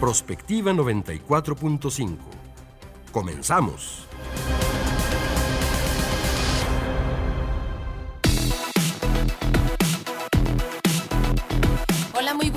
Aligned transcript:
Prospectiva 0.00 0.72
94.5. 0.72 2.16
Comenzamos. 3.12 4.10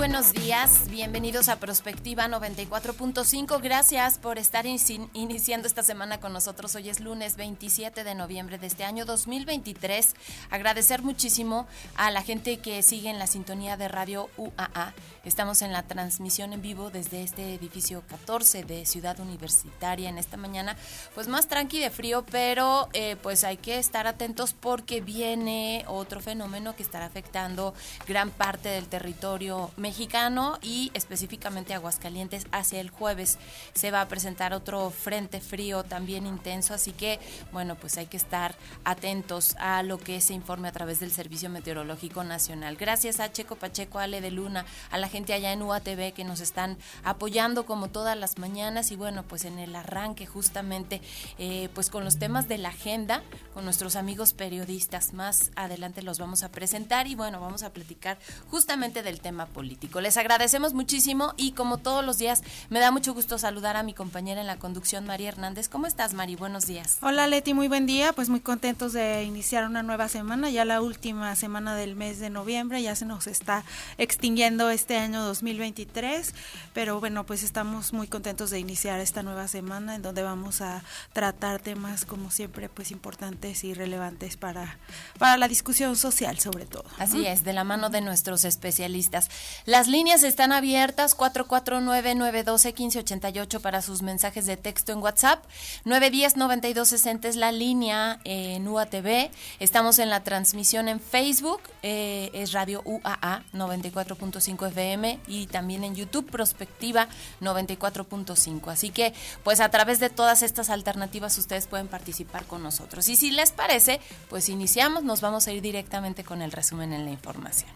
buenos 0.03 0.33
días, 0.33 0.89
bienvenidos 0.89 1.47
a 1.47 1.59
Prospectiva 1.59 2.27
94.5. 2.27 3.61
Gracias 3.61 4.17
por 4.17 4.37
estar 4.37 4.65
iniciando 4.65 5.65
esta 5.65 5.81
semana 5.81 6.19
con 6.19 6.33
nosotros. 6.33 6.75
Hoy 6.75 6.89
es 6.89 6.99
lunes 6.99 7.37
27 7.37 8.03
de 8.03 8.13
noviembre 8.13 8.57
de 8.57 8.67
este 8.67 8.83
año 8.83 9.05
2023. 9.05 10.13
Agradecer 10.49 11.03
muchísimo 11.03 11.67
a 11.95 12.11
la 12.11 12.21
gente 12.21 12.57
que 12.57 12.81
sigue 12.81 13.09
en 13.09 13.17
la 13.17 13.27
sintonía 13.27 13.77
de 13.77 13.87
Radio 13.87 14.29
UAA. 14.35 14.93
Estamos 15.25 15.61
en 15.61 15.71
la 15.71 15.83
transmisión 15.83 16.51
en 16.51 16.61
vivo 16.61 16.89
desde 16.89 17.23
este 17.23 17.53
edificio 17.53 18.03
14 18.09 18.65
de 18.65 18.85
Ciudad 18.85 19.21
Universitaria 19.21 20.09
en 20.09 20.17
esta 20.17 20.35
mañana. 20.35 20.75
Pues 21.15 21.29
más 21.29 21.47
tranqui 21.47 21.79
de 21.79 21.89
frío, 21.89 22.25
pero 22.29 22.89
eh, 22.91 23.15
pues 23.23 23.45
hay 23.45 23.55
que 23.55 23.77
estar 23.77 24.05
atentos 24.05 24.53
porque 24.53 24.99
viene 24.99 25.85
otro 25.87 26.19
fenómeno 26.19 26.75
que 26.75 26.83
estará 26.83 27.05
afectando 27.05 27.73
gran 28.05 28.31
parte 28.31 28.67
del 28.67 28.89
territorio 28.89 29.71
mexicano 29.77 30.59
y 30.61 30.91
específicamente 30.93 31.73
Aguascalientes 31.73 32.45
hacia 32.51 32.81
el 32.81 32.89
jueves 32.89 33.37
se 33.73 33.91
va 33.91 34.01
a 34.01 34.09
presentar 34.09 34.53
otro 34.53 34.89
frente 34.89 35.39
frío 35.39 35.83
también 35.83 36.27
intenso, 36.27 36.73
así 36.73 36.91
que 36.91 37.21
bueno, 37.53 37.75
pues 37.75 37.97
hay 37.97 38.07
que 38.07 38.17
estar 38.17 38.55
atentos 38.83 39.55
a 39.57 39.83
lo 39.83 39.99
que 39.99 40.19
se 40.19 40.33
informe 40.33 40.67
a 40.67 40.73
través 40.73 40.99
del 40.99 41.13
Servicio 41.13 41.49
Meteorológico 41.49 42.25
Nacional. 42.25 42.75
Gracias 42.75 43.21
a 43.21 43.31
Checo 43.31 43.55
Pacheco, 43.55 43.99
Ale 43.99 44.19
de 44.19 44.29
Luna, 44.29 44.65
a 44.91 44.97
la 44.97 45.12
gente 45.13 45.31
allá 45.31 45.53
en 45.53 45.61
UATV 45.61 46.11
que 46.11 46.23
nos 46.23 46.39
están 46.39 46.75
apoyando 47.03 47.67
como 47.67 47.87
todas 47.87 48.17
las 48.17 48.39
mañanas 48.39 48.89
y 48.89 48.95
bueno, 48.95 49.21
pues 49.21 49.45
en 49.45 49.59
el 49.59 49.75
arranque 49.75 50.25
justamente 50.25 51.01
eh, 51.37 51.69
pues 51.75 51.91
con 51.91 52.03
los 52.03 52.17
temas 52.17 52.47
de 52.47 52.57
la 52.57 52.69
agenda, 52.69 53.21
con 53.53 53.63
nuestros 53.63 53.95
amigos 53.95 54.33
periodistas, 54.33 55.13
más 55.13 55.51
adelante 55.55 56.01
los 56.01 56.17
vamos 56.17 56.41
a 56.41 56.49
presentar 56.49 57.05
y 57.05 57.13
bueno, 57.13 57.39
vamos 57.39 57.61
a 57.61 57.71
platicar 57.71 58.17
justamente 58.49 59.03
del 59.03 59.19
tema 59.19 59.45
político. 59.45 60.01
Les 60.01 60.17
agradecemos 60.17 60.73
muchísimo 60.73 61.35
y 61.37 61.51
como 61.51 61.77
todos 61.77 62.03
los 62.03 62.17
días 62.17 62.41
me 62.71 62.79
da 62.79 62.89
mucho 62.89 63.13
gusto 63.13 63.37
saludar 63.37 63.77
a 63.77 63.83
mi 63.83 63.93
compañera 63.93 64.41
en 64.41 64.47
la 64.47 64.57
conducción, 64.57 65.05
María 65.05 65.29
Hernández. 65.29 65.69
¿Cómo 65.69 65.85
estás, 65.85 66.15
Mari? 66.15 66.35
Buenos 66.35 66.65
días. 66.65 66.97
Hola, 67.01 67.27
Leti, 67.27 67.53
muy 67.53 67.67
buen 67.67 67.85
día. 67.85 68.13
Pues 68.13 68.29
muy 68.29 68.39
contentos 68.39 68.93
de 68.93 69.25
iniciar 69.25 69.65
una 69.65 69.83
nueva 69.83 70.09
semana, 70.09 70.49
ya 70.49 70.65
la 70.65 70.81
última 70.81 71.35
semana 71.35 71.75
del 71.75 71.95
mes 71.95 72.17
de 72.17 72.31
noviembre, 72.31 72.81
ya 72.81 72.95
se 72.95 73.05
nos 73.05 73.27
está 73.27 73.63
extinguiendo 73.99 74.71
este 74.71 75.02
año 75.03 75.23
2023, 75.23 76.33
pero 76.73 76.99
bueno, 76.99 77.25
pues 77.25 77.43
estamos 77.43 77.93
muy 77.93 78.07
contentos 78.07 78.49
de 78.49 78.59
iniciar 78.59 78.99
esta 78.99 79.21
nueva 79.21 79.47
semana 79.47 79.95
en 79.95 80.01
donde 80.01 80.23
vamos 80.23 80.61
a 80.61 80.83
tratar 81.13 81.59
temas 81.59 82.05
como 82.05 82.31
siempre 82.31 82.69
pues 82.69 82.91
importantes 82.91 83.63
y 83.63 83.73
relevantes 83.73 84.37
para, 84.37 84.77
para 85.19 85.37
la 85.37 85.47
discusión 85.47 85.95
social 85.95 86.39
sobre 86.39 86.65
todo. 86.65 86.85
Así 86.97 87.25
es, 87.25 87.43
de 87.43 87.53
la 87.53 87.63
mano 87.63 87.89
de 87.89 88.01
nuestros 88.01 88.45
especialistas. 88.45 89.29
Las 89.65 89.87
líneas 89.87 90.23
están 90.23 90.51
abiertas 90.51 91.15
449-912-1588 91.17 93.61
para 93.61 93.81
sus 93.81 94.01
mensajes 94.01 94.45
de 94.45 94.57
texto 94.57 94.91
en 94.93 94.99
WhatsApp. 94.99 95.43
910-9260 95.85 97.25
es 97.25 97.35
la 97.35 97.51
línea 97.51 98.19
en 98.23 98.67
UATV. 98.67 99.31
Estamos 99.59 99.99
en 99.99 100.09
la 100.09 100.23
transmisión 100.23 100.87
en 100.87 100.99
Facebook, 100.99 101.61
eh, 101.81 102.29
es 102.33 102.53
Radio 102.53 102.81
UAA 102.85 103.43
94.5 103.53 104.67
FM 104.67 104.92
y 105.27 105.47
también 105.47 105.83
en 105.83 105.95
YouTube 105.95 106.29
Prospectiva 106.29 107.07
94.5. 107.41 108.71
Así 108.71 108.89
que 108.89 109.13
pues 109.43 109.59
a 109.59 109.69
través 109.69 109.99
de 109.99 110.09
todas 110.09 110.43
estas 110.43 110.69
alternativas 110.69 111.37
ustedes 111.37 111.67
pueden 111.67 111.87
participar 111.87 112.45
con 112.45 112.61
nosotros. 112.63 113.07
Y 113.09 113.15
si 113.15 113.31
les 113.31 113.51
parece, 113.51 113.99
pues 114.29 114.49
iniciamos, 114.49 115.03
nos 115.03 115.21
vamos 115.21 115.47
a 115.47 115.51
ir 115.51 115.61
directamente 115.61 116.23
con 116.23 116.41
el 116.41 116.51
resumen 116.51 116.93
en 116.93 117.05
la 117.05 117.11
información. 117.11 117.69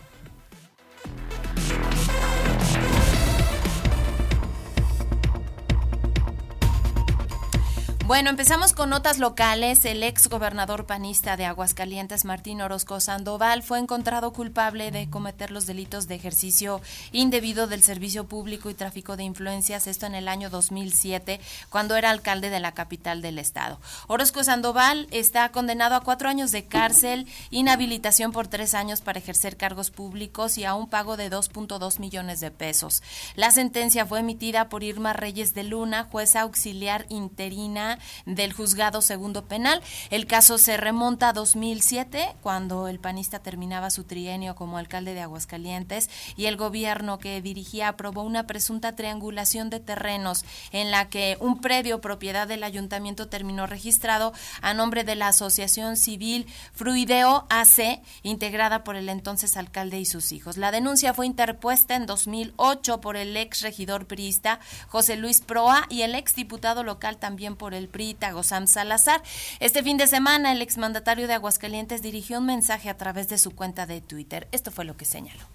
Bueno, 8.07 8.29
empezamos 8.29 8.71
con 8.71 8.89
notas 8.89 9.19
locales. 9.19 9.83
El 9.83 10.01
ex 10.01 10.29
gobernador 10.29 10.85
panista 10.85 11.35
de 11.35 11.43
Aguascalientes, 11.43 12.23
Martín 12.23 12.61
Orozco 12.61 13.01
Sandoval, 13.01 13.63
fue 13.63 13.79
encontrado 13.79 14.31
culpable 14.31 14.91
de 14.91 15.09
cometer 15.09 15.51
los 15.51 15.65
delitos 15.65 16.07
de 16.07 16.15
ejercicio 16.15 16.79
indebido 17.11 17.67
del 17.67 17.83
servicio 17.83 18.25
público 18.25 18.69
y 18.69 18.75
tráfico 18.75 19.17
de 19.17 19.23
influencias, 19.25 19.87
esto 19.87 20.05
en 20.05 20.15
el 20.15 20.29
año 20.29 20.49
2007, 20.49 21.41
cuando 21.69 21.97
era 21.97 22.09
alcalde 22.09 22.49
de 22.49 22.61
la 22.61 22.71
capital 22.71 23.21
del 23.21 23.39
estado. 23.39 23.77
Orozco 24.07 24.41
Sandoval 24.41 25.09
está 25.11 25.49
condenado 25.49 25.95
a 25.95 26.01
cuatro 26.01 26.29
años 26.29 26.53
de 26.53 26.63
cárcel, 26.63 27.27
inhabilitación 27.49 28.31
por 28.31 28.47
tres 28.47 28.73
años 28.73 29.01
para 29.01 29.19
ejercer 29.19 29.57
cargos 29.57 29.91
públicos 29.91 30.57
y 30.57 30.63
a 30.63 30.75
un 30.75 30.89
pago 30.89 31.17
de 31.17 31.29
2.2 31.29 31.99
millones 31.99 32.39
de 32.39 32.51
pesos. 32.51 33.03
La 33.35 33.51
sentencia 33.51 34.05
fue 34.05 34.21
emitida 34.21 34.69
por 34.69 34.81
Irma 34.81 35.11
Reyes 35.11 35.53
de 35.53 35.63
Luna, 35.63 36.05
jueza 36.09 36.39
auxiliar 36.39 37.05
interina 37.09 37.96
del 38.25 38.53
juzgado 38.53 39.01
segundo 39.01 39.45
penal. 39.45 39.81
El 40.09 40.27
caso 40.27 40.57
se 40.57 40.77
remonta 40.77 41.29
a 41.29 41.33
2007, 41.33 42.35
cuando 42.41 42.87
el 42.87 42.99
panista 42.99 43.39
terminaba 43.39 43.89
su 43.89 44.03
trienio 44.03 44.55
como 44.55 44.77
alcalde 44.77 45.13
de 45.13 45.21
Aguascalientes 45.21 46.09
y 46.35 46.45
el 46.45 46.57
gobierno 46.57 47.19
que 47.19 47.41
dirigía 47.41 47.89
aprobó 47.89 48.23
una 48.23 48.47
presunta 48.47 48.95
triangulación 48.95 49.69
de 49.69 49.79
terrenos 49.79 50.45
en 50.71 50.91
la 50.91 51.09
que 51.09 51.37
un 51.39 51.61
predio 51.61 52.01
propiedad 52.01 52.47
del 52.47 52.63
ayuntamiento 52.63 53.27
terminó 53.27 53.67
registrado 53.67 54.33
a 54.61 54.73
nombre 54.73 55.03
de 55.03 55.15
la 55.15 55.29
Asociación 55.29 55.97
Civil 55.97 56.47
Fruideo 56.73 57.45
AC, 57.49 58.01
integrada 58.23 58.83
por 58.83 58.95
el 58.95 59.09
entonces 59.09 59.57
alcalde 59.57 59.99
y 59.99 60.05
sus 60.05 60.31
hijos. 60.31 60.57
La 60.57 60.71
denuncia 60.71 61.13
fue 61.13 61.25
interpuesta 61.25 61.95
en 61.95 62.05
2008 62.05 63.01
por 63.01 63.17
el 63.17 63.35
ex 63.37 63.61
regidor 63.61 64.05
priista 64.05 64.59
José 64.87 65.15
Luis 65.15 65.41
Proa 65.41 65.85
y 65.89 66.01
el 66.01 66.15
ex 66.15 66.35
diputado 66.35 66.83
local 66.83 67.17
también 67.17 67.55
por 67.55 67.73
el 67.73 67.86
Prita 67.87 68.31
Gozam 68.31 68.67
Salazar. 68.67 69.23
Este 69.59 69.81
fin 69.81 69.97
de 69.97 70.07
semana, 70.07 70.51
el 70.51 70.61
exmandatario 70.61 71.27
de 71.27 71.33
Aguascalientes 71.33 72.01
dirigió 72.01 72.39
un 72.39 72.45
mensaje 72.45 72.89
a 72.89 72.97
través 72.97 73.27
de 73.29 73.37
su 73.37 73.55
cuenta 73.55 73.85
de 73.85 74.01
Twitter. 74.01 74.47
Esto 74.51 74.71
fue 74.71 74.85
lo 74.85 74.95
que 74.97 75.05
señaló. 75.05 75.45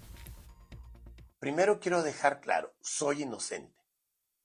Primero 1.39 1.81
quiero 1.81 2.03
dejar 2.03 2.41
claro, 2.41 2.75
soy 2.81 3.23
inocente 3.23 3.83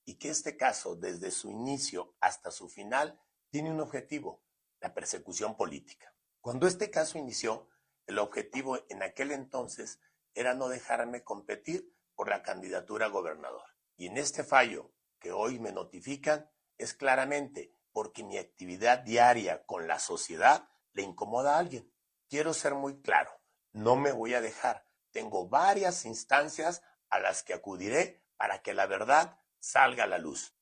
y 0.04 0.14
que 0.14 0.30
este 0.30 0.56
caso, 0.56 0.96
desde 0.96 1.30
su 1.30 1.50
inicio 1.50 2.16
hasta 2.20 2.50
su 2.50 2.68
final, 2.68 3.20
tiene 3.50 3.70
un 3.70 3.80
objetivo, 3.80 4.42
la 4.80 4.94
persecución 4.94 5.56
política. 5.56 6.14
Cuando 6.40 6.66
este 6.66 6.90
caso 6.90 7.18
inició, 7.18 7.68
el 8.06 8.18
objetivo 8.18 8.78
en 8.88 9.02
aquel 9.02 9.32
entonces 9.32 10.00
era 10.34 10.54
no 10.54 10.68
dejarme 10.68 11.22
competir 11.22 11.92
por 12.14 12.30
la 12.30 12.42
candidatura 12.42 13.06
a 13.06 13.10
gobernador. 13.10 13.62
Y 13.96 14.06
en 14.06 14.16
este 14.16 14.44
fallo 14.44 14.90
que 15.18 15.30
hoy 15.30 15.58
me 15.58 15.72
notifican 15.72 16.50
es 16.78 16.94
claramente 16.94 17.74
porque 17.98 18.22
mi 18.22 18.38
actividad 18.38 19.00
diaria 19.00 19.66
con 19.66 19.88
la 19.88 19.98
sociedad 19.98 20.68
le 20.92 21.02
incomoda 21.02 21.56
a 21.56 21.58
alguien. 21.58 21.92
Quiero 22.28 22.54
ser 22.54 22.74
muy 22.74 23.02
claro, 23.02 23.28
no 23.72 23.96
me 23.96 24.12
voy 24.12 24.34
a 24.34 24.40
dejar. 24.40 24.86
Tengo 25.10 25.48
varias 25.48 26.04
instancias 26.04 26.80
a 27.10 27.18
las 27.18 27.42
que 27.42 27.54
acudiré 27.54 28.22
para 28.36 28.62
que 28.62 28.72
la 28.72 28.86
verdad 28.86 29.40
salga 29.58 30.04
a 30.04 30.06
la 30.06 30.18
luz. 30.18 30.54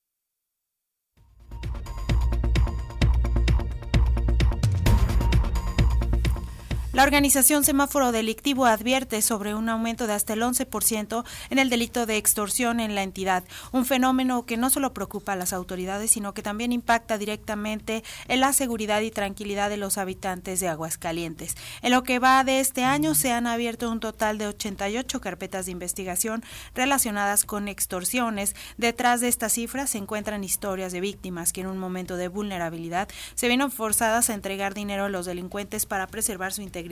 La 6.97 7.03
organización 7.03 7.63
Semáforo 7.63 8.11
Delictivo 8.11 8.65
advierte 8.65 9.21
sobre 9.21 9.53
un 9.53 9.69
aumento 9.69 10.07
de 10.07 10.13
hasta 10.13 10.33
el 10.33 10.41
11% 10.41 11.23
en 11.51 11.59
el 11.59 11.69
delito 11.69 12.07
de 12.07 12.17
extorsión 12.17 12.79
en 12.79 12.95
la 12.95 13.03
entidad, 13.03 13.43
un 13.71 13.85
fenómeno 13.85 14.47
que 14.47 14.57
no 14.57 14.71
solo 14.71 14.95
preocupa 14.95 15.33
a 15.33 15.35
las 15.35 15.53
autoridades, 15.53 16.09
sino 16.09 16.33
que 16.33 16.41
también 16.41 16.71
impacta 16.71 17.19
directamente 17.19 18.03
en 18.27 18.39
la 18.39 18.51
seguridad 18.51 19.01
y 19.01 19.11
tranquilidad 19.11 19.69
de 19.69 19.77
los 19.77 19.99
habitantes 19.99 20.59
de 20.59 20.69
Aguascalientes. 20.69 21.53
En 21.83 21.91
lo 21.91 22.01
que 22.01 22.17
va 22.17 22.43
de 22.43 22.61
este 22.61 22.83
año 22.83 23.13
se 23.13 23.31
han 23.31 23.45
abierto 23.45 23.91
un 23.91 23.99
total 23.99 24.39
de 24.39 24.47
88 24.47 25.21
carpetas 25.21 25.67
de 25.67 25.73
investigación 25.73 26.43
relacionadas 26.73 27.45
con 27.45 27.67
extorsiones. 27.67 28.55
Detrás 28.77 29.21
de 29.21 29.27
estas 29.27 29.53
cifras 29.53 29.91
se 29.91 29.99
encuentran 29.99 30.43
historias 30.43 30.93
de 30.93 31.01
víctimas 31.01 31.53
que 31.53 31.61
en 31.61 31.67
un 31.67 31.77
momento 31.77 32.17
de 32.17 32.27
vulnerabilidad 32.27 33.07
se 33.35 33.49
vieron 33.49 33.69
forzadas 33.69 34.31
a 34.31 34.33
entregar 34.33 34.73
dinero 34.73 35.05
a 35.05 35.09
los 35.09 35.27
delincuentes 35.27 35.85
para 35.85 36.07
preservar 36.07 36.53
su 36.53 36.63
integridad 36.63 36.86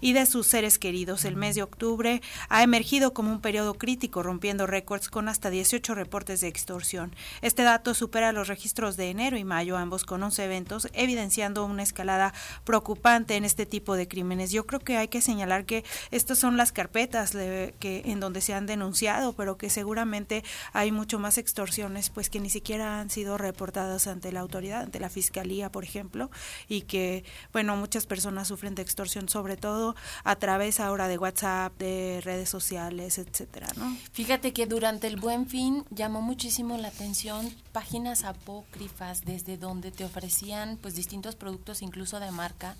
y 0.00 0.12
de 0.12 0.26
sus 0.26 0.46
seres 0.46 0.78
queridos. 0.78 1.24
El 1.24 1.36
mes 1.36 1.54
de 1.54 1.62
octubre 1.62 2.22
ha 2.48 2.62
emergido 2.62 3.12
como 3.12 3.32
un 3.32 3.40
periodo 3.40 3.74
crítico, 3.74 4.22
rompiendo 4.22 4.66
récords 4.66 5.08
con 5.08 5.28
hasta 5.28 5.50
18 5.50 5.94
reportes 5.94 6.40
de 6.40 6.48
extorsión. 6.48 7.14
Este 7.40 7.62
dato 7.62 7.94
supera 7.94 8.32
los 8.32 8.48
registros 8.48 8.96
de 8.96 9.10
enero 9.10 9.36
y 9.36 9.44
mayo, 9.44 9.76
ambos 9.76 10.04
con 10.04 10.22
11 10.22 10.44
eventos, 10.44 10.88
evidenciando 10.92 11.64
una 11.64 11.82
escalada 11.82 12.34
preocupante 12.64 13.36
en 13.36 13.44
este 13.44 13.66
tipo 13.66 13.96
de 13.96 14.08
crímenes. 14.08 14.50
Yo 14.50 14.66
creo 14.66 14.80
que 14.80 14.96
hay 14.96 15.08
que 15.08 15.20
señalar 15.20 15.64
que 15.64 15.84
estas 16.10 16.38
son 16.38 16.56
las 16.56 16.72
carpetas 16.72 17.32
que 17.32 18.02
en 18.04 18.20
donde 18.20 18.40
se 18.40 18.54
han 18.54 18.66
denunciado, 18.66 19.32
pero 19.32 19.56
que 19.56 19.70
seguramente 19.70 20.44
hay 20.72 20.92
mucho 20.92 21.18
más 21.18 21.38
extorsiones 21.38 22.10
pues 22.10 22.30
que 22.30 22.40
ni 22.40 22.50
siquiera 22.50 23.00
han 23.00 23.10
sido 23.10 23.38
reportadas 23.38 24.06
ante 24.06 24.32
la 24.32 24.40
autoridad, 24.40 24.82
ante 24.82 25.00
la 25.00 25.08
fiscalía, 25.08 25.70
por 25.70 25.84
ejemplo, 25.84 26.30
y 26.68 26.82
que 26.82 27.24
bueno, 27.52 27.76
muchas 27.76 28.06
personas 28.06 28.48
sufren 28.48 28.74
de 28.74 28.82
extorsión 28.82 29.21
sobre 29.28 29.56
todo 29.56 29.94
a 30.24 30.36
través 30.36 30.80
ahora 30.80 31.08
de 31.08 31.18
WhatsApp, 31.18 31.76
de 31.78 32.20
redes 32.22 32.48
sociales, 32.48 33.18
etcétera, 33.18 33.68
¿no? 33.76 33.96
Fíjate 34.12 34.52
que 34.52 34.66
durante 34.66 35.06
el 35.06 35.16
Buen 35.16 35.46
Fin 35.46 35.84
llamó 35.90 36.22
muchísimo 36.22 36.76
la 36.78 36.88
atención 36.88 37.54
páginas 37.72 38.24
apócrifas 38.24 39.24
desde 39.24 39.56
donde 39.56 39.90
te 39.90 40.04
ofrecían 40.04 40.78
pues 40.80 40.94
distintos 40.94 41.36
productos 41.36 41.82
incluso 41.82 42.20
de 42.20 42.30
marca 42.30 42.76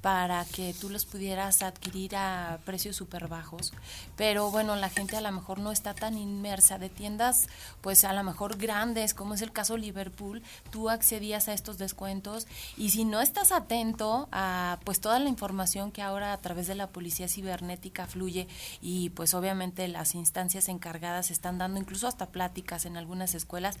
para 0.00 0.44
que 0.44 0.74
tú 0.74 0.90
los 0.90 1.04
pudieras 1.04 1.62
adquirir 1.62 2.14
a 2.14 2.58
precios 2.64 2.96
súper 2.96 3.26
bajos. 3.26 3.72
Pero 4.16 4.50
bueno, 4.50 4.76
la 4.76 4.90
gente 4.90 5.16
a 5.16 5.20
lo 5.20 5.32
mejor 5.32 5.58
no 5.58 5.72
está 5.72 5.94
tan 5.94 6.16
inmersa 6.16 6.78
de 6.78 6.88
tiendas, 6.88 7.48
pues 7.80 8.04
a 8.04 8.12
lo 8.12 8.22
mejor 8.22 8.56
grandes, 8.56 9.12
como 9.12 9.34
es 9.34 9.42
el 9.42 9.52
caso 9.52 9.76
Liverpool, 9.76 10.42
tú 10.70 10.88
accedías 10.88 11.48
a 11.48 11.52
estos 11.52 11.78
descuentos 11.78 12.46
y 12.76 12.90
si 12.90 13.04
no 13.04 13.20
estás 13.20 13.50
atento 13.50 14.28
a 14.30 14.78
pues 14.84 15.00
toda 15.00 15.18
la 15.18 15.28
información 15.28 15.90
que 15.90 16.02
ahora 16.02 16.32
a 16.32 16.38
través 16.38 16.68
de 16.68 16.74
la 16.74 16.88
policía 16.88 17.28
cibernética 17.28 18.06
fluye 18.06 18.46
y 18.80 19.10
pues 19.10 19.34
obviamente 19.34 19.88
las 19.88 20.14
instancias 20.14 20.68
encargadas 20.68 21.30
están 21.30 21.58
dando 21.58 21.80
incluso 21.80 22.06
hasta 22.06 22.26
pláticas 22.26 22.86
en 22.86 22.96
algunas 22.96 23.34
escuelas, 23.34 23.78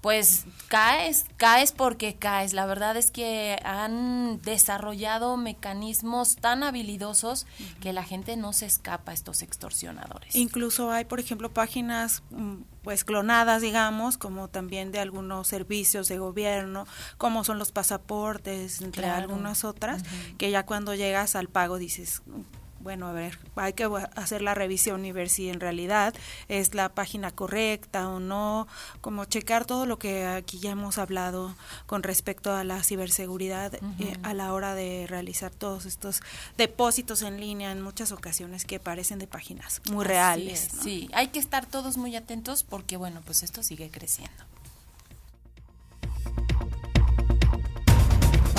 pues 0.00 0.44
caes, 0.68 1.26
caes 1.36 1.72
porque 1.72 2.16
caes. 2.16 2.54
La 2.54 2.66
verdad 2.66 2.96
es 2.96 3.10
que 3.10 3.58
han 3.64 4.40
desarrollado 4.42 5.36
mecanismos 5.36 5.57
tan 6.40 6.62
habilidosos 6.62 7.46
que 7.80 7.92
la 7.92 8.04
gente 8.04 8.36
no 8.36 8.52
se 8.52 8.66
escapa 8.66 9.12
a 9.12 9.14
estos 9.14 9.42
extorsionadores. 9.42 10.34
Incluso 10.34 10.90
hay, 10.90 11.04
por 11.04 11.20
ejemplo, 11.20 11.52
páginas 11.52 12.22
mm, 12.30 12.56
pues 12.82 13.04
clonadas, 13.04 13.62
digamos, 13.62 14.16
como 14.16 14.48
también 14.48 14.92
de 14.92 14.98
algunos 14.98 15.46
servicios 15.48 16.08
de 16.08 16.18
gobierno, 16.18 16.86
como 17.18 17.44
son 17.44 17.58
los 17.58 17.72
pasaportes, 17.72 18.80
entre 18.80 19.06
algunas 19.06 19.64
otras, 19.64 20.02
que 20.38 20.50
ya 20.50 20.64
cuando 20.64 20.94
llegas 20.94 21.36
al 21.36 21.48
pago 21.48 21.78
dices, 21.78 22.22
bueno, 22.80 23.08
a 23.08 23.12
ver, 23.12 23.38
hay 23.56 23.72
que 23.72 23.88
hacer 24.16 24.42
la 24.42 24.54
revisión 24.54 25.04
y 25.04 25.12
ver 25.12 25.28
si 25.28 25.48
en 25.48 25.60
realidad 25.60 26.14
es 26.48 26.74
la 26.74 26.88
página 26.88 27.30
correcta 27.30 28.08
o 28.08 28.20
no, 28.20 28.66
como 29.00 29.24
checar 29.24 29.64
todo 29.64 29.86
lo 29.86 29.98
que 29.98 30.26
aquí 30.26 30.58
ya 30.58 30.70
hemos 30.70 30.98
hablado 30.98 31.54
con 31.86 32.02
respecto 32.02 32.54
a 32.54 32.64
la 32.64 32.82
ciberseguridad 32.82 33.74
eh, 33.74 34.16
a 34.22 34.34
la 34.34 34.52
hora 34.52 34.74
de 34.74 35.06
realizar 35.08 35.50
todos 35.50 35.86
estos 35.86 36.22
depósitos 36.56 37.22
en 37.22 37.40
línea 37.40 37.72
en 37.72 37.82
muchas 37.82 38.12
ocasiones 38.12 38.64
que 38.64 38.78
parecen 38.78 39.18
de 39.18 39.26
páginas 39.26 39.80
muy 39.90 40.04
reales. 40.04 40.68
Sí, 40.82 41.08
hay 41.12 41.28
que 41.28 41.38
estar 41.38 41.66
todos 41.66 41.96
muy 41.96 42.14
atentos 42.16 42.62
porque, 42.62 42.96
bueno, 42.96 43.22
pues 43.24 43.42
esto 43.42 43.62
sigue 43.62 43.90
creciendo. 43.90 44.44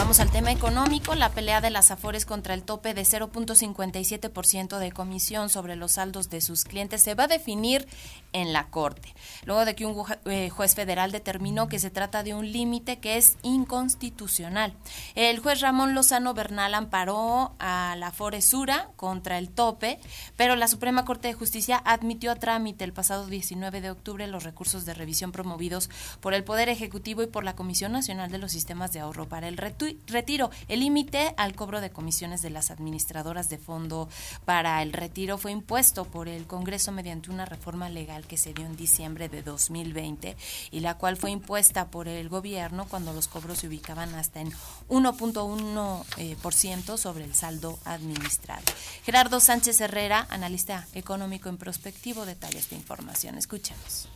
Vamos 0.10 0.22
al 0.22 0.32
tema 0.32 0.52
económico. 0.52 1.14
La 1.14 1.30
pelea 1.30 1.62
de 1.62 1.70
las 1.70 1.92
Afores 1.92 2.26
contra 2.26 2.56
el 2.56 2.64
tope 2.64 2.96
de 2.96 3.04
0.57% 3.04 4.80
de 4.80 4.92
comisión 4.92 5.50
sobre 5.50 5.76
los 5.76 5.92
saldos 5.92 6.32
de 6.32 6.42
sus 6.42 6.64
clientes 6.64 7.04
se 7.04 7.14
va 7.14 7.26
a 7.26 7.28
definir 7.28 7.88
en 8.34 8.52
la 8.52 8.72
Corte, 8.72 9.14
luego 9.46 9.66
de 9.66 9.76
que 9.76 9.86
un 9.86 10.04
eh, 10.26 10.50
juez 10.50 10.74
federal 10.74 11.12
determinó 11.12 11.68
que 11.68 11.78
se 11.78 11.92
trata 11.92 12.24
de 12.24 12.34
un 12.34 12.52
límite 12.52 12.98
que 12.98 13.18
es 13.18 13.38
inconstitucional. 13.44 14.74
El 15.14 15.40
juez 15.40 15.62
Ramón 15.62 15.94
Lozano 15.94 16.34
Bernal 16.34 16.74
amparó 16.74 17.54
a 17.60 17.96
la 17.96 18.12
Sura 18.42 18.90
contra 18.96 19.38
el 19.38 19.50
tope, 19.50 20.00
pero 20.36 20.56
la 20.56 20.68
Suprema 20.68 21.06
Corte 21.06 21.28
de 21.28 21.34
Justicia 21.36 21.82
admitió 21.86 22.32
a 22.32 22.36
trámite 22.36 22.84
el 22.84 22.94
pasado 22.94 23.28
19 23.28 23.82
de 23.82 23.92
octubre 23.92 24.26
los 24.26 24.44
recursos 24.44 24.86
de 24.86 24.96
revisión 24.96 25.32
promovidos 25.32 25.90
por 26.20 26.34
el 26.34 26.44
Poder 26.44 26.70
Ejecutivo 26.70 27.22
y 27.22 27.28
por 27.28 27.44
la 27.44 27.56
Comisión 27.56 27.92
Nacional 27.92 28.32
de 28.32 28.40
los 28.40 28.52
Sistemas 28.52 28.92
de 28.92 29.02
Ahorro 29.02 29.30
para 29.30 29.48
el 29.48 29.58
Retweet 29.58 29.99
retiro. 30.08 30.50
El 30.68 30.82
límite 30.82 31.34
al 31.38 31.56
cobro 31.56 31.82
de 31.82 31.92
comisiones 31.92 32.42
de 32.42 32.50
las 32.50 32.72
administradoras 32.72 33.50
de 33.50 33.58
fondo 33.58 34.10
para 34.46 34.82
el 34.82 34.94
retiro 34.94 35.38
fue 35.38 35.52
impuesto 35.52 36.06
por 36.06 36.28
el 36.28 36.48
Congreso 36.48 36.92
mediante 36.92 37.32
una 37.32 37.46
reforma 37.46 37.90
legal 37.90 38.26
que 38.28 38.38
se 38.38 38.54
dio 38.54 38.66
en 38.66 38.76
diciembre 38.76 39.30
de 39.30 39.44
2020 39.44 40.36
y 40.72 40.80
la 40.80 40.98
cual 40.98 41.18
fue 41.18 41.32
impuesta 41.32 41.92
por 41.92 42.08
el 42.08 42.30
gobierno 42.30 42.88
cuando 42.88 43.14
los 43.14 43.28
cobros 43.28 43.60
se 43.60 43.68
ubicaban 43.68 44.16
hasta 44.16 44.42
en 44.42 44.52
1.1% 44.88 46.14
eh, 46.18 46.98
sobre 46.98 47.24
el 47.24 47.36
saldo 47.36 47.80
administrado. 47.86 48.64
Gerardo 49.04 49.40
Sánchez 49.40 49.80
Herrera, 49.82 50.28
analista 50.30 50.88
económico 50.94 51.50
en 51.50 51.58
prospectivo, 51.58 52.26
detalles 52.26 52.70
de 52.70 52.76
información. 52.76 53.38
Escuchemos. 53.38 54.10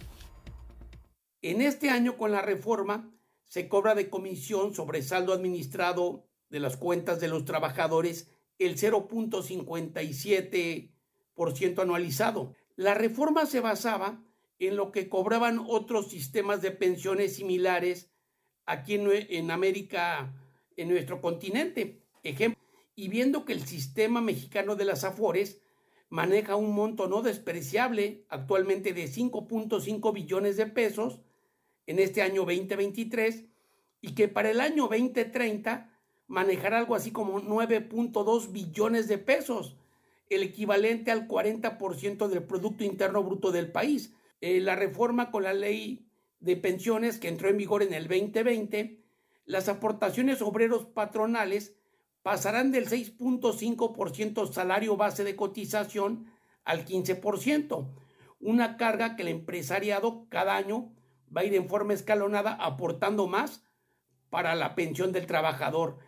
En 1.42 1.62
este 1.62 1.90
año 1.90 2.18
con 2.18 2.32
la 2.32 2.42
reforma 2.42 3.10
se 3.54 3.70
cobra 3.70 3.94
de 3.94 4.10
comisión 4.10 4.74
sobre 4.74 5.04
saldo 5.04 5.32
administrado 5.32 6.26
de 6.50 6.60
las 6.60 6.76
cuentas 6.76 7.20
de 7.20 7.28
los 7.28 7.46
trabajadores 7.46 8.32
el 8.58 8.80
0.57% 8.80 11.80
anualizado. 11.80 12.56
La 12.76 12.96
reforma 12.96 13.46
se 13.46 13.60
basaba 13.60 14.24
en 14.58 14.76
lo 14.76 14.92
que 14.92 15.08
cobraban 15.08 15.64
otros 15.68 16.10
sistemas 16.10 16.64
de 16.64 16.72
pensiones 16.72 17.36
similares 17.36 18.10
aquí 18.66 18.96
en, 18.96 19.52
América, 19.52 20.34
en 20.76 20.90
nuestro 20.90 21.22
continente. 21.22 22.02
Ejemplo, 22.24 22.60
y 22.96 23.08
viendo 23.08 23.46
que 23.46 23.54
el 23.54 23.68
sistema 23.68 24.20
mexicano 24.20 24.76
de 24.76 24.86
las 24.86 25.04
AFORES 25.04 25.62
maneja 26.10 26.56
un 26.56 26.74
monto 26.74 27.08
no 27.08 27.22
despreciable, 27.22 28.26
actualmente 28.30 28.94
de 28.94 29.06
5.5 29.06 30.12
billones 30.12 30.58
de 30.58 30.66
pesos, 30.66 31.20
en 31.86 32.00
este 32.00 32.22
año 32.22 32.46
2023 32.46 33.46
y 34.03 34.15
que 34.15 34.27
para 34.27 34.51
el 34.51 34.60
año 34.60 34.89
2030 34.89 35.89
manejará 36.27 36.77
algo 36.77 36.93
así 36.93 37.12
como 37.12 37.41
9.2 37.41 38.51
billones 38.51 39.07
de 39.07 39.17
pesos, 39.17 39.77
el 40.29 40.43
equivalente 40.43 41.10
al 41.10 41.25
40% 41.25 42.27
del 42.27 42.43
Producto 42.43 42.83
Interno 42.83 43.24
Bruto 43.24 43.53
del 43.53 43.72
país. 43.72 44.13
Eh, 44.41 44.60
la 44.60 44.75
reforma 44.75 45.31
con 45.31 45.43
la 45.43 45.53
ley 45.53 46.05
de 46.41 46.57
pensiones 46.57 47.17
que 47.17 47.29
entró 47.29 47.48
en 47.48 47.55
vigor 47.55 47.81
en 47.81 47.93
el 47.93 48.10
2020, 48.10 49.01
las 49.45 49.69
aportaciones 49.69 50.41
obreros 50.41 50.86
patronales 50.86 51.74
pasarán 52.24 52.74
del 52.74 52.89
6.5% 52.89 54.51
salario 54.51 54.98
base 54.98 55.24
de 55.24 55.38
cotización 55.38 56.25
al 56.65 56.83
15%, 56.83 57.88
una 58.41 58.75
carga 58.75 59.15
que 59.15 59.22
el 59.22 59.29
empresariado 59.29 60.27
cada 60.27 60.57
año 60.57 60.91
va 61.36 61.41
a 61.41 61.45
ir 61.45 61.55
en 61.55 61.69
forma 61.69 61.93
escalonada 61.93 62.51
aportando 62.60 63.27
más 63.27 63.63
para 64.34 64.56
la 64.56 64.74
pensión 64.74 65.12
del 65.12 65.28
trabajador. 65.28 66.00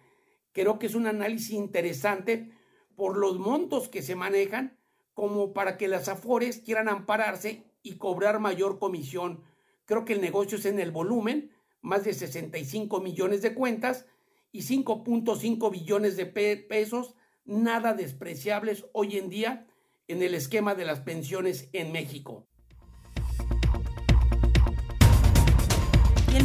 Creo 0.52 0.80
que 0.80 0.88
es 0.88 0.96
un 0.96 1.06
análisis 1.06 1.52
interesante 1.52 2.50
por 2.96 3.18
los 3.18 3.38
montos 3.38 3.88
que 3.88 4.02
se 4.02 4.16
manejan 4.16 4.80
como 5.14 5.54
para 5.54 5.78
que 5.78 5.88
las 5.88 6.10
afores 6.10 6.58
quieran 6.58 6.90
ampararse 6.90 7.72
y 7.84 7.98
cobrar 7.98 8.40
mayor 8.40 8.80
comisión. 8.80 9.44
Creo 9.86 10.06
que 10.06 10.14
el 10.14 10.22
negocio 10.22 10.58
es 10.58 10.66
en 10.66 10.80
el 10.80 10.90
volumen, 10.90 11.52
más 11.82 12.04
de 12.04 12.16
65 12.16 13.00
millones 13.00 13.44
de 13.44 13.54
cuentas 13.54 14.08
y 14.52 14.62
5.5 14.64 15.72
billones 15.72 16.18
de 16.18 16.26
pesos, 16.26 17.14
nada 17.46 17.94
despreciables 17.94 18.88
hoy 18.92 19.20
en 19.20 19.30
día 19.30 19.68
en 20.08 20.24
el 20.24 20.34
esquema 20.34 20.74
de 20.74 20.86
las 20.86 21.02
pensiones 21.02 21.70
en 21.74 21.92
México. 21.92 22.48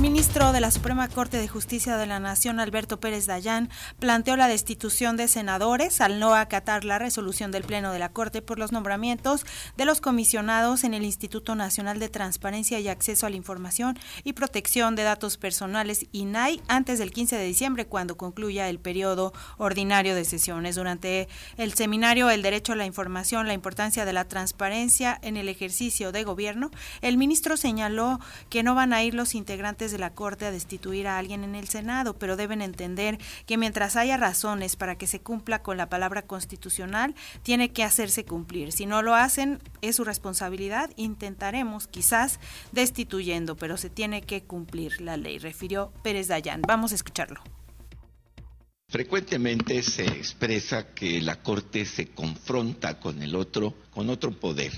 Ministro 0.00 0.52
de 0.52 0.62
la 0.62 0.71
Suprema 0.71 1.09
Corte 1.09 1.37
de 1.37 1.47
Justicia 1.47 1.99
de 1.99 2.07
la 2.07 2.21
Nación, 2.21 2.59
Alberto 2.59 3.00
Pérez 3.00 3.26
Dayán, 3.26 3.69
planteó 3.99 4.35
la 4.38 4.49
destitución 4.49 5.19
de 5.19 5.28
senadores 5.28 6.00
al 6.00 6.19
no 6.19 6.35
acatar 6.35 6.87
la 6.87 6.99
resolución 6.99 7.50
del 7.50 7.64
Pleno 7.64 7.92
de 7.92 7.99
la 7.99 8.09
Corte 8.09 8.40
por 8.40 8.59
los 8.59 8.73
nombramientos 8.73 9.45
de 9.76 9.85
los 9.85 10.00
comisionados 10.00 10.85
en 10.85 10.95
el 10.95 11.04
Instituto 11.04 11.54
Nacional 11.54 11.99
de 11.99 12.09
Transparencia 12.09 12.80
y 12.80 12.88
Acceso 12.88 13.26
a 13.26 13.30
la 13.30 13.37
Información 13.37 13.99
y 14.25 14.33
Protección 14.33 14.97
de 14.97 15.02
Datos 15.02 15.37
Personales, 15.37 16.07
INAI, 16.12 16.62
antes 16.66 16.99
del 16.99 17.11
15 17.11 17.37
de 17.37 17.45
diciembre, 17.45 17.87
cuando 17.87 18.16
concluya 18.16 18.71
el 18.71 18.78
periodo 18.78 19.35
ordinario 19.59 20.14
de 20.14 20.25
sesiones. 20.25 20.76
Durante 20.76 21.28
el 21.59 21.75
seminario 21.75 22.30
El 22.30 22.40
Derecho 22.40 22.73
a 22.73 22.76
la 22.76 22.87
Información, 22.87 23.47
la 23.47 23.54
importancia 23.54 24.07
de 24.07 24.14
la 24.14 24.25
transparencia 24.25 25.19
en 25.21 25.37
el 25.37 25.50
ejercicio 25.50 26.11
de 26.11 26.25
gobierno, 26.25 26.71
el 27.02 27.19
ministro 27.19 27.59
señaló 27.59 28.19
que 28.49 28.62
no 28.62 28.75
van 28.75 28.95
a 28.95 29.02
ir 29.02 29.12
los 29.12 29.35
integrantes 29.35 29.90
de 29.91 29.99
la 29.99 30.15
Corte 30.15 30.47
a 30.47 30.51
destituir 30.51 31.07
a 31.07 31.19
alguien 31.19 31.45
en 31.45 31.55
el 31.55 31.69
Senado, 31.69 32.19
pero 32.19 32.37
deben 32.37 32.63
entender 32.63 33.19
que 33.47 33.57
mientras 33.57 33.97
haya 33.97 34.17
razones 34.17 34.77
para 34.77 34.97
que 34.97 35.07
se 35.07 35.21
cumpla 35.21 35.63
con 35.63 35.77
la 35.77 35.89
palabra 35.89 36.23
constitucional, 36.23 37.15
tiene 37.43 37.73
que 37.73 37.85
hacerse 37.85 38.25
cumplir. 38.25 38.73
Si 38.73 38.87
no 38.87 39.03
lo 39.03 39.15
hacen, 39.15 39.61
es 39.83 39.97
su 39.97 40.05
responsabilidad. 40.05 40.91
Intentaremos, 40.97 41.87
quizás, 41.87 42.41
destituyendo, 42.73 43.57
pero 43.57 43.77
se 43.77 43.91
tiene 43.91 44.23
que 44.23 44.43
cumplir 44.43 45.01
la 45.01 45.17
ley, 45.17 45.39
refirió 45.39 45.93
Pérez 46.03 46.29
Dayán. 46.29 46.63
Vamos 46.67 46.93
a 46.93 46.95
escucharlo. 46.97 47.41
Frecuentemente 48.89 49.85
se 49.85 50.05
expresa 50.05 50.93
que 50.93 51.21
la 51.21 51.41
Corte 51.41 51.85
se 51.85 52.09
confronta 52.09 52.99
con 52.99 53.23
el 53.23 53.37
otro, 53.37 53.73
con 53.93 54.11
otro 54.11 54.33
poder. 54.33 54.73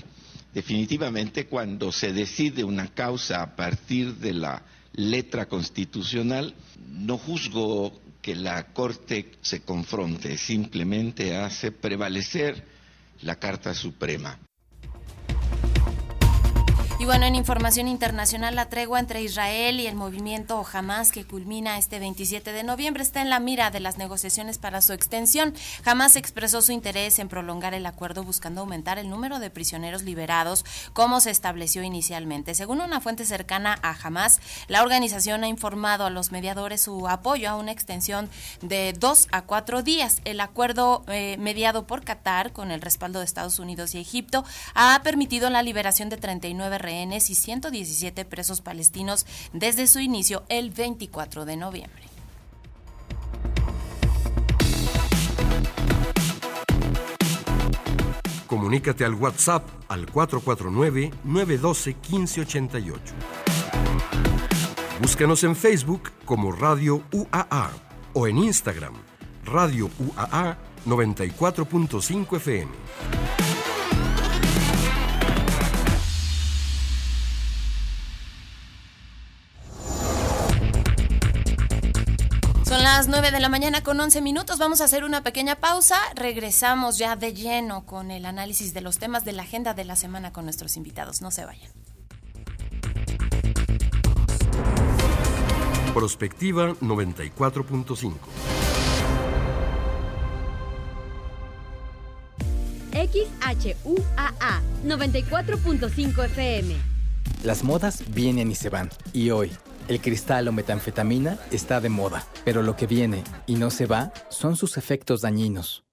Definitivamente 0.53 1.47
cuando 1.47 1.91
se 1.91 2.13
decide 2.13 2.63
una 2.63 2.93
causa 2.93 3.41
a 3.41 3.55
partir 3.55 4.13
de 4.17 4.33
la 4.33 4.63
letra 4.93 5.47
constitucional, 5.47 6.55
no 6.89 7.17
juzgo 7.17 7.99
que 8.21 8.35
la 8.35 8.67
Corte 8.73 9.31
se 9.41 9.61
confronte, 9.61 10.37
simplemente 10.37 11.35
hace 11.35 11.71
prevalecer 11.71 12.65
la 13.21 13.35
Carta 13.35 13.73
Suprema. 13.73 14.39
Y 16.99 17.05
bueno, 17.05 17.25
en 17.25 17.35
información 17.35 17.89
internacional, 17.89 18.55
la 18.55 18.69
tregua 18.69 18.99
entre 18.99 19.21
Israel 19.21 19.79
y 19.79 19.87
el 19.87 19.95
movimiento 19.95 20.63
Hamas, 20.71 21.11
que 21.11 21.25
culmina 21.25 21.77
este 21.77 21.99
27 21.99 22.53
de 22.53 22.63
noviembre, 22.63 23.03
está 23.03 23.21
en 23.21 23.29
la 23.29 23.41
mira 23.41 23.71
de 23.71 23.81
las 23.81 23.97
negociaciones 23.97 24.57
para 24.57 24.79
su 24.81 24.93
extensión. 24.93 25.53
Hamas 25.83 26.15
expresó 26.15 26.61
su 26.61 26.71
interés 26.71 27.19
en 27.19 27.27
prolongar 27.27 27.73
el 27.73 27.87
acuerdo 27.87 28.23
buscando 28.23 28.61
aumentar 28.61 28.99
el 28.99 29.09
número 29.09 29.39
de 29.39 29.49
prisioneros 29.49 30.03
liberados, 30.03 30.63
como 30.93 31.19
se 31.19 31.31
estableció 31.31 31.83
inicialmente. 31.83 32.55
Según 32.55 32.79
una 32.79 33.01
fuente 33.01 33.25
cercana 33.25 33.77
a 33.81 33.97
Hamas, 34.01 34.39
la 34.69 34.81
organización 34.81 35.43
ha 35.43 35.49
informado 35.49 36.05
a 36.05 36.09
los 36.09 36.31
mediadores 36.31 36.81
su 36.81 37.09
apoyo 37.09 37.49
a 37.49 37.55
una 37.55 37.73
extensión 37.73 38.29
de 38.61 38.93
dos 38.93 39.27
a 39.31 39.41
cuatro 39.41 39.81
días. 39.81 40.21
El 40.23 40.39
acuerdo 40.39 41.03
eh, 41.07 41.35
mediado 41.37 41.85
por 41.85 42.05
Qatar, 42.05 42.53
con 42.53 42.71
el 42.71 42.79
respaldo 42.81 43.19
de 43.19 43.25
Estados 43.25 43.59
Unidos 43.59 43.93
y 43.93 43.99
Egipto, 43.99 44.45
ha 44.73 45.01
permitido 45.03 45.49
la 45.49 45.63
liberación 45.63 46.07
de 46.07 46.15
39 46.15 46.77
rehenes 46.77 46.92
y 47.01 47.35
117 47.35 48.25
presos 48.25 48.61
palestinos 48.61 49.25
desde 49.51 49.87
su 49.87 49.99
inicio 49.99 50.43
el 50.49 50.69
24 50.69 51.45
de 51.45 51.57
noviembre. 51.57 52.03
Comunícate 58.47 59.03
al 59.03 59.15
WhatsApp 59.15 59.67
al 59.87 60.05
449-912-1588. 60.05 62.99
Búscanos 65.01 65.43
en 65.43 65.55
Facebook 65.55 66.11
como 66.23 66.51
Radio 66.51 67.01
UAA 67.11 67.71
o 68.13 68.27
en 68.27 68.37
Instagram, 68.37 68.93
Radio 69.43 69.89
UAA 69.99 70.55
94.5 70.85 72.37
FM. 72.37 73.22
9 83.13 83.29
de 83.29 83.39
la 83.39 83.47
mañana 83.47 83.83
con 83.83 83.99
11 83.99 84.21
minutos. 84.21 84.57
Vamos 84.57 84.81
a 84.81 84.85
hacer 84.85 85.03
una 85.03 85.21
pequeña 85.21 85.59
pausa. 85.59 85.97
Regresamos 86.15 86.97
ya 86.97 87.15
de 87.15 87.31
lleno 87.35 87.85
con 87.85 88.09
el 88.09 88.25
análisis 88.25 88.73
de 88.73 88.81
los 88.81 88.97
temas 88.97 89.23
de 89.23 89.33
la 89.33 89.43
agenda 89.43 89.75
de 89.75 89.85
la 89.85 89.95
semana 89.95 90.33
con 90.33 90.45
nuestros 90.45 90.77
invitados. 90.77 91.21
No 91.21 91.29
se 91.29 91.45
vayan. 91.45 91.71
Prospectiva 95.93 96.73
94.5. 96.81 98.13
XHUAA 102.93 104.61
94.5 104.87 106.25
FM. 106.25 106.75
Las 107.43 107.63
modas 107.63 108.03
vienen 108.07 108.49
y 108.49 108.55
se 108.55 108.69
van. 108.69 108.89
Y 109.13 109.29
hoy 109.29 109.51
el 109.87 110.01
cristal 110.01 110.47
o 110.47 110.51
metanfetamina 110.51 111.37
está 111.51 111.81
de 111.81 111.89
moda, 111.89 112.25
pero 112.45 112.61
lo 112.61 112.75
que 112.75 112.87
viene 112.87 113.23
y 113.45 113.55
no 113.55 113.69
se 113.69 113.85
va 113.85 114.13
son 114.29 114.55
sus 114.55 114.77
efectos 114.77 115.21
dañinos. 115.21 115.83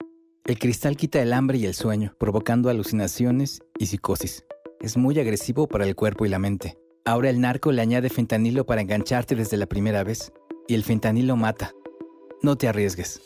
El 0.44 0.58
cristal 0.58 0.96
quita 0.96 1.20
el 1.22 1.32
hambre 1.32 1.58
y 1.58 1.66
el 1.66 1.74
sueño, 1.74 2.14
provocando 2.18 2.70
alucinaciones 2.70 3.60
y 3.78 3.86
psicosis. 3.86 4.44
Es 4.80 4.96
muy 4.96 5.18
agresivo 5.18 5.68
para 5.68 5.86
el 5.86 5.94
cuerpo 5.94 6.26
y 6.26 6.28
la 6.28 6.38
mente. 6.38 6.78
Ahora 7.04 7.30
el 7.30 7.40
narco 7.40 7.72
le 7.72 7.82
añade 7.82 8.08
fentanilo 8.08 8.64
para 8.66 8.80
engancharte 8.80 9.34
desde 9.34 9.56
la 9.56 9.66
primera 9.66 10.02
vez, 10.04 10.32
y 10.66 10.74
el 10.74 10.84
fentanilo 10.84 11.36
mata. 11.36 11.72
No 12.42 12.56
te 12.56 12.68
arriesgues. 12.68 13.20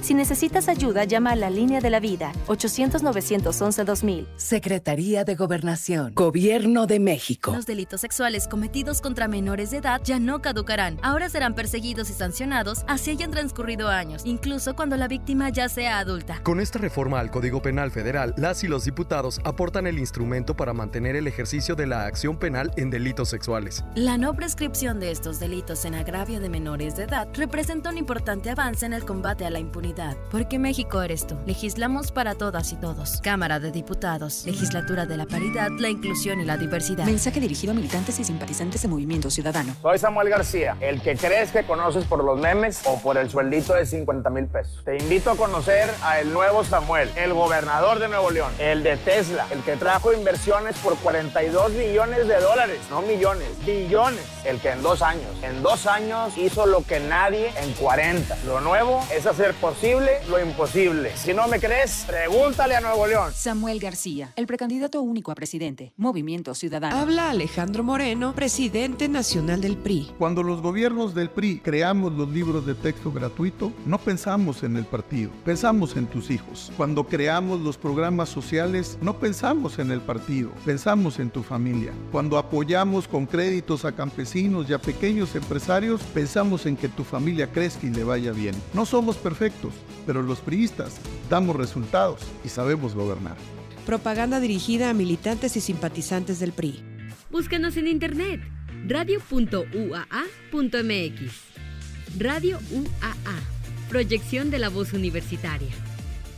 Si 0.00 0.14
necesitas 0.14 0.68
ayuda, 0.68 1.04
llama 1.04 1.32
a 1.32 1.36
la 1.36 1.50
línea 1.50 1.80
de 1.80 1.90
la 1.90 1.98
vida, 1.98 2.32
800-911-2000. 2.46 4.28
Secretaría 4.36 5.24
de 5.24 5.34
Gobernación, 5.34 6.14
Gobierno 6.14 6.86
de 6.86 7.00
México. 7.00 7.52
Los 7.52 7.66
delitos 7.66 8.00
sexuales 8.00 8.46
cometidos 8.46 9.00
contra 9.00 9.26
menores 9.26 9.72
de 9.72 9.78
edad 9.78 10.00
ya 10.04 10.20
no 10.20 10.40
caducarán. 10.40 10.98
Ahora 11.02 11.28
serán 11.28 11.54
perseguidos 11.54 12.10
y 12.10 12.12
sancionados 12.12 12.84
así 12.86 13.10
hayan 13.10 13.32
transcurrido 13.32 13.88
años, 13.88 14.22
incluso 14.24 14.76
cuando 14.76 14.96
la 14.96 15.08
víctima 15.08 15.48
ya 15.50 15.68
sea 15.68 15.98
adulta. 15.98 16.40
Con 16.44 16.60
esta 16.60 16.78
reforma 16.78 17.18
al 17.18 17.30
Código 17.30 17.60
Penal 17.60 17.90
Federal, 17.90 18.34
las 18.36 18.62
y 18.62 18.68
los 18.68 18.84
diputados 18.84 19.40
aportan 19.44 19.86
el 19.88 19.98
instrumento 19.98 20.54
para 20.54 20.72
mantener 20.72 21.16
el 21.16 21.26
ejercicio 21.26 21.74
de 21.74 21.86
la 21.86 22.06
acción 22.06 22.38
penal 22.38 22.72
en 22.76 22.90
delitos 22.90 23.28
sexuales. 23.28 23.84
La 23.96 24.16
no 24.16 24.34
prescripción 24.34 25.00
de 25.00 25.10
estos 25.10 25.40
delitos 25.40 25.84
en 25.84 25.96
agravio 25.96 26.38
de 26.38 26.48
menores 26.48 26.96
de 26.96 27.04
edad 27.04 27.28
representa 27.34 27.90
un 27.90 27.98
importante 27.98 28.50
avance 28.50 28.57
en 28.58 28.92
el 28.92 29.04
combate 29.04 29.46
a 29.46 29.50
la 29.50 29.60
impunidad 29.60 30.16
porque 30.32 30.58
México 30.58 31.00
eres 31.00 31.28
tú. 31.28 31.36
Legislamos 31.46 32.10
para 32.10 32.34
todas 32.34 32.72
y 32.72 32.76
todos. 32.76 33.20
Cámara 33.22 33.60
de 33.60 33.70
Diputados. 33.70 34.44
Legislatura 34.46 35.06
de 35.06 35.16
la 35.16 35.26
Paridad, 35.26 35.68
la 35.78 35.88
Inclusión 35.88 36.40
y 36.40 36.44
la 36.44 36.56
Diversidad. 36.56 37.04
Mensaje 37.04 37.38
dirigido 37.38 37.70
a 37.70 37.76
militantes 37.76 38.18
y 38.18 38.24
simpatizantes 38.24 38.82
de 38.82 38.88
Movimiento 38.88 39.30
Ciudadano. 39.30 39.76
Soy 39.80 39.98
Samuel 39.98 40.28
García, 40.28 40.76
el 40.80 41.00
que 41.02 41.16
crees 41.16 41.52
que 41.52 41.62
conoces 41.62 42.04
por 42.04 42.24
los 42.24 42.40
memes 42.40 42.80
o 42.84 43.00
por 43.00 43.16
el 43.16 43.30
sueldito 43.30 43.74
de 43.74 43.86
50 43.86 44.28
mil 44.30 44.46
pesos. 44.46 44.82
Te 44.84 44.96
invito 44.96 45.30
a 45.30 45.36
conocer 45.36 45.88
a 46.02 46.18
el 46.20 46.32
nuevo 46.32 46.64
Samuel, 46.64 47.08
el 47.14 47.34
gobernador 47.34 48.00
de 48.00 48.08
Nuevo 48.08 48.32
León, 48.32 48.52
el 48.58 48.82
de 48.82 48.96
Tesla, 48.96 49.46
el 49.52 49.62
que 49.62 49.76
trajo 49.76 50.12
inversiones 50.12 50.76
por 50.78 50.96
42 50.96 51.76
billones 51.76 52.26
de 52.26 52.40
dólares, 52.40 52.80
no 52.90 53.02
millones, 53.02 53.48
billones. 53.64 54.24
El 54.44 54.58
que 54.60 54.70
en 54.70 54.82
dos 54.82 55.00
años, 55.02 55.30
en 55.42 55.62
dos 55.62 55.86
años 55.86 56.36
hizo 56.36 56.66
lo 56.66 56.82
que 56.82 56.98
nadie 56.98 57.52
en 57.62 57.72
40. 57.74 58.36
Lo 58.48 58.62
nuevo 58.62 59.04
es 59.14 59.26
hacer 59.26 59.52
posible 59.56 60.08
lo 60.30 60.42
imposible. 60.42 61.14
Si 61.16 61.34
no 61.34 61.46
me 61.48 61.60
crees, 61.60 62.04
pregúntale 62.06 62.76
a 62.76 62.80
Nuevo 62.80 63.06
León. 63.06 63.30
Samuel 63.34 63.78
García, 63.78 64.32
el 64.36 64.46
precandidato 64.46 65.02
único 65.02 65.30
a 65.30 65.34
presidente, 65.34 65.92
Movimiento 65.98 66.54
Ciudadano. 66.54 66.96
Habla 66.96 67.28
Alejandro 67.28 67.84
Moreno, 67.84 68.34
presidente 68.34 69.06
nacional 69.06 69.60
del 69.60 69.76
PRI. 69.76 70.12
Cuando 70.16 70.42
los 70.42 70.62
gobiernos 70.62 71.14
del 71.14 71.28
PRI 71.28 71.60
creamos 71.60 72.14
los 72.14 72.30
libros 72.30 72.64
de 72.64 72.74
texto 72.74 73.12
gratuito, 73.12 73.70
no 73.84 73.98
pensamos 73.98 74.62
en 74.62 74.78
el 74.78 74.86
partido, 74.86 75.30
pensamos 75.44 75.94
en 75.96 76.06
tus 76.06 76.30
hijos. 76.30 76.72
Cuando 76.78 77.04
creamos 77.04 77.60
los 77.60 77.76
programas 77.76 78.30
sociales, 78.30 78.96
no 79.02 79.18
pensamos 79.18 79.78
en 79.78 79.90
el 79.90 80.00
partido, 80.00 80.52
pensamos 80.64 81.18
en 81.18 81.28
tu 81.28 81.42
familia. 81.42 81.92
Cuando 82.10 82.38
apoyamos 82.38 83.06
con 83.08 83.26
créditos 83.26 83.84
a 83.84 83.92
campesinos 83.92 84.70
y 84.70 84.72
a 84.72 84.78
pequeños 84.78 85.34
empresarios, 85.34 86.00
pensamos 86.14 86.64
en 86.64 86.78
que 86.78 86.88
tu 86.88 87.04
familia 87.04 87.46
crezca 87.52 87.86
y 87.86 87.90
le 87.90 88.04
vaya 88.04 88.32
bien. 88.32 88.37
No 88.74 88.86
somos 88.86 89.16
perfectos 89.16 89.72
pero 90.08 90.22
los 90.22 90.40
priistas 90.40 90.96
damos 91.28 91.54
resultados 91.54 92.22
y 92.42 92.48
sabemos 92.48 92.94
gobernar. 92.94 93.36
Propaganda 93.84 94.40
dirigida 94.40 94.88
a 94.88 94.94
militantes 94.94 95.54
y 95.58 95.60
simpatizantes 95.60 96.40
del 96.40 96.52
PRI. 96.52 96.82
Búscanos 97.30 97.76
en 97.76 97.88
internet 97.88 98.40
radio.uaa.mx. 98.86 99.68
Radio 102.18 102.58
UAA, 102.70 103.36
proyección 103.90 104.50
de 104.50 104.58
la 104.58 104.70
voz 104.70 104.94
universitaria. 104.94 105.87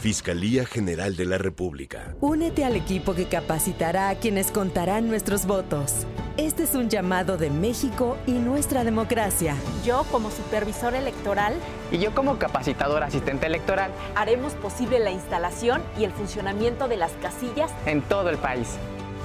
Fiscalía 0.00 0.64
General 0.64 1.14
de 1.14 1.26
la 1.26 1.36
República. 1.36 2.14
Únete 2.22 2.64
al 2.64 2.74
equipo 2.74 3.14
que 3.14 3.26
capacitará 3.26 4.08
a 4.08 4.14
quienes 4.14 4.50
contarán 4.50 5.08
nuestros 5.08 5.44
votos. 5.44 6.06
Este 6.38 6.62
es 6.62 6.74
un 6.74 6.88
llamado 6.88 7.36
de 7.36 7.50
México 7.50 8.16
y 8.26 8.32
nuestra 8.32 8.82
democracia. 8.82 9.54
Yo 9.84 10.04
como 10.10 10.30
supervisor 10.30 10.94
electoral 10.94 11.54
y 11.92 11.98
yo 11.98 12.14
como 12.14 12.38
capacitador 12.38 13.02
asistente 13.02 13.44
electoral 13.44 13.90
haremos 14.14 14.54
posible 14.54 15.00
la 15.00 15.10
instalación 15.10 15.82
y 15.98 16.04
el 16.04 16.12
funcionamiento 16.12 16.88
de 16.88 16.96
las 16.96 17.12
casillas 17.20 17.70
en 17.84 18.00
todo 18.00 18.30
el 18.30 18.38
país. 18.38 18.78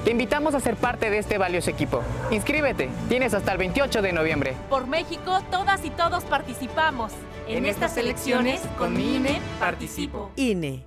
Te 0.06 0.12
invitamos 0.12 0.54
a 0.54 0.60
ser 0.60 0.76
parte 0.76 1.10
de 1.10 1.18
este 1.18 1.36
valioso 1.36 1.68
equipo. 1.68 2.00
Inscríbete, 2.30 2.88
tienes 3.08 3.34
hasta 3.34 3.50
el 3.50 3.58
28 3.58 4.02
de 4.02 4.12
noviembre. 4.12 4.54
Por 4.70 4.86
México, 4.86 5.40
todas 5.50 5.84
y 5.84 5.90
todos 5.90 6.22
participamos. 6.22 7.10
En, 7.48 7.56
en 7.56 7.66
estas 7.66 7.96
elecciones, 7.96 8.60
con 8.78 8.94
mi 8.94 9.16
INE, 9.16 9.40
participo. 9.58 10.30
INE. 10.36 10.84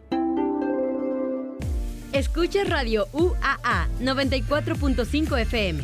Escucha 2.13 2.63
Radio 2.63 3.09
UAA 3.11 3.89
94.5 3.99 5.41
FM. 5.41 5.83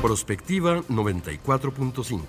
Prospectiva 0.00 0.78
94.5. 0.88 2.20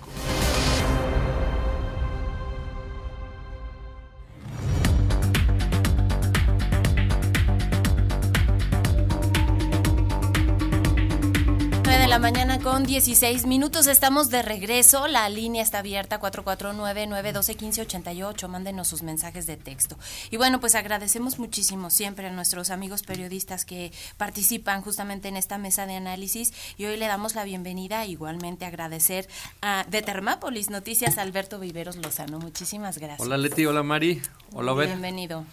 con 12.72 12.84
16 12.84 13.44
minutos. 13.44 13.86
Estamos 13.86 14.30
de 14.30 14.40
regreso. 14.40 15.06
La 15.06 15.28
línea 15.28 15.62
está 15.62 15.80
abierta 15.80 16.18
449-912-1588. 16.18 18.48
Mándenos 18.48 18.88
sus 18.88 19.02
mensajes 19.02 19.46
de 19.46 19.58
texto. 19.58 19.98
Y 20.30 20.38
bueno, 20.38 20.58
pues 20.58 20.74
agradecemos 20.74 21.38
muchísimo 21.38 21.90
siempre 21.90 22.28
a 22.28 22.30
nuestros 22.30 22.70
amigos 22.70 23.02
periodistas 23.02 23.66
que 23.66 23.92
participan 24.16 24.80
justamente 24.80 25.28
en 25.28 25.36
esta 25.36 25.58
mesa 25.58 25.84
de 25.84 25.96
análisis. 25.96 26.54
Y 26.78 26.86
hoy 26.86 26.96
le 26.96 27.08
damos 27.08 27.34
la 27.34 27.44
bienvenida. 27.44 28.06
Igualmente 28.06 28.64
agradecer 28.64 29.28
a 29.60 29.84
de 29.90 30.00
Termápolis 30.00 30.70
Noticias 30.70 31.18
Alberto 31.18 31.58
Viveros 31.58 31.96
Lozano. 31.96 32.38
Muchísimas 32.38 32.96
gracias. 32.96 33.20
Hola 33.20 33.36
Leti, 33.36 33.66
hola 33.66 33.82
Mari. 33.82 34.22
Hola 34.54 34.72
Obed. 34.72 34.86
Bienvenido. 34.86 35.44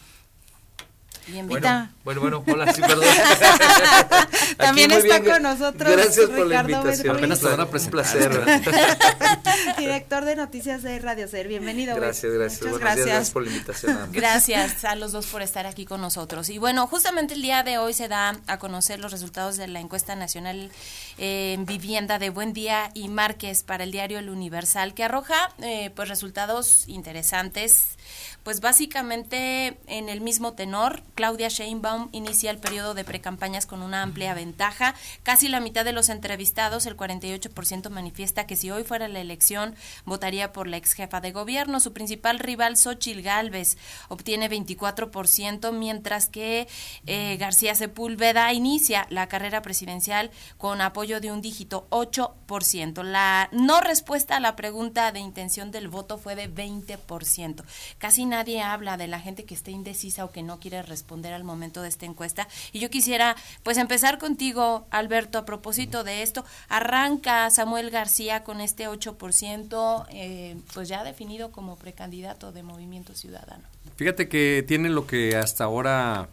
Bueno, 1.31 1.89
bueno, 2.03 2.21
bueno, 2.21 2.43
hola, 2.47 2.73
sí, 2.73 2.81
perdón. 2.81 3.05
También 4.57 4.91
está 4.91 5.23
con 5.23 5.43
nosotros 5.43 5.91
Gracias 5.91 6.29
por 6.29 6.47
Ricardo 6.47 6.69
la 6.69 6.77
invitación. 6.77 7.17
Apenas 7.17 7.39
te 7.39 7.45
van 7.47 7.59
a 7.59 7.65
presentar. 7.67 7.99
Director 9.77 10.25
de 10.25 10.35
Noticias 10.35 10.83
de 10.83 10.99
Radio 10.99 11.27
Ser. 11.27 11.47
Bienvenido. 11.47 11.95
Gracias, 11.95 12.33
gracias. 12.33 12.61
Muchas 12.61 12.79
Buenos 12.79 12.95
días, 12.95 12.95
gracias. 12.95 13.05
gracias 13.05 13.31
por 13.31 13.43
la 13.43 13.49
invitación. 13.49 14.09
Gracias 14.11 14.85
a 14.85 14.95
los 14.95 15.11
dos 15.11 15.27
por 15.27 15.41
estar 15.41 15.65
aquí 15.65 15.85
con 15.85 16.01
nosotros. 16.01 16.49
Y 16.49 16.57
bueno, 16.57 16.87
justamente 16.87 17.33
el 17.33 17.41
día 17.41 17.63
de 17.63 17.77
hoy 17.77 17.93
se 17.93 18.07
da 18.07 18.39
a 18.47 18.59
conocer 18.59 18.99
los 18.99 19.11
resultados 19.11 19.57
de 19.57 19.67
la 19.67 19.79
encuesta 19.79 20.15
nacional 20.15 20.71
eh, 21.17 21.53
en 21.53 21.65
vivienda 21.65 22.19
de 22.19 22.29
Buen 22.29 22.53
Día 22.53 22.91
y 22.93 23.07
Márquez 23.07 23.63
para 23.63 23.83
el 23.83 23.91
diario 23.91 24.19
El 24.19 24.29
Universal, 24.29 24.93
que 24.93 25.03
arroja 25.03 25.53
eh, 25.61 25.91
pues 25.95 26.09
resultados 26.09 26.83
interesantes. 26.87 27.98
Pues 28.43 28.61
básicamente 28.61 29.77
en 29.87 30.09
el 30.09 30.21
mismo 30.21 30.53
tenor, 30.53 31.03
Claudia 31.15 31.49
Sheinbaum 31.49 32.09
inicia 32.11 32.51
el 32.51 32.57
periodo 32.57 32.93
de 32.93 33.03
precampañas 33.03 33.65
con 33.65 33.81
una 33.81 34.01
amplia 34.01 34.33
ventaja. 34.33 34.95
Casi 35.23 35.47
la 35.47 35.59
mitad 35.59 35.85
de 35.85 35.91
los 35.91 36.09
entrevistados, 36.09 36.85
el 36.85 36.97
48% 36.97 37.89
manifiesta 37.89 38.47
que 38.47 38.55
si 38.55 38.71
hoy 38.71 38.83
fuera 38.83 39.07
la 39.07 39.19
elección 39.19 39.75
votaría 40.05 40.51
por 40.53 40.67
la 40.67 40.77
ex 40.77 40.93
jefa 40.93 41.21
de 41.21 41.31
gobierno. 41.31 41.79
Su 41.79 41.93
principal 41.93 42.39
rival, 42.39 42.77
Xochil 42.77 43.21
Gálvez, 43.21 43.77
obtiene 44.07 44.49
24%, 44.49 45.71
mientras 45.71 46.29
que 46.29 46.67
eh, 47.05 47.37
García 47.37 47.75
Sepúlveda 47.75 48.51
inicia 48.53 49.07
la 49.09 49.27
carrera 49.27 49.61
presidencial 49.61 50.31
con 50.57 50.81
apoyo 50.81 51.21
de 51.21 51.31
un 51.31 51.41
dígito 51.41 51.87
8%. 51.89 53.03
La 53.03 53.49
no 53.51 53.81
respuesta 53.81 54.37
a 54.37 54.39
la 54.39 54.55
pregunta 54.55 55.11
de 55.11 55.19
intención 55.19 55.71
del 55.71 55.87
voto 55.87 56.17
fue 56.17 56.35
de 56.35 56.53
20%. 56.53 57.63
Casi 57.99 58.25
nadie 58.25 58.61
habla 58.61 58.97
de 58.97 59.07
la 59.07 59.19
gente 59.19 59.43
que 59.43 59.53
esté 59.53 59.71
indecisa 59.71 60.25
o 60.25 60.31
que 60.31 60.41
no 60.41 60.59
quiere 60.59 60.81
responder 60.81 61.33
al 61.33 61.43
momento 61.43 61.81
de 61.81 61.89
esta 61.89 62.05
encuesta. 62.05 62.47
Y 62.71 62.79
yo 62.79 62.89
quisiera 62.89 63.35
pues 63.61 63.77
empezar 63.77 64.17
contigo, 64.17 64.87
Alberto, 64.89 65.37
a 65.37 65.45
propósito 65.45 66.03
de 66.03 66.23
esto. 66.23 66.45
Arranca 66.69 67.49
Samuel 67.49 67.91
García 67.91 68.43
con 68.43 68.61
este 68.61 68.87
8%, 68.87 70.05
eh, 70.11 70.57
pues 70.73 70.87
ya 70.87 71.03
definido 71.03 71.51
como 71.51 71.75
precandidato 71.75 72.51
de 72.51 72.63
Movimiento 72.63 73.13
Ciudadano. 73.13 73.63
Fíjate 73.97 74.29
que 74.29 74.63
tiene 74.67 74.89
lo 74.89 75.05
que 75.05 75.35
hasta 75.35 75.65
ahora 75.65 76.29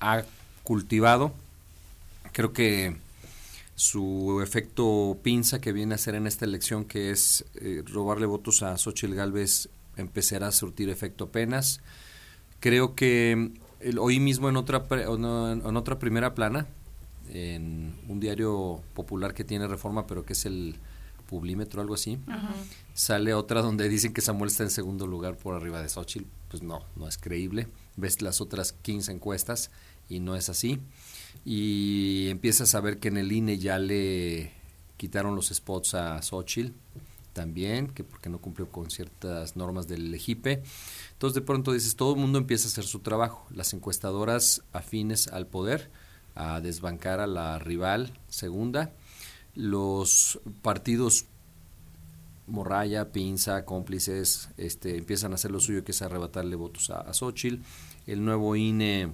ha 0.00 0.22
cultivado. 0.62 1.32
Creo 2.32 2.52
que 2.52 2.96
su 3.76 4.40
efecto 4.42 5.18
pinza 5.22 5.60
que 5.60 5.72
viene 5.72 5.94
a 5.94 5.96
hacer 5.96 6.14
en 6.14 6.26
esta 6.26 6.44
elección, 6.44 6.84
que 6.84 7.10
es 7.10 7.44
eh, 7.56 7.82
robarle 7.86 8.26
votos 8.26 8.62
a 8.62 8.78
Xochitl 8.78 9.14
Galvez, 9.14 9.68
empezará 9.96 10.48
a 10.48 10.52
surtir 10.52 10.88
efecto 10.90 11.24
apenas. 11.24 11.80
Creo 12.60 12.94
que 12.94 13.52
el, 13.80 13.98
hoy 13.98 14.20
mismo 14.20 14.48
en 14.48 14.56
otra, 14.56 14.84
pre- 14.88 15.04
en, 15.04 15.24
en 15.24 15.76
otra 15.76 15.98
primera 15.98 16.34
plana, 16.34 16.66
en 17.32 17.94
un 18.08 18.20
diario 18.20 18.82
popular 18.94 19.34
que 19.34 19.44
tiene 19.44 19.66
reforma, 19.66 20.06
pero 20.06 20.24
que 20.24 20.32
es 20.34 20.44
el 20.46 20.76
Publímetro, 21.26 21.80
algo 21.80 21.94
así, 21.94 22.18
sale 22.92 23.32
otra 23.32 23.62
donde 23.62 23.88
dicen 23.88 24.12
que 24.12 24.20
Samuel 24.20 24.50
está 24.50 24.62
en 24.62 24.70
segundo 24.70 25.06
lugar 25.06 25.36
por 25.38 25.54
arriba 25.54 25.80
de 25.80 25.88
Xochitl. 25.88 26.26
Pues 26.50 26.62
no, 26.62 26.82
no 26.96 27.08
es 27.08 27.16
creíble. 27.16 27.66
Ves 27.96 28.20
las 28.20 28.42
otras 28.42 28.72
15 28.72 29.10
encuestas 29.12 29.70
y 30.10 30.20
no 30.20 30.36
es 30.36 30.50
así. 30.50 30.80
Y 31.46 32.28
empiezas 32.28 32.74
a 32.74 32.80
ver 32.80 32.98
que 32.98 33.08
en 33.08 33.16
el 33.16 33.32
INE 33.32 33.58
ya 33.58 33.78
le 33.78 34.52
quitaron 34.98 35.34
los 35.34 35.48
spots 35.48 35.94
a 35.94 36.20
Xochitl 36.22 36.72
también, 37.34 37.88
que 37.88 38.04
porque 38.04 38.30
no 38.30 38.38
cumplió 38.38 38.70
con 38.70 38.90
ciertas 38.90 39.56
normas 39.56 39.86
del 39.86 40.14
EGIPE. 40.14 40.62
Entonces 41.12 41.34
de 41.34 41.42
pronto 41.42 41.72
dices, 41.72 41.96
todo 41.96 42.14
el 42.14 42.20
mundo 42.20 42.38
empieza 42.38 42.66
a 42.66 42.70
hacer 42.70 42.84
su 42.84 43.00
trabajo. 43.00 43.46
Las 43.50 43.74
encuestadoras 43.74 44.62
afines 44.72 45.28
al 45.28 45.46
poder, 45.46 45.90
a 46.34 46.60
desbancar 46.62 47.20
a 47.20 47.26
la 47.26 47.58
rival 47.58 48.18
segunda, 48.28 48.92
los 49.54 50.40
partidos 50.62 51.26
morralla, 52.46 53.12
pinza, 53.12 53.64
cómplices, 53.64 54.48
este, 54.56 54.96
empiezan 54.96 55.32
a 55.32 55.36
hacer 55.36 55.50
lo 55.50 55.60
suyo 55.60 55.84
que 55.84 55.92
es 55.92 56.02
arrebatarle 56.02 56.56
votos 56.56 56.90
a, 56.90 57.00
a. 57.00 57.12
El 58.06 58.24
nuevo 58.24 58.54
INE 58.56 59.12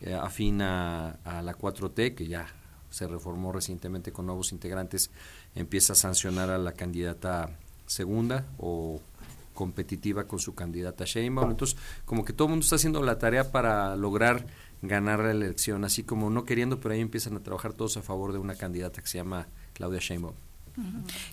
eh, 0.00 0.14
afina 0.14 1.18
a 1.24 1.42
la 1.42 1.54
4T, 1.54 2.14
que 2.14 2.26
ya 2.26 2.46
se 2.90 3.06
reformó 3.08 3.52
recientemente 3.52 4.12
con 4.12 4.26
nuevos 4.26 4.52
integrantes, 4.52 5.10
empieza 5.54 5.92
a 5.92 5.96
sancionar 5.96 6.50
a 6.50 6.58
la 6.58 6.72
candidata 6.72 7.50
segunda 7.86 8.46
o 8.58 9.00
competitiva 9.54 10.24
con 10.24 10.38
su 10.38 10.54
candidata 10.54 11.04
Sheinbaum. 11.04 11.50
Entonces, 11.50 11.76
como 12.04 12.24
que 12.24 12.32
todo 12.32 12.46
el 12.46 12.50
mundo 12.50 12.64
está 12.64 12.76
haciendo 12.76 13.02
la 13.02 13.18
tarea 13.18 13.52
para 13.52 13.94
lograr 13.96 14.46
ganar 14.80 15.20
la 15.20 15.30
elección, 15.30 15.84
así 15.84 16.02
como 16.02 16.30
no 16.30 16.44
queriendo, 16.44 16.80
pero 16.80 16.94
ahí 16.94 17.00
empiezan 17.00 17.36
a 17.36 17.42
trabajar 17.42 17.72
todos 17.74 17.96
a 17.96 18.02
favor 18.02 18.32
de 18.32 18.38
una 18.38 18.54
candidata 18.54 19.00
que 19.00 19.08
se 19.08 19.18
llama 19.18 19.46
Claudia 19.74 20.00
Sheinbaum. 20.00 20.34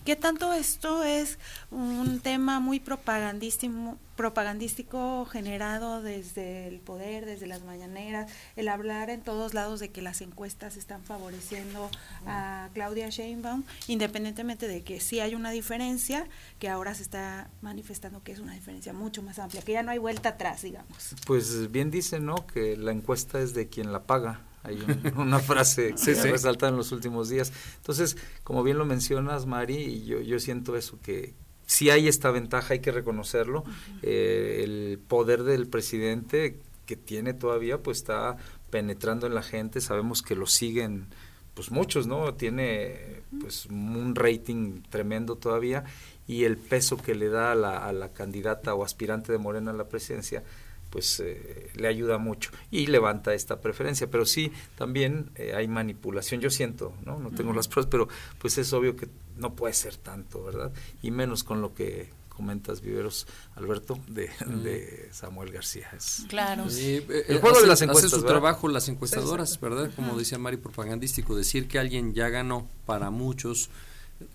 ¿Qué 0.04 0.16
tanto 0.16 0.52
esto 0.52 1.02
es 1.02 1.38
un 1.70 2.20
tema 2.20 2.60
muy 2.60 2.78
propagandístico, 2.78 3.96
propagandístico 4.14 5.24
generado 5.24 6.02
desde 6.02 6.68
el 6.68 6.78
poder, 6.78 7.24
desde 7.24 7.46
las 7.46 7.62
mañaneras, 7.62 8.30
el 8.56 8.68
hablar 8.68 9.08
en 9.08 9.22
todos 9.22 9.54
lados 9.54 9.80
de 9.80 9.90
que 9.90 10.02
las 10.02 10.20
encuestas 10.20 10.76
están 10.76 11.02
favoreciendo 11.04 11.90
a 12.26 12.68
Claudia 12.74 13.08
Sheinbaum, 13.08 13.64
independientemente 13.88 14.68
de 14.68 14.82
que 14.82 15.00
sí 15.00 15.20
hay 15.20 15.34
una 15.34 15.50
diferencia, 15.50 16.26
que 16.58 16.68
ahora 16.68 16.94
se 16.94 17.02
está 17.02 17.48
manifestando 17.62 18.22
que 18.22 18.32
es 18.32 18.40
una 18.40 18.52
diferencia 18.52 18.92
mucho 18.92 19.22
más 19.22 19.38
amplia, 19.38 19.62
que 19.62 19.72
ya 19.72 19.82
no 19.82 19.90
hay 19.90 19.98
vuelta 19.98 20.30
atrás, 20.30 20.62
digamos. 20.62 21.14
Pues 21.26 21.72
bien 21.72 21.90
dice, 21.90 22.20
¿no? 22.20 22.46
Que 22.46 22.76
la 22.76 22.92
encuesta 22.92 23.40
es 23.40 23.54
de 23.54 23.68
quien 23.68 23.90
la 23.92 24.02
paga 24.02 24.40
hay 24.62 24.78
una 25.16 25.38
frase 25.38 25.92
que 25.92 26.14
se 26.14 26.30
resalta 26.30 26.68
en 26.68 26.76
los 26.76 26.92
últimos 26.92 27.28
días. 27.28 27.52
Entonces, 27.76 28.16
como 28.44 28.62
bien 28.62 28.78
lo 28.78 28.84
mencionas, 28.84 29.46
Mari, 29.46 30.04
yo, 30.04 30.20
yo 30.20 30.38
siento 30.38 30.76
eso, 30.76 30.98
que 31.02 31.34
si 31.66 31.88
hay 31.90 32.08
esta 32.08 32.30
ventaja, 32.30 32.74
hay 32.74 32.80
que 32.80 32.92
reconocerlo. 32.92 33.64
Eh, 34.02 34.62
el 34.64 34.98
poder 34.98 35.44
del 35.44 35.68
presidente 35.68 36.58
que 36.84 36.96
tiene 36.96 37.32
todavía, 37.32 37.78
pues 37.78 37.98
está 37.98 38.36
penetrando 38.70 39.26
en 39.26 39.34
la 39.34 39.42
gente, 39.42 39.80
sabemos 39.80 40.22
que 40.22 40.34
lo 40.34 40.46
siguen 40.46 41.06
pues 41.54 41.70
muchos, 41.70 42.06
¿no? 42.06 42.34
Tiene 42.34 43.22
pues 43.40 43.66
un 43.66 44.14
rating 44.14 44.82
tremendo 44.88 45.36
todavía 45.36 45.84
y 46.26 46.44
el 46.44 46.56
peso 46.56 46.96
que 46.96 47.14
le 47.14 47.28
da 47.28 47.52
a 47.52 47.54
la, 47.54 47.78
a 47.78 47.92
la 47.92 48.12
candidata 48.12 48.74
o 48.74 48.84
aspirante 48.84 49.30
de 49.30 49.38
Morena 49.38 49.72
a 49.72 49.74
la 49.74 49.88
presidencia, 49.88 50.42
pues 50.90 51.20
eh, 51.20 51.70
le 51.74 51.88
ayuda 51.88 52.18
mucho 52.18 52.50
y 52.70 52.86
levanta 52.86 53.32
esta 53.32 53.60
preferencia. 53.60 54.10
Pero 54.10 54.26
sí, 54.26 54.52
también 54.76 55.30
eh, 55.36 55.54
hay 55.54 55.68
manipulación, 55.68 56.40
yo 56.40 56.50
siento, 56.50 56.92
¿no? 57.04 57.18
No 57.18 57.30
tengo 57.30 57.52
las 57.52 57.68
pruebas, 57.68 57.88
pero 57.90 58.08
pues 58.38 58.58
es 58.58 58.72
obvio 58.72 58.96
que 58.96 59.08
no 59.36 59.54
puede 59.54 59.72
ser 59.74 59.96
tanto, 59.96 60.42
¿verdad? 60.42 60.72
Y 61.02 61.10
menos 61.10 61.44
con 61.44 61.60
lo 61.60 61.74
que 61.74 62.10
comentas, 62.28 62.80
Viveros, 62.80 63.26
Alberto, 63.54 63.98
de, 64.08 64.30
de 64.46 65.10
Samuel 65.12 65.52
García. 65.52 65.90
claro. 66.28 66.64
el 66.64 67.04
eh, 67.08 67.38
juego 67.38 67.60
de 67.60 67.66
las 67.66 67.82
encuestas. 67.82 68.12
Hace 68.12 68.20
su 68.20 68.26
trabajo 68.26 68.66
las 68.68 68.88
encuestadoras, 68.88 69.60
¿verdad? 69.60 69.90
Como 69.94 70.16
decía 70.18 70.38
Mari, 70.38 70.56
propagandístico. 70.56 71.36
Decir 71.36 71.68
que 71.68 71.78
alguien 71.78 72.14
ya 72.14 72.30
ganó, 72.30 72.66
para 72.86 73.10
muchos, 73.10 73.68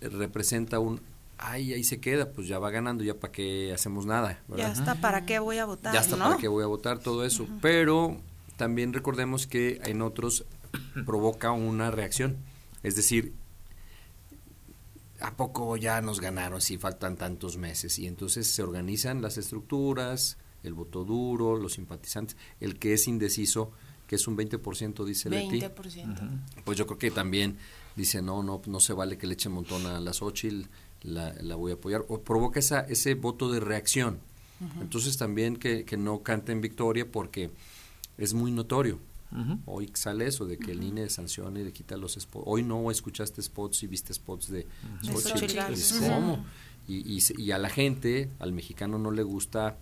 representa 0.02 0.78
un 0.78 1.02
ay, 1.38 1.74
ahí 1.74 1.84
se 1.84 2.00
queda, 2.00 2.32
pues 2.32 2.48
ya 2.48 2.60
va 2.60 2.70
ganando, 2.72 3.04
ya 3.04 3.20
para 3.20 3.32
qué 3.32 3.74
hacemos 3.74 4.06
nada. 4.06 4.40
Ya 4.56 4.72
está, 4.72 4.96
¿para 4.96 5.26
qué 5.26 5.40
voy 5.40 5.58
a 5.58 5.66
votar? 5.66 5.94
Ya 5.94 6.02
está, 6.02 6.18
¿para 6.18 6.38
qué 6.38 6.48
voy 6.48 6.64
a 6.64 6.68
votar? 6.68 7.00
Todo 7.00 7.26
eso. 7.26 7.48
Pero 7.62 8.18
también 8.58 8.94
recordemos 8.94 9.48
que 9.48 9.82
en 9.84 10.02
otros 10.02 10.46
provoca 11.06 11.52
una 11.52 11.92
reacción. 11.92 12.38
Es 12.84 12.96
decir, 12.96 13.34
¿a 15.20 15.36
poco 15.36 15.76
ya 15.78 16.02
nos 16.02 16.20
ganaron 16.20 16.62
si 16.62 16.78
faltan 16.78 17.18
tantos 17.18 17.58
meses? 17.58 18.00
Y 18.00 18.08
entonces 18.08 18.48
se 18.48 18.64
organizan 18.64 19.22
las 19.22 19.38
estructuras, 19.38 20.38
el 20.64 20.74
voto 20.74 21.04
duro, 21.04 21.58
los 21.58 21.74
simpatizantes, 21.74 22.38
el 22.60 22.78
que 22.78 22.94
es 22.94 23.08
indeciso, 23.08 23.72
que 24.08 24.16
es 24.16 24.28
un 24.28 24.38
20%, 24.38 25.04
dice 25.04 25.30
20%. 25.30 26.44
Pues 26.64 26.78
yo 26.78 26.86
creo 26.86 26.98
que 27.00 27.12
también 27.12 27.58
dice, 27.96 28.22
no, 28.22 28.44
no, 28.44 28.62
no 28.66 28.80
se 28.80 28.94
vale 28.94 29.18
que 29.18 29.28
le 29.28 29.34
echen 29.34 29.52
montón 29.52 29.86
a 29.86 30.00
las 30.00 30.18
Xochitl, 30.18 30.68
la, 31.06 31.56
voy 31.56 31.72
a 31.72 31.76
apoyar, 31.76 32.06
o 32.08 32.22
provoca 32.22 32.60
esa, 32.60 32.82
ese 32.82 33.14
voto 33.16 33.52
de 33.52 33.60
reacción. 33.60 34.20
Entonces 34.80 35.18
también 35.18 35.58
que, 35.58 35.84
que, 35.84 35.98
no 35.98 36.24
canten 36.24 36.62
victoria 36.62 37.12
porque 37.12 37.52
es 38.18 38.34
muy 38.34 38.52
notorio. 38.52 39.00
Hoy 39.66 39.92
sale 39.96 40.28
eso 40.28 40.46
de 40.46 40.58
que 40.58 40.72
el 40.72 40.82
INE 40.82 41.10
sanciona 41.10 41.60
y 41.60 41.66
le 41.66 41.74
quita 41.74 41.98
los 41.98 42.14
spots. 42.14 42.46
Hoy 42.48 42.64
no 42.64 42.90
escuchaste 42.90 43.42
spots 43.42 43.84
y 43.84 43.88
viste 43.88 44.14
spots 44.14 44.50
de, 44.50 44.66
¿Cómo? 46.10 46.46
Y, 46.88 47.18
y, 47.18 47.22
y, 47.38 47.52
a 47.52 47.58
la 47.58 47.70
gente, 47.70 48.30
al 48.40 48.54
mexicano 48.54 48.98
no 48.98 49.12
le 49.12 49.24
gusta 49.24 49.78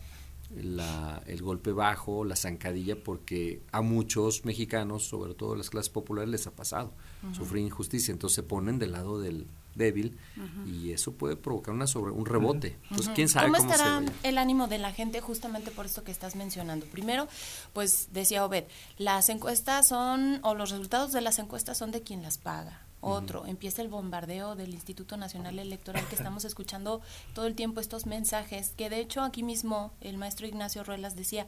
la, 0.55 1.21
el 1.27 1.43
golpe 1.43 1.71
bajo, 1.71 2.25
la 2.25 2.35
zancadilla, 2.35 3.03
porque 3.03 3.61
a 3.71 3.81
muchos 3.81 4.43
mexicanos, 4.43 5.03
sobre 5.03 5.35
todo 5.35 5.55
las 5.55 5.69
clases 5.69 5.89
populares, 5.89 6.31
les 6.31 6.47
ha 6.47 6.51
pasado 6.51 6.93
sufrir 7.33 7.63
injusticia. 7.63 8.11
Entonces 8.11 8.35
se 8.35 8.43
ponen 8.43 8.79
del 8.79 8.93
lado 8.93 9.19
del, 9.19 9.45
débil 9.75 10.17
y 10.65 10.91
eso 10.91 11.13
puede 11.13 11.35
provocar 11.35 11.73
una 11.73 11.87
sobre 11.87 12.11
un 12.11 12.25
rebote. 12.25 12.77
Pues 12.89 13.09
quién 13.09 13.29
sabe 13.29 13.51
cómo, 13.51 13.71
estará 13.71 14.01
el 14.23 14.37
ánimo 14.37 14.67
de 14.67 14.77
la 14.77 14.91
gente 14.91 15.21
justamente 15.21 15.71
por 15.71 15.85
esto 15.85 16.03
que 16.03 16.11
estás 16.11 16.35
mencionando. 16.35 16.85
Primero, 16.85 17.27
pues 17.73 18.09
decía 18.11 18.45
Obed, 18.45 18.65
las 18.97 19.29
encuestas 19.29 19.87
son 19.87 20.39
o 20.43 20.55
los 20.55 20.71
resultados 20.71 21.11
de 21.11 21.21
las 21.21 21.39
encuestas 21.39 21.77
son 21.77 21.91
de 21.91 22.01
quien 22.01 22.21
las 22.21 22.37
paga. 22.37 22.82
Otro, 23.05 23.45
empieza 23.45 23.81
el 23.81 23.89
bombardeo 23.89 24.55
del 24.55 24.73
Instituto 24.73 25.17
Nacional 25.17 25.59
Electoral 25.59 26.07
que 26.07 26.15
estamos 26.15 26.45
escuchando 26.45 27.01
todo 27.33 27.47
el 27.47 27.53
tiempo 27.53 27.81
estos 27.81 28.05
mensajes, 28.05 28.73
que 28.77 28.89
de 28.89 28.99
hecho 28.99 29.21
aquí 29.21 29.43
mismo 29.43 29.91
el 29.99 30.17
maestro 30.17 30.47
Ignacio 30.47 30.85
Ruelas 30.85 31.15
decía, 31.15 31.45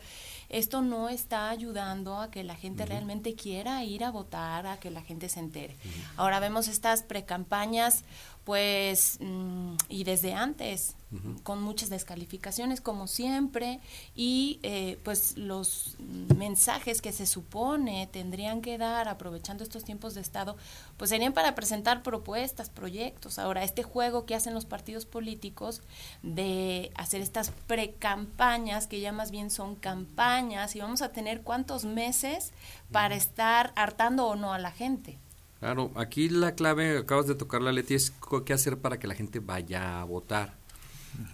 esto 0.49 0.81
no 0.81 1.07
está 1.07 1.49
ayudando 1.49 2.19
a 2.19 2.29
que 2.29 2.43
la 2.43 2.55
gente 2.55 2.85
realmente 2.85 3.35
quiera 3.35 3.83
ir 3.85 4.03
a 4.03 4.11
votar, 4.11 4.67
a 4.67 4.77
que 4.81 4.91
la 4.91 5.01
gente 5.01 5.29
se 5.29 5.39
entere. 5.39 5.77
Ahora 6.17 6.41
vemos 6.41 6.67
estas 6.67 7.03
precampañas 7.03 8.03
pues, 8.43 9.17
mm, 9.21 9.75
y 9.89 10.03
desde 10.03 10.33
antes, 10.33 10.95
con 11.43 11.61
muchas 11.61 11.89
descalificaciones 11.89 12.81
como 12.81 13.07
siempre, 13.07 13.79
y 14.15 14.59
eh, 14.63 14.99
pues 15.03 15.37
los 15.37 15.97
mensajes 16.37 17.01
que 17.01 17.11
se 17.11 17.25
supone 17.25 18.07
tendrían 18.11 18.61
que 18.61 18.77
dar 18.77 19.07
aprovechando 19.07 19.63
estos 19.63 19.83
tiempos 19.83 20.13
de 20.13 20.21
Estado, 20.21 20.57
pues 20.97 21.09
serían 21.09 21.33
para 21.33 21.55
presentar 21.55 22.03
propuestas, 22.03 22.69
proyectos. 22.69 23.39
Ahora, 23.39 23.63
este 23.63 23.83
juego 23.83 24.25
que 24.25 24.35
hacen 24.35 24.53
los 24.53 24.65
partidos 24.65 25.05
políticos 25.05 25.81
de 26.23 26.91
hacer 26.95 27.21
estas 27.21 27.51
precampañas, 27.67 28.87
que 28.87 28.99
ya 28.99 29.11
más 29.11 29.31
bien 29.31 29.49
son 29.49 29.75
campañas, 29.75 30.75
y 30.75 30.79
vamos 30.79 31.01
a 31.01 31.09
tener 31.09 31.41
cuántos 31.41 31.85
meses 31.85 32.51
para 32.91 33.15
estar 33.15 33.73
hartando 33.75 34.27
o 34.27 34.35
no 34.35 34.53
a 34.53 34.59
la 34.59 34.71
gente. 34.71 35.17
Claro, 35.59 35.91
aquí 35.95 36.29
la 36.29 36.53
clave, 36.53 36.97
acabas 36.97 37.27
de 37.27 37.35
tocar 37.35 37.61
la 37.61 37.71
Leti, 37.71 37.95
es 37.95 38.13
qué 38.45 38.53
hacer 38.53 38.77
para 38.77 38.99
que 38.99 39.07
la 39.07 39.15
gente 39.15 39.39
vaya 39.39 40.01
a 40.01 40.03
votar. 40.03 40.64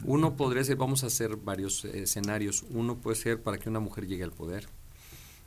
Uno 0.04 0.36
podría 0.36 0.64
ser, 0.64 0.76
vamos 0.76 1.04
a 1.04 1.08
hacer 1.08 1.36
varios 1.38 1.86
escenarios. 1.86 2.64
Uno 2.70 2.98
puede 2.98 3.16
ser 3.16 3.42
para 3.42 3.58
que 3.58 3.70
una 3.70 3.80
mujer 3.80 4.08
llegue 4.08 4.24
al 4.24 4.32
poder. 4.32 4.68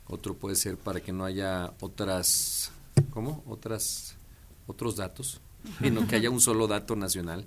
Otro 0.07 0.35
puede 0.35 0.55
ser 0.55 0.77
para 0.77 1.01
que 1.01 1.11
no 1.11 1.25
haya 1.25 1.73
otras, 1.79 2.71
¿cómo? 3.09 3.43
Otras, 3.47 4.15
otros 4.67 4.95
datos, 4.95 5.41
sino 5.81 6.07
que 6.07 6.15
haya 6.15 6.29
un 6.29 6.41
solo 6.41 6.67
dato 6.67 6.95
nacional, 6.95 7.45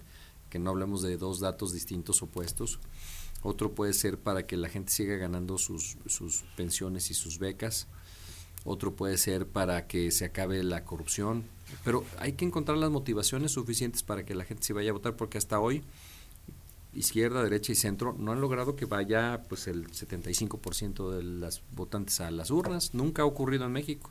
que 0.51 0.59
no 0.59 0.70
hablemos 0.70 1.03
de 1.03 1.16
dos 1.16 1.40
datos 1.40 1.72
distintos 1.72 2.22
opuestos. 2.22 2.81
Otro 3.42 3.72
puede 3.74 3.92
ser 3.92 4.18
para 4.18 4.46
que 4.46 4.57
la 4.57 4.68
gente 4.68 4.90
siga 4.90 5.16
ganando 5.16 5.59
sus, 5.59 5.96
sus 6.07 6.42
pensiones 6.57 7.11
y 7.11 7.14
sus 7.14 7.38
becas 7.38 7.87
otro 8.64 8.94
puede 8.94 9.16
ser 9.16 9.46
para 9.46 9.87
que 9.87 10.11
se 10.11 10.24
acabe 10.27 10.62
la 10.62 10.85
corrupción, 10.85 11.44
pero 11.85 12.05
hay 12.18 12.33
que 12.33 12.44
encontrar 12.44 12.77
las 12.79 12.90
motivaciones 12.90 13.53
suficientes 13.53 14.03
para 14.03 14.24
que 14.24 14.35
la 14.35 14.44
gente 14.44 14.64
se 14.64 14.72
vaya 14.72 14.90
a 14.90 14.92
votar, 14.92 15.16
porque 15.16 15.38
hasta 15.38 15.61
hoy 15.61 15.83
izquierda, 16.98 17.42
derecha 17.42 17.72
y 17.72 17.74
centro 17.74 18.14
no 18.18 18.32
han 18.32 18.40
logrado 18.40 18.76
que 18.76 18.84
vaya 18.84 19.42
pues 19.48 19.66
el 19.66 19.88
75% 19.90 21.11
de 21.11 21.22
las 21.22 21.62
votantes 21.74 22.20
a 22.20 22.30
las 22.30 22.50
urnas, 22.50 22.94
nunca 22.94 23.22
ha 23.22 23.26
ocurrido 23.26 23.66
en 23.66 23.72
México. 23.72 24.11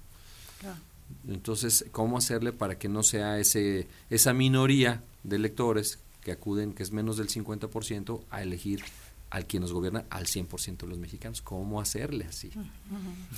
Entonces, 1.27 1.85
¿cómo 1.91 2.17
hacerle 2.17 2.53
para 2.53 2.77
que 2.77 2.89
no 2.89 3.03
sea 3.03 3.39
ese 3.39 3.87
esa 4.09 4.33
minoría 4.33 5.03
de 5.23 5.35
electores 5.37 5.99
que 6.21 6.31
acuden, 6.31 6.73
que 6.73 6.83
es 6.83 6.91
menos 6.91 7.17
del 7.17 7.29
50%, 7.29 8.23
a 8.29 8.41
elegir 8.41 8.83
al 9.29 9.45
quien 9.45 9.61
nos 9.61 9.73
gobierna 9.73 10.05
al 10.09 10.25
100% 10.25 10.77
de 10.77 10.87
los 10.87 10.97
mexicanos. 10.97 11.41
¿Cómo 11.41 11.81
hacerle 11.81 12.25
así? 12.25 12.49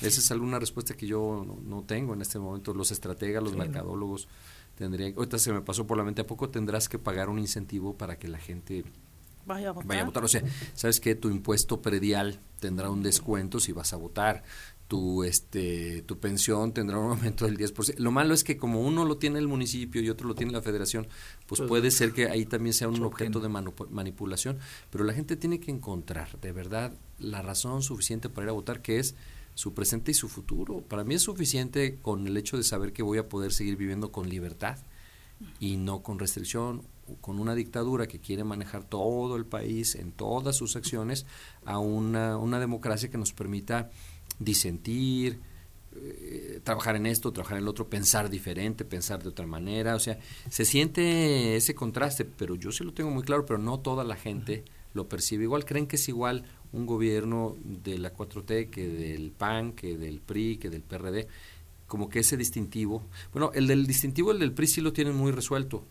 Esa 0.01 0.19
es 0.19 0.31
alguna 0.31 0.59
respuesta 0.59 0.95
que 0.95 1.07
yo 1.07 1.45
no, 1.65 1.83
tengo 1.83 2.13
en 2.13 2.21
este 2.21 2.37
momento. 2.39 2.73
Los 2.73 2.91
estrategas, 2.91 3.43
los 3.43 3.55
mercadólogos 3.55 4.27
tendrían... 4.75 5.13
Ahorita 5.17 5.39
se 5.39 5.51
me 5.51 5.61
pasó 5.61 5.87
por 5.87 5.97
la 5.97 6.03
mente, 6.03 6.21
¿a 6.21 6.27
poco 6.27 6.49
tendrás 6.49 6.89
que 6.89 6.99
pagar 6.99 7.29
un 7.29 7.39
incentivo 7.39 7.95
para 7.95 8.17
que 8.17 8.27
la 8.27 8.37
gente 8.37 8.83
vaya 9.49 9.69
a 9.69 9.71
votar? 9.73 9.87
Vaya 9.89 10.01
a 10.03 10.05
votar. 10.05 10.23
O 10.23 10.27
sea, 10.29 10.41
¿sabes 10.73 10.99
que 11.01 11.15
Tu 11.15 11.29
impuesto 11.29 11.81
predial 11.81 12.39
tendrá 12.61 12.89
un 12.89 13.03
descuento 13.03 13.59
si 13.59 13.73
vas 13.73 13.91
a 13.93 13.97
votar 13.97 14.43
tu 14.87 15.23
este 15.23 16.01
tu 16.01 16.17
pensión 16.17 16.73
tendrá 16.73 16.97
un 16.97 17.11
aumento 17.11 17.45
del 17.45 17.57
10%. 17.59 17.99
Lo 17.99 18.09
malo 18.11 18.33
es 18.33 18.43
que 18.43 18.57
como 18.57 18.81
uno 18.81 19.05
lo 19.05 19.17
tiene 19.17 19.37
el 19.37 19.47
municipio 19.47 20.01
y 20.01 20.09
otro 20.09 20.27
lo 20.27 20.33
tiene 20.33 20.51
la 20.51 20.63
federación, 20.63 21.07
pues, 21.45 21.59
Pues, 21.59 21.67
puede 21.69 21.91
ser 21.91 22.11
que 22.11 22.27
ahí 22.27 22.45
también 22.47 22.73
sea 22.73 22.87
un 22.87 22.95
choquen. 22.95 23.05
objeto 23.07 23.39
de 23.39 23.49
manu- 23.49 23.87
manipulación, 23.91 24.57
pero 24.89 25.03
la 25.03 25.13
gente 25.13 25.35
tiene 25.35 25.59
que 25.59 25.69
encontrar 25.69 26.39
de 26.41 26.51
verdad 26.53 26.91
la 27.19 27.43
razón 27.43 27.83
suficiente 27.83 28.29
para 28.29 28.45
ir 28.45 28.49
a 28.49 28.53
votar 28.53 28.81
que 28.81 28.97
es 28.97 29.13
su 29.53 29.75
presente 29.75 30.09
y 30.09 30.15
su 30.15 30.27
futuro. 30.27 30.81
Para 30.81 31.03
mí 31.03 31.13
es 31.13 31.21
suficiente 31.21 31.99
con 32.01 32.25
el 32.25 32.35
hecho 32.35 32.57
de 32.57 32.63
saber 32.63 32.91
que 32.91 33.03
voy 33.03 33.19
a 33.19 33.29
poder 33.29 33.53
seguir 33.53 33.75
viviendo 33.75 34.11
con 34.11 34.27
libertad 34.27 34.79
y 35.59 35.77
no 35.77 36.01
con 36.01 36.17
restricción, 36.17 36.81
con 37.21 37.39
una 37.39 37.55
dictadura 37.55 38.07
que 38.07 38.19
quiere 38.19 38.43
manejar 38.43 38.83
todo 38.83 39.35
el 39.35 39.45
país 39.45 39.95
en 39.95 40.11
todas 40.11 40.55
sus 40.55 40.75
acciones 40.75 41.25
a 41.65 41.79
una, 41.79 42.37
una 42.37 42.59
democracia 42.59 43.09
que 43.09 43.17
nos 43.17 43.33
permita 43.33 43.89
disentir, 44.39 45.39
eh, 45.95 46.61
trabajar 46.63 46.95
en 46.95 47.07
esto, 47.07 47.31
trabajar 47.31 47.57
en 47.57 47.63
el 47.63 47.67
otro, 47.67 47.89
pensar 47.89 48.29
diferente, 48.29 48.85
pensar 48.85 49.23
de 49.23 49.29
otra 49.29 49.47
manera, 49.47 49.95
o 49.95 49.99
sea, 49.99 50.19
se 50.49 50.63
siente 50.63 51.55
ese 51.55 51.73
contraste, 51.73 52.25
pero 52.25 52.55
yo 52.55 52.71
sí 52.71 52.83
lo 52.83 52.93
tengo 52.93 53.09
muy 53.09 53.23
claro, 53.23 53.45
pero 53.45 53.57
no 53.57 53.79
toda 53.79 54.03
la 54.03 54.15
gente 54.15 54.63
lo 54.93 55.09
percibe 55.09 55.43
igual, 55.43 55.65
creen 55.65 55.87
que 55.87 55.95
es 55.95 56.07
igual 56.07 56.43
un 56.71 56.85
gobierno 56.85 57.57
de 57.63 57.97
la 57.97 58.13
4T 58.13 58.69
que 58.69 58.87
del 58.87 59.31
PAN, 59.31 59.73
que 59.73 59.97
del 59.97 60.19
PRI, 60.19 60.57
que 60.57 60.69
del 60.69 60.83
PRD, 60.83 61.27
como 61.87 62.07
que 62.07 62.19
ese 62.19 62.37
distintivo, 62.37 63.03
bueno, 63.33 63.51
el 63.55 63.65
del 63.65 63.87
distintivo, 63.87 64.31
el 64.31 64.39
del 64.39 64.53
PRI 64.53 64.67
sí 64.67 64.81
lo 64.81 64.93
tienen 64.93 65.15
muy 65.15 65.31
resuelto, 65.31 65.83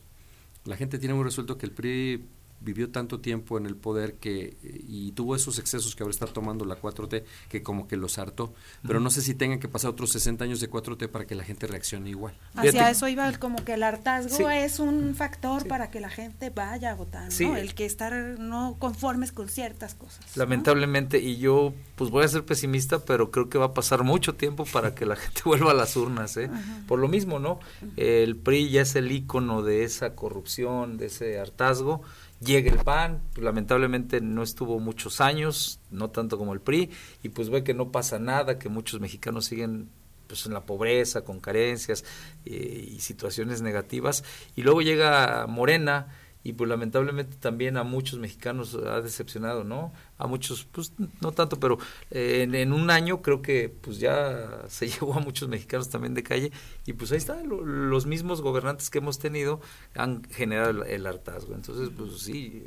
la 0.69 0.77
gente 0.77 0.99
tiene 0.99 1.15
muy 1.15 1.25
resuelto 1.25 1.57
que 1.57 1.65
el 1.65 1.73
PRI 1.73 2.29
vivió 2.61 2.91
tanto 2.91 3.21
tiempo 3.21 3.57
en 3.57 3.67
el 3.67 3.77
poder 3.77 4.15
que 4.15 4.57
y 4.63 5.13
tuvo 5.13 5.37
esos 5.37 5.59
excesos 5.59 5.95
que 5.95 6.03
ahora 6.03 6.11
está 6.11 6.27
tomando 6.27 6.65
la 6.65 6.81
4T 6.81 7.23
que 7.49 7.63
como 7.63 7.87
que 7.87 7.97
los 7.97 8.19
hartó, 8.19 8.53
pero 8.87 8.99
no 9.01 9.11
sé 9.11 9.23
si 9.23 9.35
tengan 9.35 9.61
que 9.61 9.69
pasar 9.69 9.91
otros 9.91 10.11
60 10.13 10.45
años 10.45 10.61
de 10.61 10.69
4T 10.71 11.09
para 11.09 11.27
que 11.27 11.35
la 11.35 11.45
gente 11.45 11.67
reaccione 11.67 12.11
igual. 12.11 12.35
Hacia 12.55 12.91
eso 12.91 13.07
iba 13.09 13.31
como 13.39 13.65
que 13.65 13.75
el 13.75 13.83
hartazgo 13.83 14.37
Sí. 14.37 14.45
es 14.51 14.81
un 14.81 15.15
factor 15.15 15.67
para 15.69 15.91
que 15.91 16.01
la 16.01 16.09
gente 16.11 16.51
vaya 16.51 16.91
a 16.91 16.95
votar, 16.95 17.31
Sí. 17.31 17.47
¿no? 17.47 17.57
El 17.57 17.75
que 17.75 17.85
estar 17.87 18.13
no 18.39 18.77
conformes 18.79 19.33
con 19.33 19.49
ciertas 19.49 19.95
cosas. 19.95 20.21
¿no? 20.37 20.43
Lamentablemente, 20.43 21.19
y 21.21 21.37
yo 21.39 21.73
pues 21.97 22.11
voy 22.11 22.25
a 22.25 22.29
ser 22.29 22.45
pesimista, 22.45 23.05
pero 23.05 23.31
creo 23.31 23.49
que 23.49 23.59
va 23.59 23.67
a 23.67 23.75
pasar 23.75 24.03
mucho 24.05 24.35
tiempo 24.35 24.65
para 24.65 24.95
que 24.95 25.07
la 25.07 25.17
gente 25.17 25.43
vuelva 25.45 25.71
a 25.71 25.75
las 25.75 25.97
urnas, 25.97 26.37
¿eh? 26.37 26.51
Por 26.87 26.99
lo 26.99 27.09
mismo, 27.09 27.39
¿no? 27.39 27.61
El 27.97 28.37
PRI 28.37 28.71
ya 28.71 28.83
es 28.83 28.97
el 28.97 29.11
ícono 29.13 29.63
de 29.63 29.85
esa 29.85 30.15
corrupción, 30.15 30.97
de 30.97 31.07
ese 31.07 31.39
hartazgo. 31.39 32.03
Llega 32.41 32.71
el 32.71 32.79
PAN, 32.79 33.23
lamentablemente 33.37 34.21
no 34.21 34.43
estuvo 34.43 34.79
muchos 34.79 35.21
años, 35.21 35.81
no 35.91 36.11
tanto 36.11 36.39
como 36.39 36.53
el 36.53 36.61
PRI, 36.61 36.91
y 37.23 37.31
pues 37.31 37.51
ve 37.51 37.65
que 37.65 37.75
no 37.75 37.91
pasa 37.91 38.19
nada, 38.19 38.59
que 38.59 38.69
muchos 38.69 39.01
mexicanos 39.01 39.47
siguen 39.47 39.89
pues 40.29 40.47
en 40.47 40.53
la 40.53 40.65
pobreza, 40.65 41.23
con 41.25 41.41
carencias 41.41 42.05
eh, 42.45 42.87
y 42.91 43.01
situaciones 43.01 43.63
negativas. 43.63 44.23
Y 44.55 44.63
luego 44.63 44.83
llega 44.83 45.47
Morena 45.49 46.15
y 46.45 46.53
pues 46.53 46.69
lamentablemente 46.71 47.37
también 47.37 47.77
a 47.77 47.83
muchos 47.85 48.19
mexicanos 48.19 48.75
ha 48.75 49.01
decepcionado, 49.01 49.65
¿no? 49.65 49.93
A 50.19 50.27
muchos, 50.27 50.67
pues 50.71 50.93
no 51.21 51.33
tanto, 51.33 51.59
pero 51.61 51.79
eh, 52.11 52.43
en, 52.45 52.55
en 52.55 52.73
un 52.73 52.91
año 52.91 53.21
creo 53.23 53.43
que 53.43 53.69
pues 53.69 53.99
ya 53.99 54.65
se 54.69 54.89
llevó 54.89 55.15
a 55.15 55.21
muchos 55.21 55.49
mexicanos 55.49 55.91
también 55.91 56.15
de 56.15 56.23
calle 56.23 56.53
y 56.87 56.93
pues 56.95 57.13
ahí 57.13 57.19
está, 57.19 57.43
lo- 57.43 57.65
los 57.65 58.07
mismos 58.07 58.41
gobernantes 58.41 58.89
que 58.91 58.99
hemos 58.99 59.19
tenido 59.19 59.61
han 59.95 60.23
generado 60.31 60.71
el, 60.71 60.83
el 60.91 61.07
hartazgo. 61.07 61.55
Entonces, 61.55 61.91
pues 61.97 62.21
sí, 62.21 62.65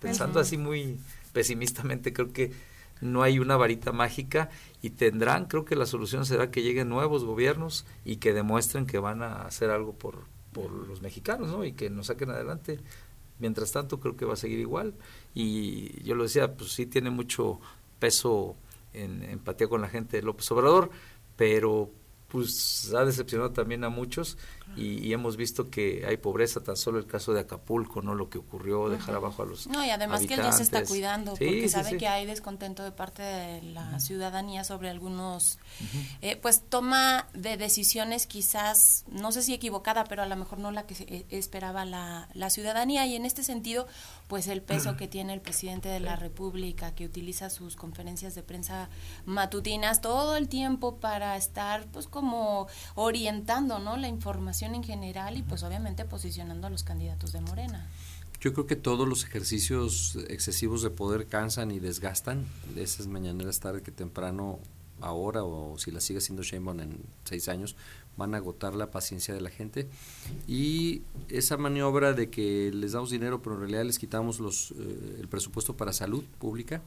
pensando 0.00 0.40
así 0.40 0.56
muy 0.56 0.98
pesimistamente, 1.32 2.12
creo 2.12 2.32
que 2.32 2.52
no 3.00 3.22
hay 3.22 3.38
una 3.38 3.56
varita 3.56 3.92
mágica 3.92 4.50
y 4.82 4.90
tendrán, 4.90 5.46
creo 5.46 5.64
que 5.64 5.76
la 5.76 5.86
solución 5.86 6.26
será 6.26 6.50
que 6.50 6.62
lleguen 6.62 6.88
nuevos 6.88 7.24
gobiernos 7.24 7.86
y 8.04 8.16
que 8.16 8.32
demuestren 8.32 8.86
que 8.86 8.98
van 8.98 9.22
a 9.22 9.42
hacer 9.42 9.70
algo 9.70 9.94
por, 9.94 10.24
por 10.52 10.70
los 10.70 11.02
mexicanos, 11.02 11.48
¿no? 11.48 11.64
Y 11.64 11.72
que 11.72 11.90
nos 11.90 12.06
saquen 12.06 12.30
adelante. 12.30 12.80
Mientras 13.38 13.72
tanto, 13.72 14.00
creo 14.00 14.16
que 14.16 14.24
va 14.24 14.34
a 14.34 14.36
seguir 14.36 14.58
igual. 14.58 14.94
Y 15.34 16.02
yo 16.02 16.14
lo 16.14 16.24
decía, 16.24 16.54
pues 16.54 16.72
sí 16.72 16.86
tiene 16.86 17.10
mucho 17.10 17.60
peso 17.98 18.56
en 18.92 19.22
empatía 19.22 19.68
con 19.68 19.80
la 19.80 19.88
gente 19.88 20.16
de 20.16 20.22
López 20.22 20.50
Obrador, 20.50 20.90
pero 21.36 21.90
pues 22.30 22.92
ha 22.94 23.04
decepcionado 23.04 23.50
también 23.52 23.84
a 23.84 23.88
muchos 23.88 24.38
y, 24.76 24.98
y 25.04 25.12
hemos 25.12 25.36
visto 25.36 25.68
que 25.68 26.04
hay 26.06 26.16
pobreza, 26.16 26.60
tan 26.62 26.76
solo 26.76 26.98
el 27.00 27.06
caso 27.06 27.32
de 27.32 27.40
Acapulco, 27.40 28.02
¿no? 28.02 28.14
Lo 28.14 28.30
que 28.30 28.38
ocurrió, 28.38 28.88
dejar 28.88 29.16
abajo 29.16 29.42
a 29.42 29.46
los 29.46 29.66
No, 29.66 29.84
y 29.84 29.90
además 29.90 30.20
que 30.26 30.34
él 30.34 30.40
ya 30.44 30.52
se 30.52 30.62
está 30.62 30.84
cuidando, 30.84 31.34
Sí, 31.34 31.44
porque 31.44 31.62
sí, 31.62 31.68
sabe 31.70 31.90
sí. 31.90 31.96
que 31.96 32.06
hay 32.06 32.24
descontento 32.24 32.84
de 32.84 32.92
parte 32.92 33.22
de 33.22 33.62
la 33.62 33.98
ciudadanía 33.98 34.62
sobre 34.62 34.88
algunos, 34.90 35.58
eh, 36.22 36.36
pues 36.36 36.62
toma 36.68 37.26
de 37.34 37.56
decisiones 37.56 38.28
quizás, 38.28 39.04
no 39.10 39.32
sé 39.32 39.42
si 39.42 39.52
equivocada, 39.54 40.04
pero 40.04 40.22
a 40.22 40.26
lo 40.26 40.36
mejor 40.36 40.60
no 40.60 40.70
la 40.70 40.86
que 40.86 40.94
se- 40.94 41.04
eh, 41.12 41.26
esperaba 41.30 41.84
la, 41.84 42.28
la 42.34 42.48
ciudadanía. 42.48 43.04
Y 43.06 43.16
en 43.16 43.26
este 43.26 43.42
sentido, 43.42 43.88
pues 44.28 44.46
el 44.46 44.62
peso 44.62 44.96
que 44.96 45.08
tiene 45.08 45.32
el 45.34 45.40
presidente 45.40 45.88
de 45.88 45.98
la 45.98 46.14
República, 46.14 46.94
que 46.94 47.04
utiliza 47.06 47.50
sus 47.50 47.74
conferencias 47.74 48.36
de 48.36 48.44
prensa 48.44 48.88
matutinas 49.26 50.00
todo 50.00 50.36
el 50.36 50.48
tiempo 50.48 50.96
para 50.98 51.36
estar, 51.36 51.86
pues 51.92 52.06
como 52.20 52.68
orientando, 52.94 53.78
¿no? 53.78 53.96
La 53.96 54.08
información 54.08 54.74
en 54.74 54.84
general 54.84 55.38
y 55.38 55.42
pues 55.42 55.62
obviamente 55.62 56.04
posicionando 56.04 56.66
a 56.66 56.70
los 56.70 56.82
candidatos 56.82 57.32
de 57.32 57.40
Morena. 57.40 57.88
Yo 58.40 58.52
creo 58.52 58.66
que 58.66 58.76
todos 58.76 59.08
los 59.08 59.24
ejercicios 59.24 60.16
excesivos 60.28 60.82
de 60.82 60.90
poder 60.90 61.26
cansan 61.26 61.70
y 61.70 61.78
desgastan. 61.78 62.46
De 62.74 62.82
esas 62.82 63.06
mañaneras 63.06 63.60
tarde 63.60 63.82
que 63.82 63.90
temprano, 63.90 64.58
ahora 65.00 65.44
o 65.44 65.78
si 65.78 65.90
la 65.90 66.00
sigue 66.00 66.18
haciendo 66.18 66.42
Sheinbaum 66.42 66.80
en 66.80 66.98
seis 67.24 67.48
años, 67.48 67.74
van 68.16 68.34
a 68.34 68.38
agotar 68.38 68.74
la 68.74 68.90
paciencia 68.90 69.34
de 69.34 69.40
la 69.40 69.50
gente. 69.50 69.88
Y 70.46 71.02
esa 71.28 71.56
maniobra 71.56 72.12
de 72.12 72.28
que 72.28 72.70
les 72.72 72.92
damos 72.92 73.10
dinero, 73.10 73.40
pero 73.42 73.54
en 73.54 73.60
realidad 73.62 73.84
les 73.84 73.98
quitamos 73.98 74.40
los, 74.40 74.72
eh, 74.72 75.16
el 75.20 75.28
presupuesto 75.28 75.76
para 75.76 75.92
salud 75.92 76.24
pública, 76.38 76.82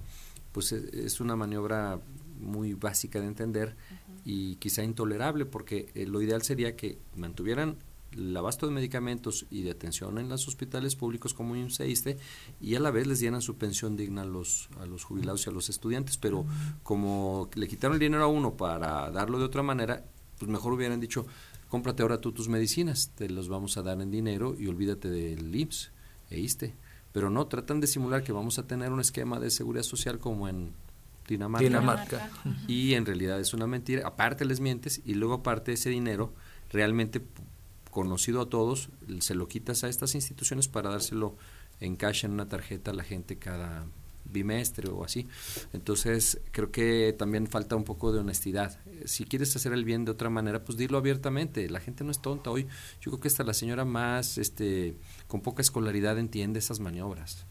pues 0.51 0.71
e- 0.71 1.05
es 1.05 1.19
una 1.19 1.35
maniobra 1.35 1.99
muy 2.39 2.73
básica 2.73 3.19
de 3.19 3.27
entender 3.27 3.75
y 4.25 4.55
quizá 4.55 4.83
intolerable, 4.83 5.45
porque 5.45 5.89
eh, 5.95 6.05
lo 6.05 6.21
ideal 6.21 6.41
sería 6.41 6.75
que 6.75 6.97
mantuvieran 7.15 7.77
el 8.17 8.35
abasto 8.37 8.67
de 8.67 8.73
medicamentos 8.73 9.45
y 9.49 9.63
de 9.63 9.71
atención 9.71 10.17
en 10.19 10.29
los 10.29 10.47
hospitales 10.47 10.95
públicos 10.95 11.33
como 11.33 11.55
IMSS 11.55 11.79
e 11.81 11.89
ISSSTE, 11.89 12.17
y 12.61 12.75
a 12.75 12.79
la 12.79 12.91
vez 12.91 13.07
les 13.07 13.19
dieran 13.19 13.41
su 13.41 13.55
pensión 13.57 13.97
digna 13.97 14.21
a 14.21 14.25
los, 14.25 14.69
a 14.79 14.85
los 14.85 15.03
jubilados 15.03 15.45
y 15.45 15.49
a 15.49 15.53
los 15.53 15.69
estudiantes, 15.69 16.17
pero 16.17 16.45
como 16.83 17.49
le 17.55 17.67
quitaron 17.67 17.95
el 17.95 17.99
dinero 17.99 18.23
a 18.23 18.27
uno 18.27 18.55
para 18.55 19.09
darlo 19.11 19.39
de 19.39 19.45
otra 19.45 19.63
manera, 19.63 20.05
pues 20.37 20.49
mejor 20.49 20.73
hubieran 20.73 20.99
dicho, 20.99 21.25
cómprate 21.69 22.03
ahora 22.03 22.21
tú 22.21 22.31
tus 22.31 22.49
medicinas, 22.49 23.11
te 23.15 23.29
los 23.29 23.49
vamos 23.49 23.77
a 23.77 23.81
dar 23.81 23.99
en 23.99 24.11
dinero 24.11 24.55
y 24.57 24.67
olvídate 24.67 25.09
del 25.09 25.55
IMSS 25.55 25.91
e 26.29 26.39
ISSSTE. 26.39 26.75
Pero 27.11 27.29
no, 27.29 27.45
tratan 27.45 27.79
de 27.79 27.85
simular 27.85 28.23
que 28.23 28.31
vamos 28.31 28.57
a 28.57 28.65
tener 28.65 28.91
un 28.91 28.99
esquema 28.99 29.39
de 29.39 29.51
seguridad 29.51 29.83
social 29.83 30.17
como 30.17 30.47
en 30.47 30.73
Dinamarca. 31.27 31.63
Dinamarca. 31.63 32.29
Y 32.67 32.93
en 32.93 33.05
realidad 33.05 33.39
es 33.39 33.53
una 33.53 33.67
mentira. 33.67 34.07
Aparte 34.07 34.45
les 34.45 34.59
mientes 34.59 35.01
y 35.05 35.13
luego 35.13 35.35
aparte 35.35 35.73
ese 35.73 35.89
dinero 35.89 36.33
realmente 36.69 37.21
conocido 37.91 38.41
a 38.41 38.49
todos, 38.49 38.89
se 39.19 39.35
lo 39.35 39.47
quitas 39.47 39.83
a 39.83 39.89
estas 39.89 40.15
instituciones 40.15 40.67
para 40.67 40.89
dárselo 40.89 41.37
en 41.79 41.95
cash 41.95 42.25
en 42.25 42.31
una 42.31 42.47
tarjeta 42.49 42.91
a 42.91 42.93
la 42.93 43.03
gente 43.03 43.37
cada 43.37 43.85
bimestre 44.25 44.89
o 44.89 45.03
así. 45.03 45.27
Entonces, 45.73 46.41
creo 46.51 46.71
que 46.71 47.13
también 47.17 47.47
falta 47.47 47.75
un 47.75 47.83
poco 47.83 48.11
de 48.11 48.19
honestidad. 48.19 48.79
Si 49.05 49.25
quieres 49.25 49.55
hacer 49.55 49.73
el 49.73 49.85
bien 49.85 50.05
de 50.05 50.11
otra 50.11 50.29
manera, 50.29 50.63
pues 50.63 50.77
dilo 50.77 50.97
abiertamente. 50.97 51.69
La 51.69 51.79
gente 51.79 52.03
no 52.03 52.11
es 52.11 52.21
tonta 52.21 52.49
hoy. 52.49 52.67
Yo 53.01 53.11
creo 53.11 53.19
que 53.19 53.27
hasta 53.27 53.43
la 53.43 53.53
señora 53.53 53.85
más 53.85 54.37
este 54.37 54.95
con 55.27 55.41
poca 55.41 55.61
escolaridad 55.61 56.17
entiende 56.17 56.59
esas 56.59 56.79
maniobras. 56.79 57.45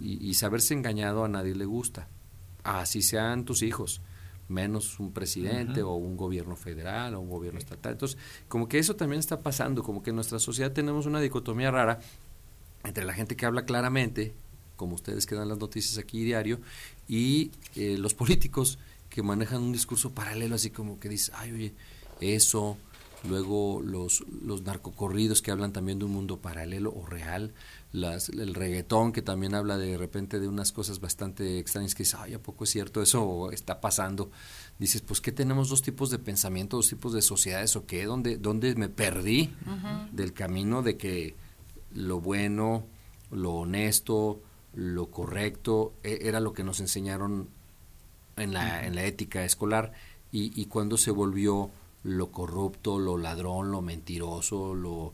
Y, 0.00 0.24
y 0.26 0.34
saberse 0.34 0.74
engañado 0.74 1.24
a 1.24 1.28
nadie 1.28 1.54
le 1.54 1.64
gusta. 1.64 2.08
Así 2.64 3.02
sean 3.02 3.44
tus 3.44 3.62
hijos 3.62 4.00
menos 4.48 5.00
un 5.00 5.12
presidente 5.12 5.82
o 5.82 5.94
un 5.94 6.16
gobierno 6.16 6.56
federal 6.56 7.14
o 7.14 7.20
un 7.20 7.30
gobierno 7.30 7.58
estatal. 7.58 7.92
Entonces, 7.92 8.18
como 8.48 8.68
que 8.68 8.78
eso 8.78 8.96
también 8.96 9.20
está 9.20 9.40
pasando, 9.40 9.82
como 9.82 10.02
que 10.02 10.10
en 10.10 10.16
nuestra 10.16 10.38
sociedad 10.38 10.72
tenemos 10.72 11.06
una 11.06 11.20
dicotomía 11.20 11.70
rara 11.70 12.00
entre 12.84 13.04
la 13.04 13.14
gente 13.14 13.36
que 13.36 13.46
habla 13.46 13.64
claramente, 13.64 14.34
como 14.76 14.94
ustedes 14.94 15.26
que 15.26 15.34
dan 15.34 15.48
las 15.48 15.58
noticias 15.58 15.98
aquí 15.98 16.24
diario, 16.24 16.60
y 17.08 17.50
eh, 17.76 17.96
los 17.98 18.14
políticos 18.14 18.78
que 19.08 19.22
manejan 19.22 19.62
un 19.62 19.72
discurso 19.72 20.10
paralelo, 20.10 20.56
así 20.56 20.70
como 20.70 20.98
que 20.98 21.08
dice, 21.08 21.32
ay, 21.34 21.52
oye, 21.52 21.74
eso, 22.20 22.76
luego 23.28 23.80
los, 23.82 24.24
los 24.42 24.62
narcocorridos 24.62 25.42
que 25.42 25.50
hablan 25.50 25.72
también 25.72 25.98
de 25.98 26.04
un 26.04 26.12
mundo 26.12 26.38
paralelo 26.38 26.92
o 26.94 27.06
real, 27.06 27.52
las, 27.92 28.28
el 28.28 28.54
reggaetón 28.54 29.12
que 29.12 29.22
también 29.22 29.54
habla 29.54 29.78
de 29.78 29.96
repente 29.96 30.40
de 30.40 30.48
unas 30.48 30.72
cosas 30.72 31.00
bastante 31.00 31.58
extrañas 31.58 31.94
que 31.94 32.02
dice, 32.02 32.16
ay, 32.18 32.34
¿a 32.34 32.42
poco 32.42 32.64
es 32.64 32.70
cierto 32.70 33.02
eso 33.02 33.50
está 33.50 33.80
pasando? 33.80 34.30
Dices, 34.78 35.00
pues 35.02 35.20
que 35.20 35.32
tenemos 35.32 35.68
dos 35.68 35.82
tipos 35.82 36.10
de 36.10 36.18
pensamiento, 36.18 36.76
dos 36.76 36.88
tipos 36.88 37.12
de 37.12 37.22
sociedades 37.22 37.76
o 37.76 37.86
qué, 37.86 38.04
¿dónde, 38.04 38.36
dónde 38.36 38.74
me 38.74 38.88
perdí 38.88 39.50
del 40.12 40.32
camino 40.32 40.82
de 40.82 40.96
que 40.96 41.34
lo 41.94 42.20
bueno, 42.20 42.84
lo 43.30 43.52
honesto, 43.52 44.40
lo 44.74 45.10
correcto, 45.10 45.94
e- 46.02 46.18
era 46.22 46.40
lo 46.40 46.52
que 46.52 46.64
nos 46.64 46.80
enseñaron 46.80 47.48
en 48.36 48.52
la, 48.52 48.84
en 48.84 48.96
la 48.96 49.04
ética 49.04 49.44
escolar 49.44 49.92
y, 50.32 50.60
y 50.60 50.66
cuándo 50.66 50.96
se 50.96 51.12
volvió 51.12 51.70
lo 52.04 52.30
corrupto, 52.30 52.98
lo 52.98 53.18
ladrón, 53.18 53.72
lo 53.72 53.82
mentiroso, 53.82 54.74
lo 54.74 55.12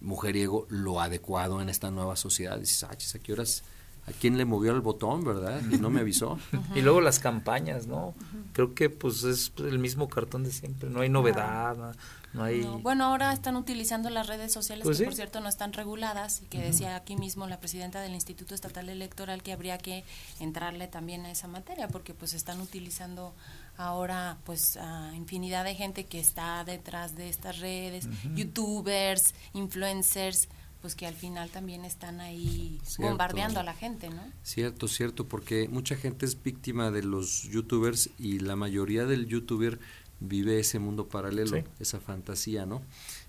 mujeriego, 0.00 0.66
lo 0.70 1.00
adecuado 1.00 1.60
en 1.60 1.68
esta 1.68 1.90
nueva 1.90 2.16
sociedad. 2.16 2.58
Dices, 2.58 2.84
ah, 2.84 2.90
¿a 2.92 3.18
qué 3.18 3.32
horas? 3.32 3.64
¿A 4.06 4.12
quién 4.12 4.38
le 4.38 4.46
movió 4.46 4.72
el 4.72 4.80
botón, 4.80 5.22
verdad? 5.22 5.60
Y 5.70 5.76
no 5.76 5.90
me 5.90 6.00
avisó. 6.00 6.38
y 6.74 6.80
luego 6.80 7.00
las 7.00 7.18
campañas, 7.18 7.86
¿no? 7.86 8.14
Creo 8.54 8.74
que 8.74 8.88
pues 8.88 9.24
es 9.24 9.52
el 9.58 9.78
mismo 9.78 10.08
cartón 10.08 10.44
de 10.44 10.52
siempre, 10.52 10.88
no 10.88 11.00
hay 11.00 11.10
novedad, 11.10 11.94
no, 12.32 12.42
hay... 12.42 12.62
Bueno, 12.82 13.04
ahora 13.04 13.32
están 13.32 13.56
utilizando 13.56 14.08
las 14.08 14.26
redes 14.26 14.52
sociales 14.52 14.84
pues 14.84 14.98
que 14.98 15.04
por 15.04 15.14
cierto 15.14 15.40
no 15.40 15.48
están 15.48 15.72
reguladas 15.72 16.42
y 16.42 16.46
que 16.46 16.60
decía 16.60 16.94
aquí 16.94 17.16
mismo 17.16 17.46
la 17.46 17.58
presidenta 17.58 18.00
del 18.00 18.14
Instituto 18.14 18.54
Estatal 18.54 18.88
Electoral 18.88 19.42
que 19.42 19.52
habría 19.52 19.78
que 19.78 20.04
entrarle 20.38 20.88
también 20.88 21.24
a 21.24 21.30
esa 21.30 21.48
materia 21.48 21.88
porque 21.88 22.14
pues 22.14 22.34
están 22.34 22.60
utilizando 22.60 23.34
ahora 23.78 24.38
pues 24.44 24.76
a 24.76 25.14
infinidad 25.14 25.64
de 25.64 25.74
gente 25.74 26.04
que 26.04 26.20
está 26.20 26.64
detrás 26.64 27.14
de 27.14 27.28
estas 27.28 27.60
redes, 27.60 28.08
youtubers, 28.34 29.34
influencers, 29.54 30.48
pues 30.82 30.94
que 30.94 31.06
al 31.06 31.14
final 31.14 31.50
también 31.50 31.84
están 31.84 32.20
ahí 32.20 32.80
bombardeando 32.98 33.60
a 33.60 33.62
la 33.62 33.74
gente, 33.74 34.10
¿no? 34.10 34.20
Cierto, 34.42 34.88
cierto, 34.88 35.26
porque 35.26 35.68
mucha 35.68 35.96
gente 35.96 36.26
es 36.26 36.42
víctima 36.42 36.90
de 36.90 37.02
los 37.02 37.44
youtubers 37.44 38.10
y 38.18 38.40
la 38.40 38.56
mayoría 38.56 39.06
del 39.06 39.26
youtuber 39.26 39.78
vive 40.20 40.58
ese 40.58 40.80
mundo 40.80 41.08
paralelo, 41.08 41.62
esa 41.78 42.00
fantasía, 42.00 42.66
¿no? 42.66 42.82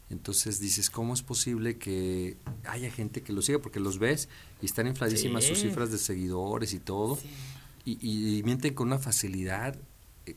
Entonces 0.09 0.59
dices, 0.59 0.89
¿cómo 0.89 1.13
es 1.13 1.21
posible 1.21 1.77
que 1.77 2.37
haya 2.65 2.89
gente 2.89 3.21
que 3.21 3.31
lo 3.33 3.43
siga? 3.43 3.59
Porque 3.59 3.79
los 3.79 3.99
ves 3.99 4.27
y 4.61 4.65
están 4.65 4.87
infladísimas 4.87 5.43
sus 5.43 5.59
cifras 5.59 5.91
de 5.91 5.99
seguidores 5.99 6.73
y 6.73 6.79
todo. 6.79 7.19
Y, 7.85 7.97
y, 8.01 8.43
mienten 8.43 8.73
con 8.73 8.87
una 8.87 8.99
facilidad 8.99 9.75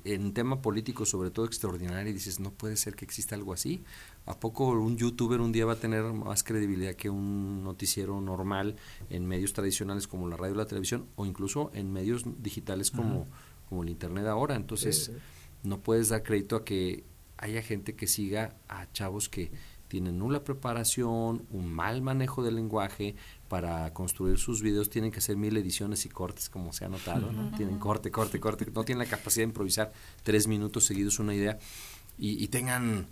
en 0.05 0.33
tema 0.33 0.63
político 0.63 1.05
sobre 1.05 1.31
todo 1.31 1.47
extraordinario 1.47 2.11
y 2.11 2.15
dices, 2.15 2.41
no 2.41 2.53
puede 2.53 2.77
ser 2.77 2.95
que 2.95 3.05
exista 3.05 3.35
algo 3.35 3.53
así. 3.53 3.83
¿A 4.27 4.39
poco 4.39 4.71
un 4.71 4.97
youtuber 4.97 5.41
un 5.41 5.53
día 5.53 5.67
va 5.67 5.75
a 5.75 5.81
tener 5.81 6.05
más 6.05 6.45
credibilidad 6.45 6.95
que 6.95 7.11
un 7.11 7.65
noticiero 7.65 8.21
normal 8.21 8.77
en 9.11 9.27
medios 9.27 9.53
tradicionales 9.53 10.07
como 10.07 10.29
la 10.29 10.37
radio 10.37 10.55
y 10.55 10.59
la 10.59 10.67
televisión 10.67 11.07
o 11.17 11.27
incluso 11.27 11.71
en 11.75 11.93
medios 11.93 12.25
digitales 12.43 12.91
como, 12.91 13.27
como 13.69 13.83
el 13.83 13.91
internet 13.91 14.27
ahora? 14.27 14.55
Entonces, 14.55 15.11
no 15.63 15.81
puedes 15.81 16.09
dar 16.09 16.23
crédito 16.23 16.57
a 16.57 16.65
que 16.65 17.05
haya 17.39 17.63
gente 17.63 17.95
que 17.95 18.07
siga 18.07 18.57
a 18.69 18.91
chavos 18.93 19.29
que 19.29 19.51
tienen 19.89 20.19
nula 20.19 20.43
preparación, 20.43 21.45
un 21.51 21.71
mal 21.71 22.01
manejo 22.01 22.43
del 22.43 22.57
lenguaje, 22.57 23.15
para 23.53 23.93
construir 23.93 24.39
sus 24.39 24.63
videos 24.63 24.89
tienen 24.89 25.11
que 25.11 25.19
hacer 25.19 25.37
mil 25.37 25.55
ediciones 25.59 26.07
y 26.07 26.09
cortes, 26.09 26.49
como 26.49 26.73
se 26.73 26.87
ha 26.87 26.89
notado, 26.89 27.31
¿no? 27.33 27.55
Tienen 27.55 27.79
corte, 27.79 28.11
corte, 28.11 28.41
corte, 28.41 28.67
no 28.75 28.83
tienen 28.83 29.05
la 29.05 29.11
capacidad 29.11 29.43
de 29.43 29.51
improvisar 29.51 29.93
tres 30.23 30.47
minutos 30.47 30.87
seguidos 30.87 31.19
una 31.19 31.35
idea 31.35 31.59
y, 32.17 32.49
tengan 32.49 33.09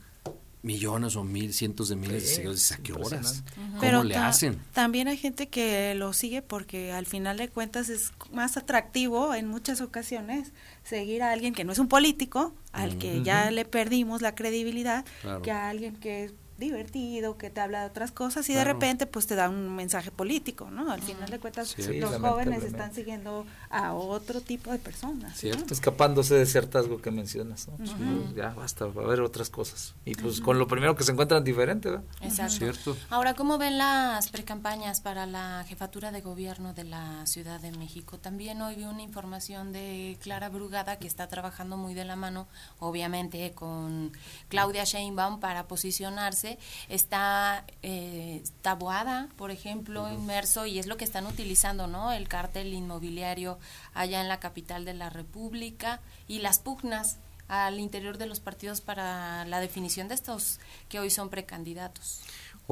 millones 0.62 1.16
o 1.16 1.24
mil, 1.24 1.52
cientos 1.52 1.90
de 1.90 1.96
miles 1.96 2.22
de 2.22 2.28
seguidores. 2.28 2.72
¿A 2.72 2.78
qué 2.78 2.94
horas? 2.94 3.44
¿Cómo 3.78 4.02
le 4.02 4.16
hacen? 4.16 4.58
También 4.72 5.08
hay 5.08 5.18
gente 5.18 5.50
que 5.50 5.94
lo 5.94 6.14
sigue 6.14 6.40
porque 6.40 6.90
al 6.90 7.04
final 7.04 7.36
de 7.36 7.50
cuentas 7.50 7.90
es 7.90 8.14
más 8.32 8.56
atractivo 8.56 9.34
en 9.34 9.46
muchas 9.46 9.82
ocasiones 9.82 10.52
seguir 10.84 11.22
a 11.22 11.32
alguien 11.32 11.52
que 11.52 11.64
no 11.64 11.72
es 11.72 11.78
un 11.78 11.88
político, 11.88 12.54
al 12.72 12.96
que 12.96 13.22
ya 13.22 13.50
le 13.50 13.66
perdimos 13.66 14.22
la 14.22 14.34
credibilidad, 14.34 15.04
que 15.42 15.50
a 15.50 15.68
alguien 15.68 15.96
que 15.96 16.32
divertido, 16.60 17.36
que 17.36 17.50
te 17.50 17.60
habla 17.60 17.80
de 17.80 17.86
otras 17.86 18.12
cosas 18.12 18.48
y 18.48 18.54
de 18.54 18.62
repente 18.62 19.06
pues 19.06 19.26
te 19.26 19.34
da 19.34 19.48
un 19.48 19.74
mensaje 19.74 20.10
político, 20.10 20.70
¿no? 20.70 20.92
Al 20.92 21.02
final 21.02 21.28
de 21.28 21.40
cuentas 21.40 21.76
los 21.76 22.20
jóvenes 22.20 22.62
están 22.62 22.94
siguiendo 22.94 23.46
a 23.70 23.94
otro 23.94 24.40
tipo 24.40 24.70
de 24.70 24.78
personas. 24.78 25.36
Cierto, 25.36 25.74
escapándose 25.74 26.34
de 26.34 26.42
ese 26.42 26.58
hartazgo 26.58 27.00
que 27.00 27.10
mencionas, 27.10 27.66
¿no? 27.66 27.76
Pues, 27.76 27.90
ya 28.36 28.50
basta, 28.50 28.86
va 28.86 29.02
a 29.02 29.04
haber 29.06 29.20
otras 29.22 29.50
cosas. 29.50 29.94
Y 30.04 30.14
pues 30.14 30.40
con 30.40 30.58
lo 30.58 30.68
primero 30.68 30.94
que 30.94 31.02
se 31.02 31.12
encuentran 31.12 31.42
diferente, 31.42 31.90
¿verdad? 31.90 32.04
Exacto. 32.20 32.54
Cierto. 32.56 32.96
Ahora, 33.08 33.34
¿cómo 33.34 33.58
ven 33.58 33.78
las 33.78 34.28
precampañas 34.28 35.00
para 35.00 35.26
la 35.26 35.64
jefatura 35.66 36.12
de 36.12 36.20
gobierno 36.20 36.74
de 36.74 36.84
la 36.84 37.26
Ciudad 37.26 37.60
de 37.60 37.72
México? 37.72 38.18
También 38.18 38.60
hoy 38.60 38.76
vi 38.76 38.84
una 38.84 39.02
información 39.02 39.72
de 39.72 40.18
Clara 40.20 40.48
Brugada 40.48 40.98
que 40.98 41.06
está 41.06 41.28
trabajando 41.28 41.76
muy 41.76 41.94
de 41.94 42.04
la 42.04 42.16
mano, 42.16 42.46
obviamente, 42.78 43.52
con 43.52 44.12
Claudia 44.48 44.84
Sheinbaum 44.84 45.40
para 45.40 45.66
posicionarse 45.66 46.49
está 46.88 47.64
eh, 47.82 48.42
Taboada, 48.62 49.28
por 49.36 49.50
ejemplo, 49.50 50.10
inmerso, 50.10 50.66
y 50.66 50.78
es 50.78 50.86
lo 50.86 50.96
que 50.96 51.04
están 51.04 51.26
utilizando, 51.26 51.86
¿no? 51.86 52.12
El 52.12 52.28
cártel 52.28 52.72
inmobiliario 52.72 53.58
allá 53.94 54.20
en 54.20 54.28
la 54.28 54.40
capital 54.40 54.84
de 54.84 54.94
la 54.94 55.10
República 55.10 56.00
y 56.28 56.38
las 56.40 56.58
pugnas 56.58 57.18
al 57.50 57.80
interior 57.80 58.16
de 58.16 58.26
los 58.26 58.38
partidos 58.38 58.80
para 58.80 59.44
la 59.44 59.58
definición 59.58 60.06
de 60.06 60.14
estos 60.14 60.60
que 60.88 61.00
hoy 61.00 61.10
son 61.10 61.30
precandidatos. 61.30 62.20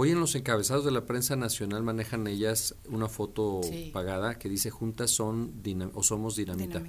Hoy 0.01 0.13
en 0.13 0.21
los 0.21 0.37
encabezados 0.37 0.85
de 0.85 0.93
la 0.93 1.07
prensa 1.07 1.35
nacional 1.35 1.83
manejan 1.83 2.29
ellas 2.29 2.77
una 2.89 3.09
foto 3.09 3.63
pagada 3.93 4.39
que 4.39 4.49
dice 4.49 4.71
juntas 4.71 5.11
son 5.11 5.61
o 5.93 6.05
somos 6.05 6.37
dinamita. 6.37 6.85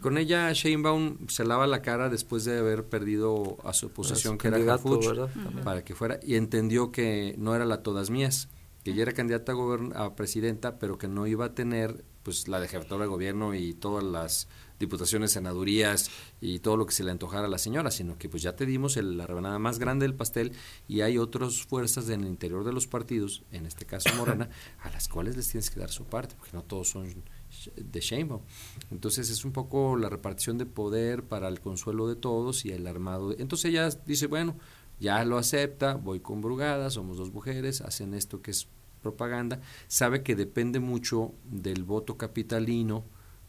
Con 0.00 0.16
ella 0.16 0.52
Sheinbaum 0.52 1.26
se 1.26 1.44
lava 1.44 1.66
la 1.66 1.82
cara 1.82 2.08
después 2.08 2.44
de 2.44 2.56
haber 2.56 2.84
perdido 2.84 3.56
a 3.64 3.72
su 3.72 3.90
posición 3.90 4.38
que 4.38 4.46
era 4.46 4.58
Harfuch 4.58 5.08
para 5.64 5.82
que 5.82 5.96
fuera 5.96 6.20
y 6.22 6.36
entendió 6.36 6.92
que 6.92 7.34
no 7.36 7.56
era 7.56 7.64
la 7.64 7.82
todas 7.82 8.10
mías, 8.10 8.48
que 8.84 8.92
ella 8.92 9.02
era 9.02 9.12
candidata 9.12 9.52
a, 9.96 10.04
a 10.04 10.14
presidenta, 10.14 10.78
pero 10.78 10.98
que 10.98 11.08
no 11.08 11.26
iba 11.26 11.46
a 11.46 11.54
tener 11.56 12.04
pues 12.22 12.46
la 12.46 12.60
de 12.60 12.68
jefatura 12.68 13.06
de 13.06 13.08
gobierno 13.08 13.54
y 13.56 13.74
todas 13.74 14.04
las 14.04 14.46
diputaciones, 14.78 15.32
senadurías 15.32 16.10
y 16.40 16.58
todo 16.58 16.76
lo 16.76 16.86
que 16.86 16.92
se 16.92 17.04
le 17.04 17.10
antojara 17.10 17.46
a 17.46 17.50
la 17.50 17.58
señora, 17.58 17.90
sino 17.90 18.18
que 18.18 18.28
pues 18.28 18.42
ya 18.42 18.56
te 18.56 18.66
dimos 18.66 18.96
la 18.96 19.26
rebanada 19.26 19.58
más 19.58 19.78
grande 19.78 20.04
del 20.04 20.14
pastel 20.14 20.52
y 20.88 21.00
hay 21.00 21.18
otras 21.18 21.62
fuerzas 21.62 22.08
en 22.08 22.22
el 22.22 22.28
interior 22.28 22.64
de 22.64 22.72
los 22.72 22.86
partidos, 22.86 23.42
en 23.52 23.66
este 23.66 23.86
caso 23.86 24.10
Morena, 24.16 24.48
a 24.82 24.90
las 24.90 25.08
cuales 25.08 25.36
les 25.36 25.48
tienes 25.48 25.70
que 25.70 25.80
dar 25.80 25.90
su 25.90 26.04
parte, 26.04 26.34
porque 26.36 26.52
no 26.52 26.62
todos 26.62 26.88
son 26.88 27.24
de 27.76 28.00
Sheinbaum. 28.00 28.42
Entonces 28.90 29.30
es 29.30 29.44
un 29.44 29.52
poco 29.52 29.96
la 29.96 30.08
repartición 30.08 30.58
de 30.58 30.66
poder 30.66 31.24
para 31.24 31.48
el 31.48 31.60
consuelo 31.60 32.08
de 32.08 32.16
todos 32.16 32.64
y 32.64 32.72
el 32.72 32.86
armado. 32.86 33.34
Entonces 33.38 33.70
ella 33.70 33.88
dice, 34.06 34.26
bueno, 34.26 34.56
ya 35.00 35.24
lo 35.24 35.38
acepta, 35.38 35.94
voy 35.94 36.20
con 36.20 36.40
Brugada, 36.40 36.90
somos 36.90 37.18
dos 37.18 37.32
mujeres, 37.32 37.80
hacen 37.80 38.14
esto 38.14 38.42
que 38.42 38.50
es 38.50 38.68
propaganda, 39.02 39.60
sabe 39.88 40.22
que 40.22 40.34
depende 40.34 40.80
mucho 40.80 41.32
del 41.44 41.84
voto 41.84 42.16
capitalino, 42.16 43.04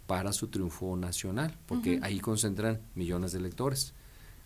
para 0.07 0.33
su 0.33 0.47
triunfo 0.47 0.95
nacional, 0.95 1.55
porque 1.65 1.99
ahí 2.01 2.19
concentran 2.19 2.81
millones 2.95 3.33
de 3.33 3.39
electores. 3.39 3.93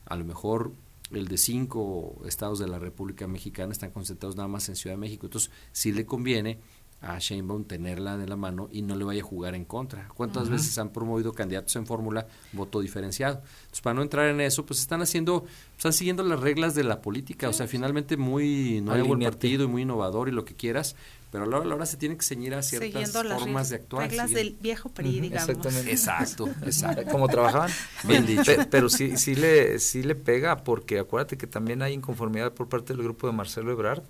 A 0.05 0.15
lo 0.15 0.25
mejor 0.25 0.73
el 1.11 1.27
de 1.27 1.37
cinco 1.37 2.21
estados 2.25 2.59
de 2.59 2.67
la 2.67 2.79
República 2.79 3.27
Mexicana 3.27 3.71
están 3.71 3.91
concentrados 3.91 4.35
nada 4.35 4.47
más 4.47 4.67
en 4.69 4.75
Ciudad 4.75 4.95
de 4.95 4.99
México. 4.99 5.27
Entonces, 5.27 5.51
sí 5.71 5.91
le 5.91 6.05
conviene 6.05 6.59
a 7.01 7.17
Sheinbaum 7.17 7.63
tenerla 7.63 8.15
de 8.15 8.27
la 8.27 8.35
mano 8.35 8.69
y 8.71 8.83
no 8.83 8.95
le 8.95 9.03
vaya 9.03 9.21
a 9.21 9.25
jugar 9.25 9.55
en 9.55 9.65
contra. 9.65 10.07
¿Cuántas 10.09 10.49
veces 10.49 10.77
han 10.77 10.89
promovido 10.89 11.33
candidatos 11.33 11.75
en 11.75 11.87
fórmula 11.87 12.27
voto 12.53 12.79
diferenciado? 12.79 13.37
Entonces, 13.37 13.81
para 13.81 13.95
no 13.95 14.01
entrar 14.03 14.29
en 14.29 14.39
eso, 14.39 14.65
pues 14.65 14.79
están 14.79 15.01
haciendo, 15.01 15.45
están 15.77 15.93
siguiendo 15.93 16.23
las 16.23 16.39
reglas 16.39 16.75
de 16.75 16.83
la 16.83 17.01
política, 17.01 17.49
o 17.49 17.53
sea, 17.53 17.67
finalmente 17.67 18.17
muy 18.17 18.81
nuevo 18.81 19.15
el 19.15 19.19
partido 19.19 19.63
y 19.63 19.67
muy 19.67 19.81
innovador 19.81 20.29
y 20.29 20.31
lo 20.31 20.45
que 20.45 20.55
quieras, 20.55 20.95
pero 21.31 21.45
a 21.45 21.47
la 21.47 21.75
hora, 21.75 21.85
se 21.85 21.97
tiene 21.97 22.17
que 22.17 22.23
ceñir 22.23 22.53
a 22.53 22.61
ciertas 22.61 23.11
formas 23.11 23.69
de 23.69 23.77
actuar. 23.77 24.09
reglas 24.09 24.31
del 24.31 24.57
viejo 24.59 24.89
PRI, 24.89 25.21
digamos. 25.21 25.49
Exactamente. 25.49 25.91
Exacto, 25.91 26.49
exacto. 26.63 27.09
Como 27.09 27.27
trabajaban. 27.29 27.71
Bien 28.03 28.25
dicho. 28.25 28.51
pero 28.69 28.89
sí, 28.89 29.17
sí, 29.17 29.35
le, 29.35 29.79
sí 29.79 30.03
le 30.03 30.15
pega, 30.15 30.63
porque 30.63 30.99
acuérdate 30.99 31.37
que 31.37 31.47
también 31.47 31.81
hay 31.81 31.93
inconformidad 31.93 32.53
por 32.53 32.67
parte 32.67 32.93
del 32.93 33.01
grupo 33.01 33.27
de 33.27 33.33
Marcelo 33.33 33.71
Ebrard, 33.71 34.03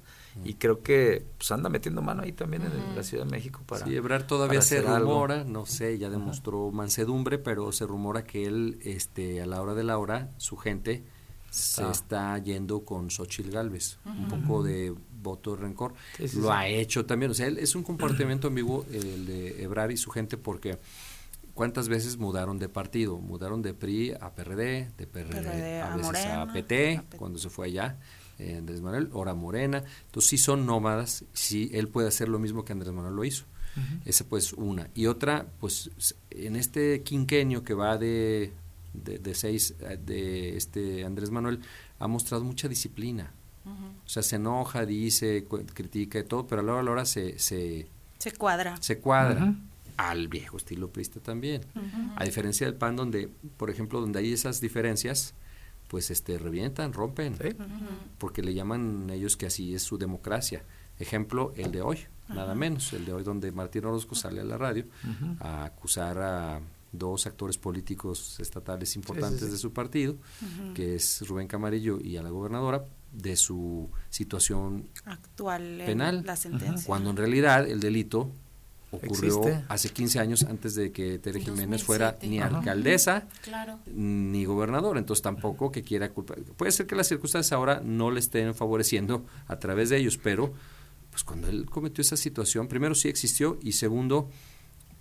y 0.44 0.56
creo 0.56 0.82
que 0.82 1.26
pues 1.38 1.52
anda 1.52 1.70
metiendo 1.70 2.02
mano 2.02 2.24
ahí 2.24 2.32
también 2.32 2.64
en 2.64 2.96
la 2.96 3.04
Ciudad 3.04 3.26
de 3.26 3.32
México 3.32 3.62
para 3.66 3.86
sí 3.86 3.94
Ebrard 3.94 4.28
todavía 4.28 4.62
se 4.62 4.82
rumora 4.82 5.44
no 5.44 5.66
sé 5.66 5.98
ya 5.98 6.10
demostró 6.10 6.72
mansedumbre 6.72 7.38
pero 7.38 7.72
se 7.74 7.86
rumora 7.86 8.24
que 8.24 8.46
él 8.46 8.80
este 8.82 9.42
a 9.42 9.46
la 9.46 9.62
hora 9.62 9.74
de 9.74 9.84
la 9.84 9.98
hora 9.98 10.30
su 10.38 10.56
gente 10.56 11.04
se 11.52 11.84
está 11.92 12.38
yendo 12.38 12.86
con 12.86 13.12
Xochitl 13.12 13.52
Galvez 13.52 13.98
un 14.06 14.28
poco 14.30 14.64
de 14.64 14.96
voto 15.22 15.56
de 15.56 15.62
rencor. 15.62 15.94
lo 16.38 16.52
ha 16.52 16.68
hecho 16.68 17.06
también. 17.06 17.32
O 17.32 17.34
sea, 17.34 17.48
él 17.48 17.58
es 17.58 17.76
un 17.76 17.84
comportamiento 17.84 18.48
ambiguo 18.48 18.86
el 18.92 19.26
de 19.26 19.62
Ebrar 19.62 19.92
y 19.92 19.98
su 19.98 20.10
gente 20.12 20.38
porque 20.38 20.80
cuántas 21.54 21.90
veces 21.90 22.18
mudaron 22.18 22.58
de 22.58 22.70
partido, 22.70 23.18
mudaron 23.18 23.62
de 23.62 23.74
PRI 23.74 24.14
a 24.14 24.34
PRD, 24.34 24.92
de 24.98 25.08
PRD, 25.08 25.82
a, 25.82 25.98
veces 25.98 26.26
a, 26.26 26.52
PT, 26.52 27.02
cuando 27.18 27.38
se 27.38 27.50
fue 27.50 27.68
allá. 27.68 27.98
Eh, 28.40 28.56
Andrés 28.58 28.82
Manuel, 28.82 29.10
ahora 29.14 29.36
Morena, 29.36 29.84
entonces 30.06 30.30
sí 30.30 30.38
son 30.38 30.66
nómadas, 30.66 31.26
sí 31.34 31.70
él 31.74 31.90
puede 31.90 32.08
hacer 32.08 32.30
lo 32.30 32.40
mismo 32.40 32.64
que 32.64 32.72
Andrés 32.72 32.94
Manuel 32.94 33.14
lo 33.14 33.26
hizo. 33.26 33.44
Esa 34.04 34.26
pues 34.26 34.52
una. 34.54 34.90
Y 34.96 35.06
otra, 35.06 35.46
pues 35.60 35.92
en 36.30 36.56
este 36.56 37.04
quinquenio 37.04 37.64
que 37.64 37.74
va 37.74 37.98
de, 37.98 38.52
de, 38.94 39.20
de 39.20 39.34
seis 39.36 39.76
de 40.06 40.58
este 40.58 41.06
Andrés 41.06 41.32
Manuel, 41.32 41.60
ha 42.00 42.08
mostrado 42.08 42.44
mucha 42.44 42.68
disciplina. 42.68 43.34
O 43.64 44.10
sea, 44.10 44.24
se 44.24 44.38
enoja, 44.38 44.86
dice, 44.88 45.46
critica 45.74 46.18
y 46.20 46.24
todo, 46.24 46.48
pero 46.48 46.62
a 46.62 46.64
la 46.64 46.72
hora, 46.72 46.82
a 46.82 46.84
la 46.84 46.92
hora 46.92 47.06
se, 47.06 47.38
se, 47.38 47.88
se 48.18 48.32
cuadra. 48.32 48.76
Se 48.82 48.98
cuadra. 49.00 49.54
al 49.98 50.28
viejo 50.28 50.58
estilo 50.58 50.90
prista 50.90 51.20
también. 51.20 51.62
A 52.16 52.24
diferencia 52.24 52.66
del 52.66 52.76
PAN 52.76 52.96
donde, 52.96 53.30
por 53.58 53.70
ejemplo, 53.70 54.02
donde 54.02 54.20
hay 54.20 54.34
esas 54.34 54.62
diferencias, 54.62 55.36
pues 55.90 56.10
este 56.10 56.38
revientan, 56.40 56.92
rompen, 56.94 57.36
porque 58.18 58.42
le 58.42 58.54
llaman 58.56 59.10
ellos 59.12 59.38
que 59.38 59.46
así 59.46 59.76
es 59.76 59.84
su 59.84 59.98
democracia. 59.98 60.64
Ejemplo, 60.98 61.54
el 61.56 61.72
de 61.72 61.82
hoy, 61.82 62.00
nada 62.30 62.56
menos, 62.56 62.94
el 62.94 63.06
de 63.06 63.14
hoy 63.14 63.24
donde 63.24 63.52
Martín 63.52 63.86
Orozco 63.86 64.16
sale 64.16 64.42
a 64.42 64.44
la 64.44 64.58
radio 64.58 64.86
a 65.40 65.66
acusar 65.66 66.18
a 66.20 66.62
dos 66.92 67.26
actores 67.26 67.58
políticos 67.58 68.40
estatales 68.40 68.96
importantes 68.96 69.52
de 69.52 69.58
su 69.58 69.72
partido, 69.72 70.16
que 70.74 70.96
es 70.96 71.28
Rubén 71.28 71.48
Camarillo 71.48 72.00
y 72.02 72.18
a 72.18 72.24
la 72.24 72.30
gobernadora, 72.30 72.86
de 73.12 73.36
su 73.36 73.90
situación 74.10 74.90
actual 75.06 75.82
penal, 75.86 76.24
la 76.26 76.36
sentencia. 76.38 76.88
cuando 76.88 77.10
en 77.10 77.18
realidad 77.18 77.68
el 77.70 77.82
delito 77.82 78.32
ocurrió 78.92 79.42
hace 79.68 79.90
15 79.90 80.20
años 80.20 80.44
antes 80.44 80.76
de 80.76 80.92
que 80.92 81.18
Tere 81.20 81.42
Jiménez 81.42 81.84
fuera 81.84 82.18
ni 82.22 82.40
alcaldesa 82.40 83.28
ni 83.88 84.46
gobernador, 84.46 84.98
entonces 84.98 85.22
tampoco 85.22 85.72
que 85.72 85.84
quiera 85.84 86.10
culpar. 86.10 86.40
Puede 86.58 86.72
ser 86.72 86.88
que 86.88 86.96
las 86.96 87.08
circunstancias 87.08 87.54
ahora 87.54 87.82
no 87.84 88.12
le 88.12 88.20
estén 88.20 88.54
favoreciendo 88.54 89.26
a 89.48 89.58
través 89.60 89.90
de 89.90 89.98
ellos, 89.98 90.18
pero 90.18 90.54
pues 91.10 91.24
cuando 91.24 91.48
él 91.48 91.70
cometió 91.70 92.02
esa 92.02 92.18
situación, 92.18 92.68
primero 92.68 92.96
sí 92.96 93.10
existió 93.10 93.60
y 93.62 93.74
segundo, 93.74 94.30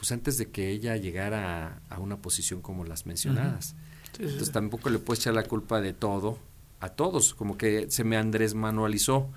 pues 0.00 0.12
antes 0.12 0.38
de 0.38 0.50
que 0.50 0.70
ella 0.70 0.96
llegara 0.96 1.82
a, 1.90 1.98
una 1.98 2.22
posición 2.22 2.62
como 2.62 2.86
las 2.86 3.04
mencionadas. 3.04 3.76
entonces 4.18 4.50
tampoco 4.50 4.88
le 4.88 4.98
puede 4.98 5.20
echar 5.20 5.34
la 5.34 5.42
culpa 5.42 5.82
de 5.82 5.92
todo 5.92 6.38
a 6.80 6.88
todos, 6.88 7.34
como 7.34 7.58
que 7.58 7.90
se 7.90 8.02
me 8.02 8.16
Andrés 8.16 8.54
manualizó 8.54 9.28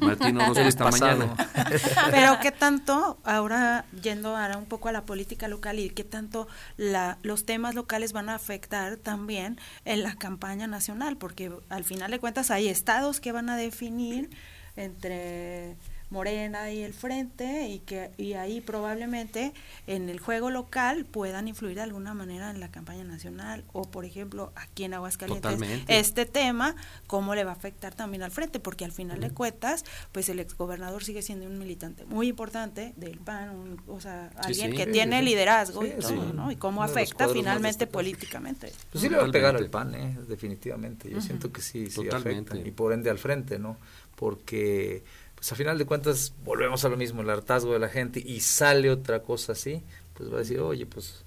Martín 0.00 0.36
Orozco 0.36 0.60
esta 0.60 0.90
mañana. 0.90 1.34
Pero 2.10 2.38
qué 2.42 2.52
tanto, 2.52 3.18
ahora 3.24 3.86
yendo 4.02 4.36
ahora 4.36 4.58
un 4.58 4.66
poco 4.66 4.90
a 4.90 4.92
la 4.92 5.06
política 5.06 5.48
local 5.48 5.78
y 5.78 5.88
qué 5.88 6.04
tanto 6.04 6.46
la, 6.76 7.16
los 7.22 7.46
temas 7.46 7.74
locales 7.74 8.12
van 8.12 8.28
a 8.28 8.34
afectar 8.34 8.98
también 8.98 9.58
en 9.86 10.02
la 10.02 10.16
campaña 10.16 10.66
nacional, 10.66 11.16
porque 11.16 11.50
al 11.70 11.84
final 11.84 12.10
de 12.10 12.18
cuentas 12.18 12.50
hay 12.50 12.68
estados 12.68 13.20
que 13.20 13.32
van 13.32 13.48
a 13.48 13.56
definir 13.56 14.28
entre 14.76 15.78
Morena 16.10 16.70
y 16.72 16.82
el 16.82 16.92
Frente 16.92 17.68
y 17.68 17.78
que 17.80 18.10
y 18.16 18.34
ahí 18.34 18.60
probablemente 18.60 19.52
en 19.86 20.08
el 20.08 20.18
juego 20.18 20.50
local 20.50 21.04
puedan 21.04 21.48
influir 21.48 21.76
de 21.76 21.82
alguna 21.82 22.14
manera 22.14 22.50
en 22.50 22.60
la 22.60 22.70
campaña 22.70 23.04
nacional 23.04 23.64
o 23.72 23.82
por 23.82 24.04
ejemplo 24.04 24.52
aquí 24.56 24.84
en 24.84 24.94
Aguascalientes 24.94 25.60
este 25.88 26.26
tema 26.26 26.74
cómo 27.06 27.34
le 27.34 27.44
va 27.44 27.52
a 27.52 27.54
afectar 27.54 27.94
también 27.94 28.22
al 28.22 28.30
Frente 28.30 28.60
porque 28.60 28.84
al 28.84 28.92
final 28.92 29.20
de 29.20 29.30
cuentas 29.30 29.84
pues 30.12 30.28
el 30.28 30.40
exgobernador 30.40 31.04
sigue 31.04 31.22
siendo 31.22 31.46
un 31.46 31.58
militante 31.58 32.04
muy 32.04 32.28
importante 32.28 32.92
del 32.96 33.18
PAN 33.18 33.78
o 33.86 34.00
sea 34.00 34.30
alguien 34.36 34.74
que 34.74 34.86
tiene 34.86 35.22
liderazgo 35.22 35.84
y 35.84 35.90
todo 35.90 36.32
¿no? 36.32 36.50
y 36.50 36.56
cómo 36.56 36.82
afecta 36.82 37.28
finalmente 37.28 37.86
políticamente. 37.86 38.72
Pues 38.90 39.02
sí 39.02 39.08
le 39.08 39.16
va 39.16 39.24
a 39.24 39.30
pegar 39.30 39.56
al 39.56 39.70
PAN 39.70 39.94
¿eh? 39.94 40.16
definitivamente. 40.28 41.10
Yo 41.10 41.20
siento 41.20 41.52
que 41.52 41.60
sí 41.60 41.90
sí 41.90 42.08
afecta. 42.08 42.56
Y 42.56 42.70
por 42.70 42.92
ende 42.92 43.10
al 43.10 43.18
Frente 43.18 43.58
no 43.58 43.76
porque 44.16 45.02
pues 45.40 45.52
a 45.52 45.54
final 45.54 45.78
de 45.78 45.86
cuentas 45.86 46.34
volvemos 46.44 46.84
a 46.84 46.90
lo 46.90 46.98
mismo, 46.98 47.22
el 47.22 47.30
hartazgo 47.30 47.72
de 47.72 47.78
la 47.78 47.88
gente 47.88 48.22
y 48.22 48.40
sale 48.40 48.90
otra 48.90 49.22
cosa 49.22 49.52
así, 49.52 49.82
pues 50.12 50.30
va 50.30 50.36
a 50.36 50.38
decir, 50.40 50.60
oye, 50.60 50.84
pues 50.84 51.24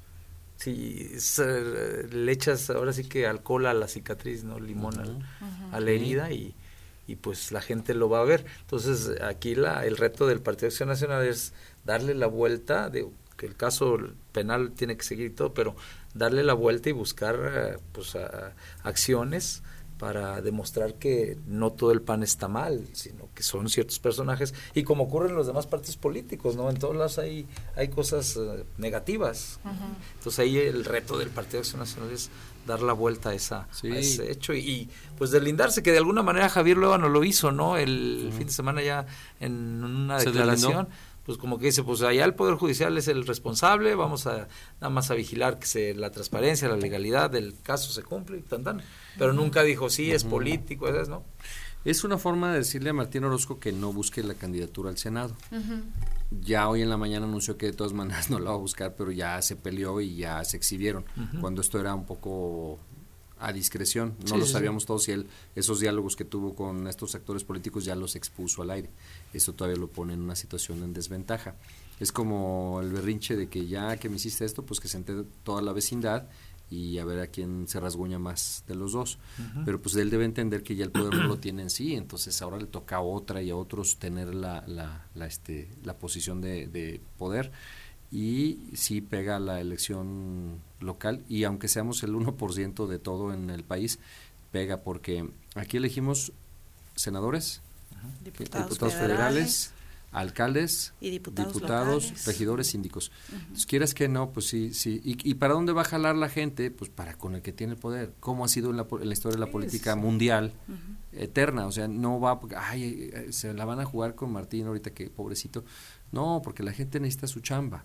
si 0.55 1.09
le 2.11 2.32
echas 2.32 2.70
ahora 2.70 2.93
sí 2.93 3.05
que 3.05 3.26
alcohol 3.26 3.66
a 3.66 3.74
la 3.74 3.88
cicatriz, 3.88 4.43
¿no? 4.43 4.59
Limón 4.59 5.26
a 5.72 5.80
la 5.80 5.89
herida 5.89 6.32
y, 6.32 6.53
y 7.07 7.16
pues 7.16 7.51
la 7.51 7.59
gente 7.59 7.95
lo 7.95 8.07
va 8.07 8.20
a 8.20 8.24
ver. 8.24 8.45
Entonces 8.61 9.20
aquí 9.20 9.55
la, 9.55 9.84
el 9.84 9.97
reto 9.97 10.28
del 10.28 10.41
Partido 10.41 10.68
de 10.68 10.74
Acción 10.74 10.89
Nacional 10.89 11.26
es 11.26 11.53
darle 11.84 12.14
la 12.14 12.28
vuelta, 12.28 12.91
de 12.91 13.07
que 13.36 13.47
el 13.47 13.55
caso 13.55 13.97
penal 14.32 14.74
tiene 14.74 14.95
que 14.95 15.03
seguir 15.03 15.36
todo, 15.36 15.55
pero 15.55 15.76
darle 16.14 16.43
la 16.43 16.53
vuelta 16.53 16.88
y 16.88 16.91
buscar 16.91 17.36
eh, 17.51 17.78
pues 17.93 18.16
acciones 18.84 19.64
para 20.04 20.41
demostrar 20.41 20.95
que 20.95 21.38
no 21.47 21.72
todo 21.72 21.93
el 21.93 22.01
PAN 22.01 22.24
está 22.24 22.49
mal, 22.49 22.86
sino 22.91 23.30
que 23.34 23.41
son 23.41 23.70
ciertos 23.70 23.99
personajes 23.99 24.54
y 24.74 24.84
como 24.84 25.06
ocurre 25.06 25.30
en 25.30 25.36
los 25.36 25.47
demás 25.47 25.66
partidos 25.66 25.95
políticos, 25.95 26.58
¿no? 26.58 26.70
En 26.70 26.76
todos 26.76 26.93
lados 26.93 27.20
hay, 27.20 27.47
hay 27.78 27.88
cosas 27.88 28.36
eh, 28.36 28.66
negativas. 28.78 29.62
Entonces 30.16 30.39
ahí 30.39 30.58
el 30.58 30.84
reto 30.84 31.18
del 31.18 31.30
Partido 31.30 31.54
de 31.54 31.60
Acción 31.60 31.80
Nacional 31.80 32.12
es 32.12 32.30
dar 32.68 32.82
la 32.82 32.91
vuelta 32.91 33.30
a, 33.30 33.34
esa, 33.34 33.70
ese 33.82 34.30
hecho 34.30 34.54
y, 34.54 34.89
pues 35.18 35.32
deslindarse, 35.32 35.82
que 35.82 35.93
de 35.93 35.99
alguna 35.99 36.22
manera 36.22 36.49
Javier 36.49 36.76
no 36.76 36.97
lo 36.97 37.24
hizo, 37.24 37.54
¿no? 37.54 37.78
El 37.78 38.34
fin 38.38 38.47
de 38.47 38.54
semana 38.54 38.82
ya 38.82 39.06
en 39.39 39.86
una 39.86 40.18
declaración 40.18 40.89
pues 41.26 41.38
como 41.38 41.58
que 41.58 41.68
dice, 41.68 41.84
pues 41.84 42.01
allá 42.01 42.26
el 42.26 42.36
Poder 42.36 42.56
Judicial 42.56 42.97
es 42.97 43.08
el 43.08 43.26
responsable, 43.26 43.95
vamos 43.95 44.28
a 44.28 44.49
nada 44.82 44.89
más 44.89 45.10
a 45.10 45.14
vigilar 45.14 45.58
que 45.58 45.66
se, 45.66 45.93
la 45.93 46.12
transparencia, 46.12 46.68
la 46.68 46.76
legalidad 46.76 47.30
del 47.30 47.56
caso 47.64 47.93
se 47.93 48.04
cumple, 48.04 48.39
tan, 48.39 48.64
tan. 48.64 48.82
Pero 49.18 49.34
nunca 49.34 49.64
dijo, 49.64 49.89
sí, 49.89 50.11
es 50.11 50.24
político, 50.24 50.88
¿es, 50.88 51.09
¿no? 51.09 51.24
Es 51.86 52.05
una 52.05 52.18
forma 52.18 52.51
de 52.53 52.59
decirle 52.59 52.91
a 52.91 52.93
Martín 52.93 53.26
Orozco 53.26 53.59
que 53.59 53.74
no 53.74 53.91
busque 53.91 54.24
la 54.24 54.36
candidatura 54.36 54.89
al 54.89 54.97
Senado. 54.97 55.36
Ya 56.41 56.70
hoy 56.70 56.82
en 56.82 56.89
la 56.89 56.97
mañana 56.97 57.26
anunció 57.26 57.57
que 57.57 57.68
de 57.68 57.74
todas 57.74 57.93
maneras 57.93 58.30
no 58.30 58.39
la 58.39 58.51
va 58.51 58.55
a 58.55 58.59
buscar, 58.59 58.95
pero 58.95 59.11
ya 59.11 59.41
se 59.41 59.55
peleó 59.55 59.99
y 59.99 60.16
ya 60.16 60.43
se 60.45 60.57
exhibieron, 60.57 61.05
cuando 61.41 61.61
esto 61.61 61.80
era 61.80 61.93
un 61.93 62.05
poco 62.05 62.80
a 63.39 63.51
discreción. 63.51 64.16
No 64.30 64.38
lo 64.38 64.45
sabíamos 64.45 64.86
todos 64.86 65.09
y 65.09 65.11
él, 65.11 65.28
esos 65.55 65.82
diálogos 65.82 66.16
que 66.16 66.24
tuvo 66.24 66.55
con 66.55 66.88
estos 66.88 67.14
actores 67.16 67.43
políticos 67.43 67.84
ya 67.84 67.95
los 67.95 68.16
expuso 68.16 68.61
al 68.61 68.72
aire. 68.72 68.89
Eso 69.34 69.51
todavía 69.51 69.78
lo 69.78 69.89
pone 69.89 70.14
en 70.14 70.22
una 70.22 70.38
situación 70.38 70.82
en 70.84 70.93
desventaja. 70.93 71.55
Es 71.99 72.14
como 72.14 72.80
el 72.82 72.93
berrinche 72.93 73.36
de 73.36 73.49
que 73.49 73.68
ya 73.68 73.97
que 73.97 74.07
me 74.07 74.16
hiciste 74.16 74.45
esto, 74.45 74.66
pues 74.66 74.80
que 74.80 74.88
se 74.88 74.97
entere 74.97 75.26
toda 75.43 75.61
la 75.61 75.74
vecindad 75.74 76.30
y 76.74 76.97
a 76.97 77.05
ver 77.05 77.19
a 77.19 77.28
quién 77.28 77.67
se 77.67 77.80
rasguña 77.80 78.17
más 78.17 78.63
de 78.67 78.76
los 78.76 78.93
dos. 78.93 79.19
Pero 79.63 79.80
pues 79.82 79.95
él 79.95 80.09
debe 80.09 80.26
entender 80.26 80.63
que 80.63 80.76
ya 80.76 80.84
el 80.84 80.91
poder 80.91 81.13
no 81.15 81.24
lo 81.28 81.38
tiene 81.38 81.61
en 81.61 81.69
sí, 81.69 81.93
entonces 81.93 82.41
ahora 82.41 82.57
le 82.57 82.65
toca 82.65 82.95
a 82.95 83.01
otra 83.01 83.43
y 83.43 83.51
a 83.51 83.55
otros 83.55 83.97
tener 83.97 84.34
la, 84.34 84.63
la, 84.65 85.05
la 85.13 85.28
este, 85.28 85.69
la 85.84 85.93
posición 85.93 86.41
de, 86.41 86.67
de 86.67 86.99
poder. 87.17 87.51
Y 88.11 88.59
sí 88.74 89.01
pega 89.01 89.39
la 89.39 89.61
elección 89.61 90.59
local 90.80 91.24
y 91.30 91.43
aunque 91.43 91.67
seamos 91.67 92.03
el 92.03 92.13
1% 92.13 92.88
de 92.88 92.99
todo 92.99 93.34
en 93.34 93.49
el 93.49 93.63
país, 93.63 93.99
pega 94.51 94.82
porque 94.82 95.30
aquí 95.55 95.78
elegimos 95.78 96.32
senadores, 96.95 97.61
diputados, 98.24 98.78
federales, 98.78 99.74
alcaldes, 100.14 100.93
y 101.01 101.09
diputados, 101.09 102.26
regidores, 102.26 102.68
síndicos. 102.68 103.11
quieras 103.68 103.93
que 103.93 104.07
no, 104.07 104.32
pues 104.32 104.47
sí, 104.47 104.74
sí. 104.74 105.01
¿Y, 105.03 105.34
para 105.36 105.53
dónde 105.53 105.74
va 105.74 105.82
a 105.82 105.86
jalar 105.86 106.16
la 106.16 106.30
gente? 106.30 106.72
Pues 106.72 106.89
para 106.89 107.18
con 107.18 107.36
el 107.36 107.41
que 107.41 107.51
tiene 107.51 107.74
el 107.74 107.80
poder. 107.80 108.14
¿Cómo 108.20 108.45
ha 108.45 108.47
sido 108.47 108.70
en 108.70 108.78
la, 108.78 109.14
historia 109.14 109.36
de 109.36 109.45
la 109.45 109.51
política 109.51 109.95
mundial 109.95 110.53
eterna? 111.11 111.66
O 111.68 111.72
sea, 111.72 111.88
no 111.88 112.20
va, 112.20 112.39
ay, 112.57 113.11
eh, 113.14 113.28
se 113.32 113.53
la 113.53 113.66
van 113.66 113.80
a 113.80 113.86
jugar 113.86 114.16
con 114.16 114.32
Martín 114.32 114.68
ahorita 114.68 114.91
que 114.91 115.09
pobrecito. 115.09 115.66
No, 116.11 116.41
porque 116.43 116.64
la 116.64 116.72
gente 116.72 116.99
necesita 116.99 117.28
su 117.28 117.39
chamba 117.39 117.84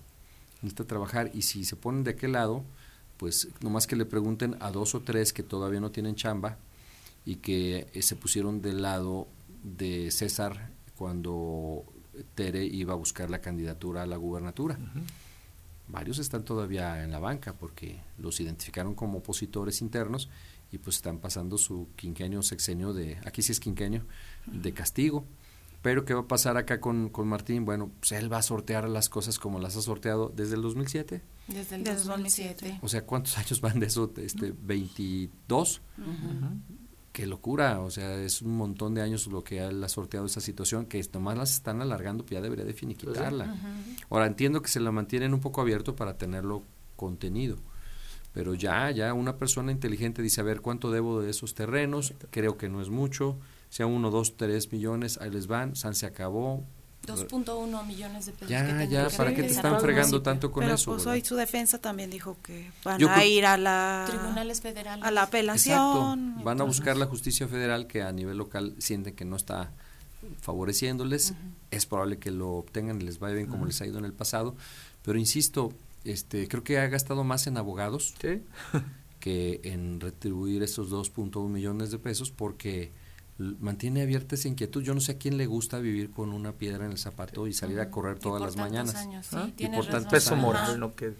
necesita 0.62 0.84
trabajar 0.84 1.30
y 1.34 1.42
si 1.42 1.64
se 1.64 1.76
ponen 1.76 2.04
de 2.04 2.12
aquel 2.12 2.32
lado, 2.32 2.64
pues 3.16 3.48
nomás 3.60 3.86
que 3.86 3.96
le 3.96 4.04
pregunten 4.04 4.56
a 4.60 4.70
dos 4.70 4.94
o 4.94 5.00
tres 5.00 5.32
que 5.32 5.42
todavía 5.42 5.80
no 5.80 5.90
tienen 5.90 6.14
chamba 6.14 6.58
y 7.24 7.36
que 7.36 7.88
eh, 7.92 8.02
se 8.02 8.16
pusieron 8.16 8.60
del 8.60 8.82
lado 8.82 9.28
de 9.62 10.10
César 10.10 10.70
cuando 10.96 11.84
Tere 12.34 12.64
iba 12.64 12.92
a 12.92 12.96
buscar 12.96 13.30
la 13.30 13.40
candidatura 13.40 14.02
a 14.02 14.06
la 14.06 14.16
gubernatura. 14.16 14.78
Varios 15.88 16.18
están 16.18 16.44
todavía 16.44 17.02
en 17.02 17.10
la 17.10 17.18
banca 17.18 17.54
porque 17.54 18.00
los 18.18 18.40
identificaron 18.40 18.94
como 18.94 19.18
opositores 19.18 19.80
internos 19.80 20.28
y 20.70 20.78
pues 20.78 20.96
están 20.96 21.18
pasando 21.18 21.56
su 21.56 21.88
quinquenio, 21.96 22.42
sexenio 22.42 22.92
de, 22.92 23.18
aquí 23.24 23.42
sí 23.42 23.52
es 23.52 23.60
quinquenio, 23.60 24.04
de 24.46 24.72
castigo. 24.74 25.24
Pero 25.80 26.04
¿qué 26.04 26.12
va 26.12 26.20
a 26.20 26.26
pasar 26.28 26.56
acá 26.56 26.80
con, 26.80 27.08
con 27.08 27.28
Martín? 27.28 27.64
Bueno, 27.64 27.90
pues 28.00 28.12
él 28.12 28.30
va 28.32 28.38
a 28.38 28.42
sortear 28.42 28.88
las 28.88 29.08
cosas 29.08 29.38
como 29.38 29.60
las 29.60 29.76
ha 29.76 29.82
sorteado 29.82 30.32
desde 30.34 30.56
el 30.56 30.62
2007. 30.62 31.22
Desde 31.46 31.76
el 31.76 31.84
2007. 31.84 32.80
O 32.82 32.88
sea, 32.88 33.06
¿cuántos 33.06 33.38
años 33.38 33.60
van 33.60 33.78
de 33.78 33.86
eso? 33.86 34.12
Este, 34.16 34.52
22. 34.60 35.80
Qué 37.18 37.26
locura, 37.26 37.80
o 37.80 37.90
sea, 37.90 38.14
es 38.22 38.42
un 38.42 38.56
montón 38.56 38.94
de 38.94 39.02
años 39.02 39.26
lo 39.26 39.42
que 39.42 39.58
él 39.58 39.82
ha 39.82 39.88
sorteado 39.88 40.26
esa 40.26 40.40
situación, 40.40 40.86
que 40.86 41.04
nomás 41.12 41.36
las 41.36 41.52
están 41.52 41.82
alargando, 41.82 42.22
pues 42.22 42.34
ya 42.34 42.40
debería 42.40 42.64
de 42.64 42.72
finiquitarla. 42.74 43.56
Ahora, 44.08 44.26
entiendo 44.26 44.62
que 44.62 44.68
se 44.68 44.78
la 44.78 44.92
mantienen 44.92 45.34
un 45.34 45.40
poco 45.40 45.60
abierto 45.60 45.96
para 45.96 46.16
tenerlo 46.16 46.62
contenido 46.94 47.56
pero 48.32 48.54
ya, 48.54 48.88
ya 48.92 49.14
una 49.14 49.36
persona 49.36 49.72
inteligente 49.72 50.22
dice, 50.22 50.40
a 50.40 50.44
ver, 50.44 50.60
¿cuánto 50.60 50.92
debo 50.92 51.20
de 51.20 51.30
esos 51.30 51.56
terrenos? 51.56 52.14
Creo 52.30 52.56
que 52.56 52.68
no 52.68 52.80
es 52.80 52.88
mucho, 52.88 53.36
sea 53.68 53.86
uno, 53.86 54.12
dos, 54.12 54.36
tres 54.36 54.70
millones, 54.70 55.18
ahí 55.20 55.30
les 55.30 55.48
van, 55.48 55.74
San 55.74 55.96
se 55.96 56.06
acabó. 56.06 56.64
2.1 57.08 57.86
millones 57.86 58.26
de 58.26 58.32
pesos. 58.32 58.48
Ya, 58.48 58.84
ya, 58.84 59.08
¿para 59.10 59.34
qué 59.34 59.42
te 59.42 59.50
están 59.50 59.80
fregando 59.80 60.22
tanto 60.22 60.50
con 60.50 60.64
eso? 60.64 60.92
Pues 60.92 61.06
hoy 61.06 61.24
su 61.24 61.36
defensa 61.36 61.78
también 61.78 62.10
dijo 62.10 62.36
que 62.42 62.70
van 62.84 63.02
a 63.08 63.24
ir 63.24 63.46
a 63.46 63.56
la 63.56 64.04
tribunales 64.08 64.60
federales. 64.60 65.04
A 65.04 65.10
la 65.10 65.22
apelación. 65.22 66.42
Van 66.44 66.60
a 66.60 66.64
buscar 66.64 66.96
la 66.96 67.06
justicia 67.06 67.48
federal 67.48 67.86
que 67.86 68.02
a 68.02 68.12
nivel 68.12 68.36
local 68.36 68.74
sienten 68.78 69.14
que 69.14 69.24
no 69.24 69.36
está 69.36 69.72
favoreciéndoles. 70.40 71.34
Es 71.70 71.86
probable 71.86 72.18
que 72.18 72.30
lo 72.30 72.52
obtengan 72.52 73.00
y 73.00 73.04
les 73.04 73.18
vaya 73.18 73.34
bien 73.34 73.46
como 73.46 73.66
les 73.66 73.80
ha 73.80 73.86
ido 73.86 73.98
en 73.98 74.04
el 74.04 74.12
pasado. 74.12 74.56
Pero 75.02 75.18
insisto, 75.18 75.72
este, 76.04 76.48
creo 76.48 76.64
que 76.64 76.78
ha 76.78 76.86
gastado 76.86 77.24
más 77.24 77.46
en 77.46 77.56
abogados 77.56 78.14
que 79.20 79.60
en 79.64 80.00
retribuir 80.00 80.62
esos 80.62 80.90
2.1 80.90 81.48
millones 81.48 81.90
de 81.90 81.98
pesos 81.98 82.30
porque 82.30 82.92
mantiene 83.38 84.02
abierta 84.02 84.34
esa 84.34 84.48
inquietud. 84.48 84.82
Yo 84.82 84.94
no 84.94 85.00
sé 85.00 85.12
a 85.12 85.18
quién 85.18 85.36
le 85.36 85.46
gusta 85.46 85.78
vivir 85.78 86.10
con 86.10 86.32
una 86.32 86.52
piedra 86.52 86.84
en 86.84 86.92
el 86.92 86.98
zapato 86.98 87.46
y 87.46 87.54
salir 87.54 87.80
a 87.80 87.90
correr 87.90 88.18
todas 88.18 88.42
las 88.42 88.56
mañanas. 88.56 89.08
¿Ah? 89.32 89.48
y 89.56 89.68
por 89.68 89.86
tanto 89.86 90.10
peso 90.10 90.36
moral, 90.36 90.78
¿no? 90.78 90.94
Que 90.94 91.14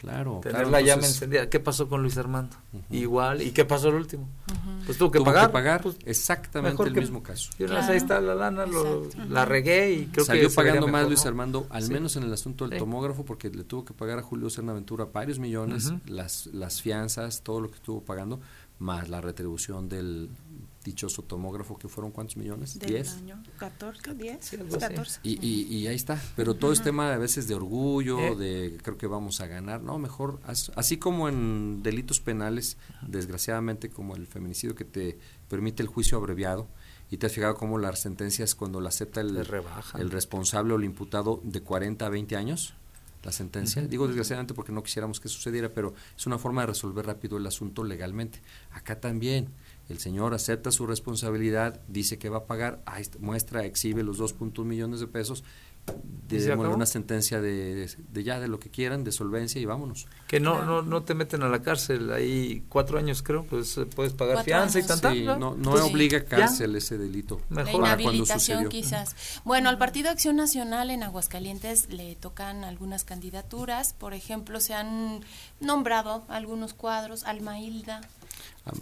Claro. 0.00 0.40
Tener 0.42 0.66
la 0.68 0.80
llama 0.80 1.04
encendida. 1.04 1.50
¿Qué 1.50 1.60
pasó 1.60 1.86
con 1.86 2.00
Luis 2.00 2.16
Armando? 2.16 2.56
Igual. 2.88 3.42
¿Y 3.42 3.50
qué 3.50 3.66
pasó 3.66 3.90
el 3.90 3.96
último? 3.96 4.30
Pues 4.86 4.96
tuvo 4.96 5.10
que 5.10 5.20
pagar. 5.20 5.48
Que 5.48 5.52
pagar 5.52 5.82
pues, 5.82 5.98
exactamente 6.06 6.82
el 6.84 6.94
mismo 6.94 7.22
caso. 7.22 7.50
Ahí 7.70 7.98
está 7.98 8.18
la 8.18 8.34
lana, 8.34 8.64
la 9.28 9.44
regué 9.44 9.92
y 9.92 10.06
creo 10.06 10.24
Salió 10.24 10.48
que 10.48 10.54
pagando 10.54 10.88
más 10.88 11.06
Luis 11.06 11.26
Armando, 11.26 11.66
al 11.68 11.86
menos 11.90 12.16
en 12.16 12.22
el 12.22 12.32
asunto 12.32 12.66
del 12.66 12.78
tomógrafo, 12.78 13.26
porque 13.26 13.50
le 13.50 13.62
tuvo 13.62 13.84
que 13.84 13.92
pagar 13.92 14.18
a 14.18 14.22
Julio 14.22 14.48
Cernaventura 14.48 15.04
varios 15.04 15.38
millones, 15.38 15.92
las, 16.06 16.46
las 16.46 16.80
fianzas, 16.80 17.42
todo 17.42 17.60
lo 17.60 17.68
que 17.68 17.76
estuvo 17.76 18.02
pagando, 18.02 18.40
más 18.78 19.10
la 19.10 19.20
retribución 19.20 19.90
del, 19.90 20.30
dichoso 20.84 21.22
tomógrafo 21.22 21.78
que 21.78 21.88
fueron 21.88 22.10
cuántos 22.10 22.36
millones? 22.36 22.78
¿10? 22.80 23.44
14, 23.58 24.14
10, 24.14 24.50
14. 24.78 25.20
Y, 25.22 25.38
y, 25.46 25.76
y, 25.76 25.86
ahí 25.86 25.96
está, 25.96 26.20
pero 26.36 26.54
todo 26.54 26.72
es 26.72 26.82
tema 26.82 27.12
a 27.12 27.18
veces 27.18 27.48
de 27.48 27.54
orgullo, 27.54 28.18
eh. 28.18 28.36
de 28.36 28.78
creo 28.82 28.96
que 28.96 29.06
vamos 29.06 29.40
a 29.40 29.46
ganar, 29.46 29.82
no, 29.82 29.98
mejor, 29.98 30.40
así 30.44 30.96
como 30.96 31.28
en 31.28 31.82
delitos 31.82 32.20
penales, 32.20 32.76
desgraciadamente 33.06 33.90
como 33.90 34.16
el 34.16 34.26
feminicidio 34.26 34.74
que 34.74 34.84
te 34.84 35.18
permite 35.48 35.82
el 35.82 35.88
juicio 35.88 36.18
abreviado, 36.18 36.66
y 37.10 37.16
te 37.16 37.26
has 37.26 37.32
fijado 37.32 37.56
cómo 37.56 37.78
las 37.78 38.00
sentencias 38.00 38.54
cuando 38.54 38.80
la 38.80 38.90
acepta 38.90 39.20
el, 39.20 39.36
el 39.36 40.10
responsable 40.10 40.74
o 40.74 40.76
el 40.76 40.84
imputado 40.84 41.40
de 41.42 41.60
40 41.60 42.06
a 42.06 42.08
20 42.08 42.36
años, 42.36 42.74
la 43.24 43.32
sentencia. 43.32 43.82
Digo 43.82 44.06
desgraciadamente 44.06 44.54
porque 44.54 44.72
no 44.72 44.82
quisiéramos 44.82 45.20
que 45.20 45.28
sucediera, 45.28 45.70
pero 45.74 45.94
es 46.16 46.26
una 46.26 46.38
forma 46.38 46.62
de 46.62 46.68
resolver 46.68 47.06
rápido 47.06 47.36
el 47.36 47.46
asunto 47.46 47.84
legalmente. 47.84 48.40
Acá 48.70 49.00
también 49.00 49.48
el 49.90 49.98
señor 49.98 50.34
acepta 50.34 50.70
su 50.70 50.86
responsabilidad, 50.86 51.80
dice 51.88 52.18
que 52.18 52.28
va 52.28 52.38
a 52.38 52.44
pagar, 52.46 52.82
muestra, 53.18 53.64
exhibe 53.64 54.02
los 54.02 54.18
2.1 54.18 54.64
millones 54.64 55.00
de 55.00 55.06
pesos, 55.06 55.44
démosle 56.28 56.72
una 56.72 56.86
sentencia 56.86 57.40
de, 57.40 57.88
de, 57.96 58.24
ya 58.24 58.38
de 58.38 58.46
lo 58.46 58.60
que 58.60 58.70
quieran, 58.70 59.02
de 59.02 59.10
solvencia 59.10 59.60
y 59.60 59.64
vámonos. 59.64 60.06
Que 60.28 60.38
no 60.38 60.64
no 60.64 60.82
no 60.82 61.02
te 61.02 61.14
meten 61.14 61.42
a 61.42 61.48
la 61.48 61.60
cárcel, 61.60 62.12
ahí 62.12 62.64
cuatro 62.68 62.98
años 62.98 63.22
creo, 63.22 63.44
pues 63.44 63.76
eh, 63.78 63.86
puedes 63.86 64.12
pagar 64.12 64.44
fianza 64.44 64.78
y 64.78 64.84
tanta. 64.84 65.12
Sí, 65.12 65.24
no, 65.24 65.36
no 65.36 65.70
pues 65.72 65.82
obliga 65.82 66.24
cárcel 66.24 66.76
ese 66.76 66.98
delito. 66.98 67.40
Mejor 67.48 67.82
la 67.82 67.88
inhabilitación 67.88 68.68
quizás. 68.68 69.16
Bueno, 69.44 69.68
al 69.68 69.78
Partido 69.78 70.10
Acción 70.10 70.36
Nacional 70.36 70.90
en 70.90 71.02
Aguascalientes 71.02 71.92
le 71.92 72.14
tocan 72.14 72.62
algunas 72.62 73.04
candidaturas, 73.04 73.92
por 73.92 74.14
ejemplo, 74.14 74.60
se 74.60 74.74
han 74.74 75.24
nombrado 75.60 76.24
algunos 76.28 76.74
cuadros, 76.74 77.24
Alma 77.24 77.58
Hilda, 77.58 78.02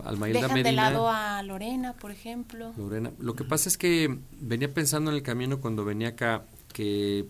Almailda 0.04 0.42
Dejan 0.42 0.62
de 0.62 0.72
lado 0.72 1.08
a 1.08 1.42
Lorena, 1.42 1.94
por 1.94 2.10
ejemplo. 2.10 2.72
Lorena. 2.76 3.12
Lo 3.18 3.34
que 3.34 3.44
pasa 3.44 3.68
es 3.68 3.78
que 3.78 4.18
venía 4.40 4.72
pensando 4.72 5.10
en 5.10 5.16
el 5.16 5.22
camino 5.22 5.60
cuando 5.60 5.84
venía 5.84 6.08
acá 6.08 6.44
que 6.72 7.26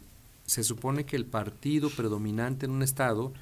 se 0.46 0.64
supone 0.64 1.05
que 1.05 1.16
el 1.16 1.26
partido 1.26 1.90
predominante 1.90 2.66
en 2.66 2.72
un 2.72 2.82
estado 2.82 3.32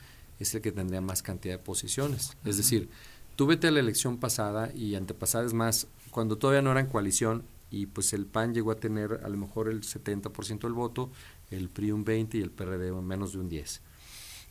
es 0.40 0.54
el 0.54 0.60
que 0.60 0.72
tendría 0.72 1.00
más 1.00 1.22
cantidad 1.22 1.54
de 1.54 1.62
posiciones. 1.62 2.36
Es 2.44 2.56
decir, 2.56 2.88
tú 3.36 3.46
vete 3.46 3.68
a 3.68 3.70
la 3.70 3.80
elección 3.80 4.18
pasada 4.18 4.70
y 4.74 4.96
antepasada 4.96 5.46
es 5.46 5.54
más, 5.54 5.86
cuando 6.10 6.36
todavía 6.36 6.62
no 6.62 6.72
eran 6.72 6.86
coalición 6.86 7.44
y 7.70 7.86
pues 7.86 8.12
el 8.12 8.26
PAN 8.26 8.54
llegó 8.54 8.70
a 8.70 8.76
tener 8.76 9.20
a 9.24 9.28
lo 9.28 9.36
mejor 9.36 9.68
el 9.68 9.82
70% 9.82 10.60
del 10.60 10.72
voto, 10.72 11.10
el 11.50 11.68
PRI 11.68 11.92
un 11.92 12.04
20 12.04 12.38
y 12.38 12.42
el 12.42 12.50
PRD 12.50 12.90
menos 13.02 13.32
de 13.32 13.38
un 13.38 13.48
10. 13.48 13.82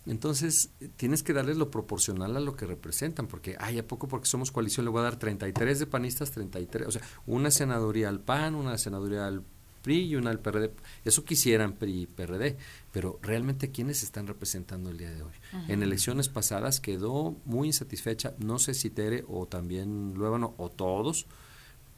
Entonces, 0.05 0.69
tienes 0.97 1.23
que 1.23 1.33
darles 1.33 1.57
lo 1.57 1.71
proporcional 1.71 2.35
a 2.37 2.39
lo 2.39 2.55
que 2.55 2.65
representan, 2.65 3.27
porque, 3.27 3.55
ay, 3.59 3.79
¿a 3.79 3.87
poco 3.87 4.07
porque 4.07 4.27
somos 4.27 4.51
coalición 4.51 4.85
le 4.85 4.91
voy 4.91 4.99
a 4.99 5.03
dar 5.03 5.17
33 5.17 5.79
de 5.79 5.87
panistas, 5.87 6.31
33? 6.31 6.87
O 6.87 6.91
sea, 6.91 7.01
una 7.25 7.49
senaduría 7.51 8.09
al 8.09 8.19
PAN, 8.19 8.55
una 8.55 8.77
senaduría 8.77 9.25
al 9.25 9.43
PRI 9.85 10.05
y 10.05 10.15
una 10.15 10.31
al 10.31 10.39
PRD. 10.39 10.71
Eso 11.05 11.23
quisieran 11.23 11.73
PRI 11.73 12.01
y 12.01 12.07
PRD, 12.07 12.57
pero 12.91 13.19
realmente, 13.21 13.71
¿quiénes 13.71 14.03
están 14.03 14.27
representando 14.27 14.89
el 14.89 14.97
día 14.97 15.11
de 15.11 15.21
hoy? 15.21 15.33
En 15.67 15.83
elecciones 15.83 16.27
pasadas 16.27 16.79
quedó 16.79 17.35
muy 17.45 17.67
insatisfecha, 17.67 18.33
no 18.39 18.57
sé 18.57 18.73
si 18.73 18.89
Tere 18.89 19.23
o 19.27 19.45
también 19.45 20.13
Luébano 20.15 20.55
o 20.57 20.69
todos, 20.69 21.27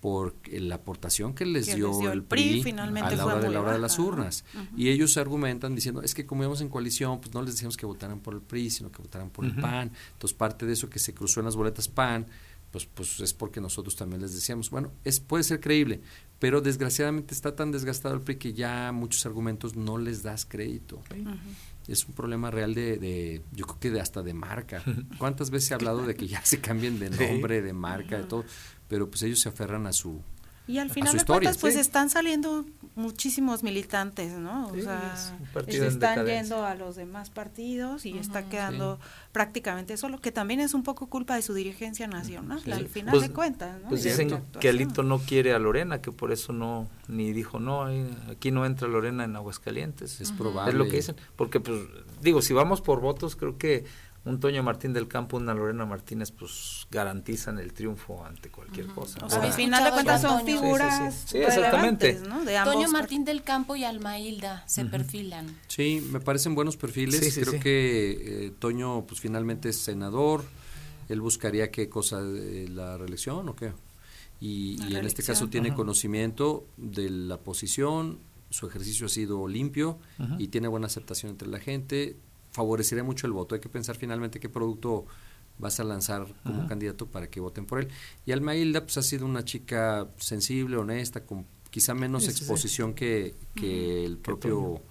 por 0.02 0.36
la 0.52 0.76
aportación 0.76 1.34
que 1.34 1.46
les, 1.46 1.76
dio, 1.76 2.12
el 2.12 2.24
PRI, 2.24 2.64
a 2.78 2.86
la 3.12 3.26
hora 3.26 3.40
de 3.40 3.50
la 3.50 3.62
hora 3.62 3.74
de 3.74 3.80
las 3.80 3.98
urnas. 3.98 4.46
Y 4.76 4.90
ellos 4.90 5.18
argumentan 5.18 5.74
diciendo, 5.74 6.02
es 6.04 6.14
que 6.14 6.26
como 6.26 6.44
íbamos 6.44 6.62
en 6.62 6.70
coalición, 6.70 7.20
pues 7.20 7.34
no 7.34 7.42
les 7.42 7.54
decíamos 7.56 7.78
que 7.78 7.86
votaran 7.86 8.20
por 8.20 8.36
el 8.36 8.42
PRI, 8.42 8.70
sino 8.70 8.92
que 8.92 9.02
votaran 9.02 9.30
por 9.30 9.46
el 9.46 9.56
PAN. 9.56 9.92
Entonces 10.14 10.38
parte 10.38 10.66
de 10.66 10.74
eso 10.74 10.90
que 10.90 11.00
se 11.00 11.14
cruzó 11.14 11.40
en 11.40 11.46
las 11.46 11.56
boletas 11.56 11.88
PAN, 11.88 12.28
pues, 12.72 12.86
pues 12.86 13.20
es 13.22 13.34
porque 13.34 13.60
nosotros 13.60 13.96
también 13.96 14.22
les 14.22 14.36
decíamos, 14.36 14.70
bueno, 14.70 14.92
es 15.04 15.20
puede 15.20 15.44
ser 15.44 15.60
creíble, 15.60 16.02
pero 16.38 16.62
desgraciadamente 16.62 17.34
está 17.34 17.56
tan 17.56 17.72
desgastado 17.72 18.14
el 18.14 18.22
PRI 18.22 18.36
que 18.36 18.54
ya 18.54 18.92
muchos 18.92 19.26
argumentos 19.26 19.76
no 19.76 19.98
les 19.98 20.22
das 20.22 20.46
crédito. 20.46 21.02
Es 21.88 22.06
un 22.06 22.14
problema 22.14 22.52
real 22.52 22.74
de, 22.74 22.98
de, 22.98 23.44
yo 23.54 23.66
creo 23.66 23.80
que 23.80 23.92
de 23.92 24.02
hasta 24.02 24.22
de 24.24 24.34
marca. 24.34 24.84
¿Cuántas 25.18 25.50
veces 25.50 25.72
he 25.72 25.74
hablado 25.74 26.06
de 26.06 26.16
que 26.16 26.28
ya 26.28 26.44
se 26.44 26.60
cambien 26.60 27.00
de 27.00 27.10
nombre, 27.10 27.62
de 27.62 27.74
marca, 27.74 28.18
de 28.18 28.24
todo? 28.26 28.44
pero 28.88 29.10
pues 29.10 29.22
ellos 29.24 29.40
se 29.40 29.50
aferran 29.50 29.88
a 29.88 29.94
su 29.94 30.22
y 30.68 30.80
al 30.80 30.90
final 30.90 31.18
de 31.18 31.26
cuentas 31.26 31.58
pues 31.58 31.76
están 31.76 32.10
saliendo 32.10 32.66
muchísimos 32.96 33.64
militantes 33.64 34.34
no 34.34 34.68
o 34.68 34.76
sea 34.76 35.16
se 35.68 35.88
están 35.88 36.26
yendo 36.26 36.66
a 36.66 36.76
los 36.76 36.96
demás 36.96 37.30
partidos 37.30 38.06
y 38.06 38.18
está 38.18 38.50
quedando 38.50 39.00
prácticamente 39.32 39.98
solo 39.98 40.20
que 40.20 40.32
también 40.32 40.60
es 40.60 40.74
un 40.74 40.84
poco 40.84 41.08
culpa 41.08 41.36
de 41.36 41.42
su 41.42 41.54
dirigencia 41.54 42.08
nacional 42.08 42.62
al 42.72 42.88
final 42.88 43.12
pues, 43.12 43.28
de 43.28 43.34
cuentas 43.34 43.80
pues 43.88 44.04
dicen 44.04 44.44
que 44.60 44.70
Alito 44.70 45.04
no 45.04 45.20
quiere 45.20 45.54
a 45.54 45.60
Lorena 45.60 46.02
que 46.02 46.12
por 46.12 46.32
eso 46.32 46.54
no 46.54 46.88
ni 47.08 47.32
dijo 47.32 47.60
no 47.60 47.86
aquí 48.30 48.52
no 48.52 48.66
entra 48.66 48.88
Lorena 48.88 49.24
en 49.24 49.36
Aguascalientes 49.36 50.20
es 50.22 50.32
probable. 50.32 50.72
Es 50.72 50.78
lo 50.78 50.86
que 50.86 50.98
dicen 50.98 51.16
porque 51.36 51.60
pues 51.60 51.80
digo 52.22 52.42
si 52.42 52.54
vamos 52.54 52.82
por 52.82 53.00
votos 53.00 53.36
creo 53.36 53.58
que 53.58 53.86
un 54.28 54.40
Toño 54.40 54.62
Martín 54.62 54.94
del 54.94 55.08
Campo, 55.08 55.38
una 55.38 55.54
Lorena 55.54 55.86
Martínez, 55.86 56.32
pues 56.32 56.86
garantizan 56.92 57.60
el 57.60 57.74
triunfo 57.74 58.26
ante 58.26 58.50
cualquier 58.50 58.88
cosa. 58.88 59.26
O 59.26 59.30
sea, 59.30 59.42
al 59.42 59.54
final 59.54 59.84
de 59.86 59.92
cuentas 59.92 60.22
son 60.22 60.46
figuras 60.46 61.24
sí, 61.26 61.38
exactamente. 61.38 62.20
¿no? 62.28 62.40
Toño 62.64 62.90
Martín 62.90 63.24
del 63.24 63.44
Campo 63.44 63.76
y 63.76 63.84
Alma 63.84 64.20
Hilda 64.20 64.64
se 64.68 64.86
perfilan. 64.86 65.58
Sí, 65.68 66.06
me 66.12 66.20
parecen 66.20 66.56
buenos 66.56 66.78
perfiles. 66.78 67.38
Creo 67.38 67.60
que 67.60 68.48
eh, 68.48 68.54
Toño, 68.60 69.06
pues 69.08 69.22
finalmente 69.22 69.70
es 69.70 69.78
senador. 69.78 70.44
Él 71.08 71.22
buscaría 71.22 71.72
qué 71.72 71.88
cosa, 71.88 72.22
de 72.22 72.68
la 72.68 72.98
reelección 72.98 73.48
o 73.48 73.56
qué. 73.56 73.72
Y, 74.40 74.78
y 74.88 74.96
en 74.96 75.06
este 75.06 75.24
caso 75.24 75.48
tiene 75.48 75.74
conocimiento 75.74 76.68
de 76.76 77.10
la 77.10 77.38
posición, 77.38 78.20
su 78.50 78.68
ejercicio 78.68 79.08
ha 79.08 79.10
sido 79.10 79.48
limpio 79.48 80.00
y 80.38 80.50
tiene 80.50 80.68
buena 80.68 80.88
aceptación 80.88 81.32
entre 81.32 81.48
la 81.48 81.60
gente 81.60 82.18
favorecería 82.58 83.04
mucho 83.04 83.28
el 83.28 83.34
voto. 83.34 83.54
Hay 83.54 83.62
que 83.62 83.70
pensar 83.70 83.96
finalmente 83.96 84.40
qué 84.40 84.50
producto 84.50 85.06
vas 85.60 85.80
a 85.80 85.84
lanzar 85.84 86.28
como 86.44 86.68
candidato 86.68 87.06
para 87.06 87.30
que 87.30 87.40
voten 87.40 87.66
por 87.66 87.80
él. 87.80 87.88
Y 88.26 88.32
Alma 88.32 88.56
Hilda 88.56 88.82
pues, 88.82 88.98
ha 88.98 89.04
sido 89.04 89.26
una 89.26 89.46
chica 89.46 90.08
sensible, 90.18 90.78
honesta, 90.78 91.24
con 91.24 91.46
quizá 91.70 91.94
menos 91.94 92.28
exposición 92.28 92.94
que, 92.96 93.36
que 93.56 94.06
el 94.06 94.18
propio 94.18 94.82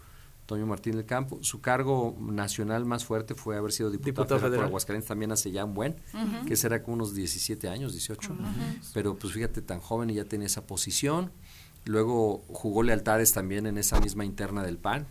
Toño. 0.46 0.64
Martín 0.64 0.94
del 0.94 1.06
Campo. 1.06 1.40
Su 1.42 1.60
cargo 1.60 2.16
nacional 2.20 2.84
más 2.84 3.04
fuerte 3.04 3.34
fue 3.34 3.56
haber 3.56 3.72
sido 3.72 3.90
diputado, 3.90 4.38
federal, 4.38 4.58
por 4.58 4.64
Aguascalientes 4.66 5.08
también 5.08 5.32
hace 5.32 5.50
ya 5.50 5.64
un 5.64 5.74
buen, 5.74 5.96
que 6.46 6.54
será 6.54 6.84
como 6.84 6.94
unos 6.94 7.14
17 7.14 7.68
años, 7.68 7.92
18. 7.92 8.36
Pero 8.94 9.16
pues 9.16 9.32
fíjate, 9.32 9.60
tan 9.60 9.80
joven 9.80 10.10
y 10.10 10.14
ya 10.14 10.24
tenía 10.24 10.46
esa 10.46 10.64
posición. 10.64 11.32
Luego 11.84 12.44
jugó 12.48 12.84
lealtades 12.84 13.32
también 13.32 13.66
en 13.66 13.76
esa 13.76 14.00
misma 14.00 14.24
interna 14.24 14.62
del 14.62 14.78
PAN, 14.78 15.06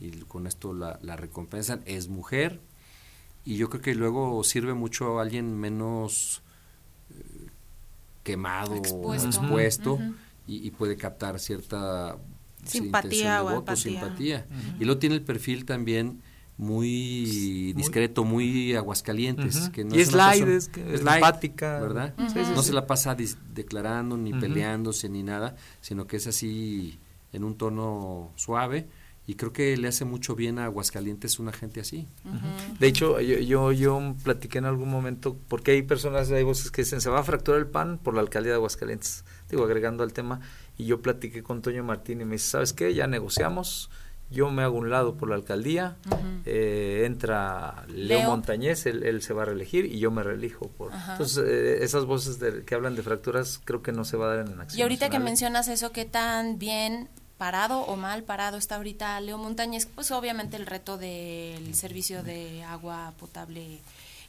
y 0.00 0.10
con 0.22 0.46
esto 0.46 0.72
la, 0.72 0.98
la, 1.02 1.16
recompensan. 1.16 1.82
Es 1.86 2.08
mujer 2.08 2.60
y 3.44 3.56
yo 3.56 3.68
creo 3.68 3.82
que 3.82 3.94
luego 3.94 4.42
sirve 4.42 4.74
mucho 4.74 5.18
a 5.18 5.22
alguien 5.22 5.58
menos 5.58 6.42
eh, 7.10 7.48
quemado, 8.22 8.74
expuesto, 8.74 9.28
expuesto 9.28 9.98
y, 10.46 10.70
puede 10.72 10.96
captar 10.96 11.38
cierta 11.38 12.16
simpatía 12.64 13.44
o 13.44 13.56
voto, 13.56 13.76
simpatía. 13.76 14.46
Y 14.78 14.84
luego 14.84 14.98
tiene 14.98 15.14
el 15.14 15.22
perfil 15.22 15.66
también 15.66 16.22
muy 16.56 17.72
discreto, 17.74 18.24
muy 18.24 18.74
aguascalientes. 18.74 19.68
que 19.70 19.84
no 19.84 19.94
y 19.94 20.00
es, 20.00 20.12
light, 20.12 20.46
es, 20.46 20.70
empática. 20.74 21.80
¿Verdad? 21.80 22.14
no 22.54 22.62
se 22.62 22.72
la 22.72 22.86
pasa 22.86 23.14
declarando, 23.54 24.16
ni 24.16 24.32
peleándose, 24.32 25.10
ni 25.10 25.22
nada, 25.22 25.56
sino 25.82 26.06
que 26.06 26.16
es 26.16 26.26
así 26.26 26.98
en 27.32 27.44
un 27.44 27.56
tono 27.56 28.32
suave 28.36 28.86
y 29.26 29.36
creo 29.36 29.52
que 29.52 29.76
le 29.76 29.88
hace 29.88 30.04
mucho 30.04 30.34
bien 30.34 30.58
a 30.58 30.66
Aguascalientes 30.66 31.38
una 31.38 31.52
gente 31.52 31.80
así. 31.80 32.06
De 32.78 32.86
hecho, 32.86 33.20
yo, 33.20 33.38
yo, 33.38 33.72
yo 33.72 34.14
platiqué 34.22 34.58
en 34.58 34.66
algún 34.66 34.90
momento, 34.90 35.38
porque 35.48 35.72
hay 35.72 35.82
personas, 35.82 36.30
hay 36.30 36.42
voces 36.42 36.70
que 36.70 36.82
dicen, 36.82 37.00
se 37.00 37.08
va 37.08 37.20
a 37.20 37.22
fracturar 37.22 37.60
el 37.60 37.66
pan 37.66 37.98
por 37.98 38.14
la 38.14 38.20
alcaldía 38.20 38.52
de 38.52 38.56
Aguascalientes, 38.56 39.24
digo, 39.48 39.64
agregando 39.64 40.02
al 40.02 40.12
tema, 40.12 40.40
y 40.76 40.84
yo 40.84 41.00
platiqué 41.00 41.42
con 41.42 41.62
Toño 41.62 41.82
Martín 41.84 42.20
y 42.20 42.24
me 42.26 42.32
dice, 42.32 42.50
¿sabes 42.50 42.74
qué? 42.74 42.92
Ya 42.92 43.06
negociamos, 43.06 43.88
yo 44.30 44.50
me 44.50 44.62
hago 44.62 44.76
un 44.76 44.90
lado 44.90 45.16
por 45.16 45.30
la 45.30 45.36
alcaldía, 45.36 45.96
eh, 46.44 47.04
entra 47.06 47.86
Leo, 47.88 48.28
Montañez, 48.28 48.84
él, 48.84 49.22
se 49.22 49.32
va 49.32 49.42
a 49.42 49.44
reelegir 49.46 49.86
y 49.86 50.00
yo 50.00 50.10
me 50.10 50.22
reelijo. 50.22 50.68
Por, 50.68 50.92
entonces, 50.92 51.44
eh, 51.46 51.82
esas 51.82 52.04
voces 52.04 52.38
que 52.66 52.74
hablan 52.74 52.94
de 52.94 53.02
fracturas 53.02 53.60
creo 53.64 53.80
que 53.80 53.92
no 53.92 54.04
se 54.04 54.18
va 54.18 54.26
a 54.26 54.36
dar 54.36 54.46
en 54.46 54.60
acción. 54.60 54.78
Y 54.78 54.82
ahorita 54.82 55.08
que 55.08 55.18
mencionas 55.18 55.68
eso, 55.68 55.92
¿qué 55.92 56.04
tan 56.04 56.58
bien 56.58 57.08
parado 57.38 57.80
o 57.80 57.96
mal 57.96 58.22
parado 58.22 58.56
está 58.56 58.76
ahorita 58.76 59.20
Leo 59.20 59.38
Montañez? 59.38 59.86
Pues 59.86 60.10
obviamente 60.10 60.56
el 60.56 60.66
reto 60.66 60.98
del 60.98 61.74
servicio 61.74 62.22
de 62.22 62.62
agua 62.64 63.12
potable 63.18 63.80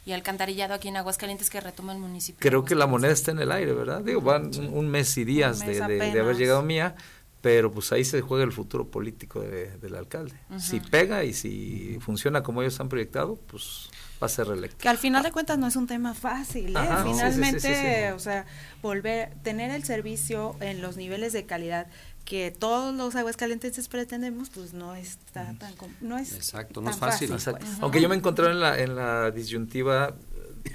y 0.04 0.12
alcantarillado 0.12 0.74
aquí 0.74 0.88
en 0.88 0.96
Aguascalientes 0.96 1.50
que 1.50 1.60
retoma 1.60 1.92
el 1.92 1.98
municipio. 1.98 2.38
Creo 2.40 2.64
que 2.64 2.74
la 2.74 2.86
moneda 2.86 3.12
está 3.12 3.32
en 3.32 3.40
el 3.40 3.50
aire, 3.50 3.72
¿verdad? 3.72 4.02
Digo, 4.02 4.20
van 4.20 4.50
un 4.72 4.88
mes 4.88 5.16
y 5.18 5.24
días 5.24 5.58
de, 5.60 5.82
haber 5.82 6.36
llegado 6.36 6.62
mía 6.62 6.94
pero 7.42 7.70
pues 7.70 7.92
ahí 7.92 8.04
se 8.04 8.22
juega 8.22 8.42
el 8.42 8.50
futuro 8.50 8.88
político 8.88 9.40
del 9.40 9.94
alcalde. 9.94 10.34
Si 10.58 10.80
pega 10.80 11.22
y 11.22 11.32
si 11.32 11.96
funciona 12.00 12.42
como 12.42 12.60
ellos 12.60 12.80
han 12.80 12.88
proyectado, 12.88 13.36
pues 13.46 13.88
va 14.20 14.26
a 14.26 14.28
ser 14.28 14.48
reelecto. 14.48 14.78
Que 14.78 14.88
al 14.88 14.98
final 14.98 15.22
de 15.22 15.30
cuentas 15.30 15.56
no 15.56 15.68
es 15.68 15.76
un 15.76 15.86
tema 15.86 16.12
fácil, 16.14 16.76
¿eh? 16.76 16.88
Finalmente, 17.04 18.10
o 18.12 18.18
sea, 18.18 18.46
volver, 18.82 19.30
tener 19.44 19.70
el 19.70 19.84
servicio 19.84 20.56
en 20.58 20.82
los 20.82 20.96
niveles 20.96 21.32
de 21.32 21.46
calidad 21.46 21.86
que 22.26 22.50
todos 22.50 22.94
los 22.94 23.14
aguascalentenses 23.14 23.88
pretendemos, 23.88 24.50
pues 24.50 24.74
no 24.74 24.94
está 24.94 25.54
tan 25.58 25.74
no 26.02 26.18
es 26.18 26.34
Exacto, 26.34 26.82
no 26.82 26.90
es 26.90 26.96
fácil. 26.96 27.30
Pues. 27.30 27.48
Aunque 27.80 28.02
yo 28.02 28.08
me 28.10 28.16
encontré 28.16 28.50
en 28.50 28.60
la, 28.60 28.78
en 28.78 28.96
la 28.96 29.30
disyuntiva 29.30 30.14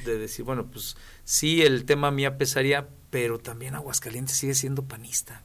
de 0.05 0.17
decir, 0.17 0.45
bueno, 0.45 0.65
pues 0.65 0.95
sí, 1.25 1.61
el 1.61 1.85
tema 1.85 2.09
mía 2.09 2.37
pesaría, 2.37 2.87
pero 3.09 3.37
también 3.37 3.75
Aguascalientes 3.75 4.35
sigue 4.35 4.55
siendo 4.55 4.83
panista. 4.83 5.43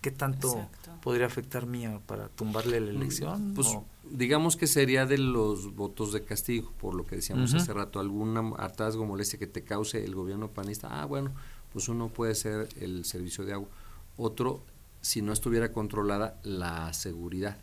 ¿Qué 0.00 0.12
tanto 0.12 0.70
podría 1.02 1.26
afectar 1.26 1.66
mía 1.66 2.00
para 2.06 2.28
tumbarle 2.28 2.80
la 2.80 2.92
mm, 2.92 2.96
elección? 2.96 3.54
Pues 3.54 3.76
digamos 4.08 4.56
que 4.56 4.68
sería 4.68 5.06
de 5.06 5.18
los 5.18 5.74
votos 5.74 6.12
de 6.12 6.22
castigo, 6.22 6.72
por 6.80 6.94
lo 6.94 7.04
que 7.04 7.16
decíamos 7.16 7.52
hace 7.52 7.72
rato, 7.72 7.98
alguna 7.98 8.52
hartazgo, 8.58 9.04
molestia 9.04 9.40
que 9.40 9.48
te 9.48 9.64
cause 9.64 10.04
el 10.04 10.14
gobierno 10.14 10.48
panista. 10.52 11.02
Ah, 11.02 11.04
bueno, 11.04 11.32
pues 11.72 11.88
uno 11.88 12.08
puede 12.08 12.36
ser 12.36 12.68
el 12.80 13.04
servicio 13.04 13.44
de 13.44 13.54
agua. 13.54 13.68
Otro, 14.16 14.62
si 15.08 15.22
no 15.22 15.32
estuviera 15.32 15.72
controlada 15.72 16.38
la 16.42 16.92
seguridad. 16.92 17.56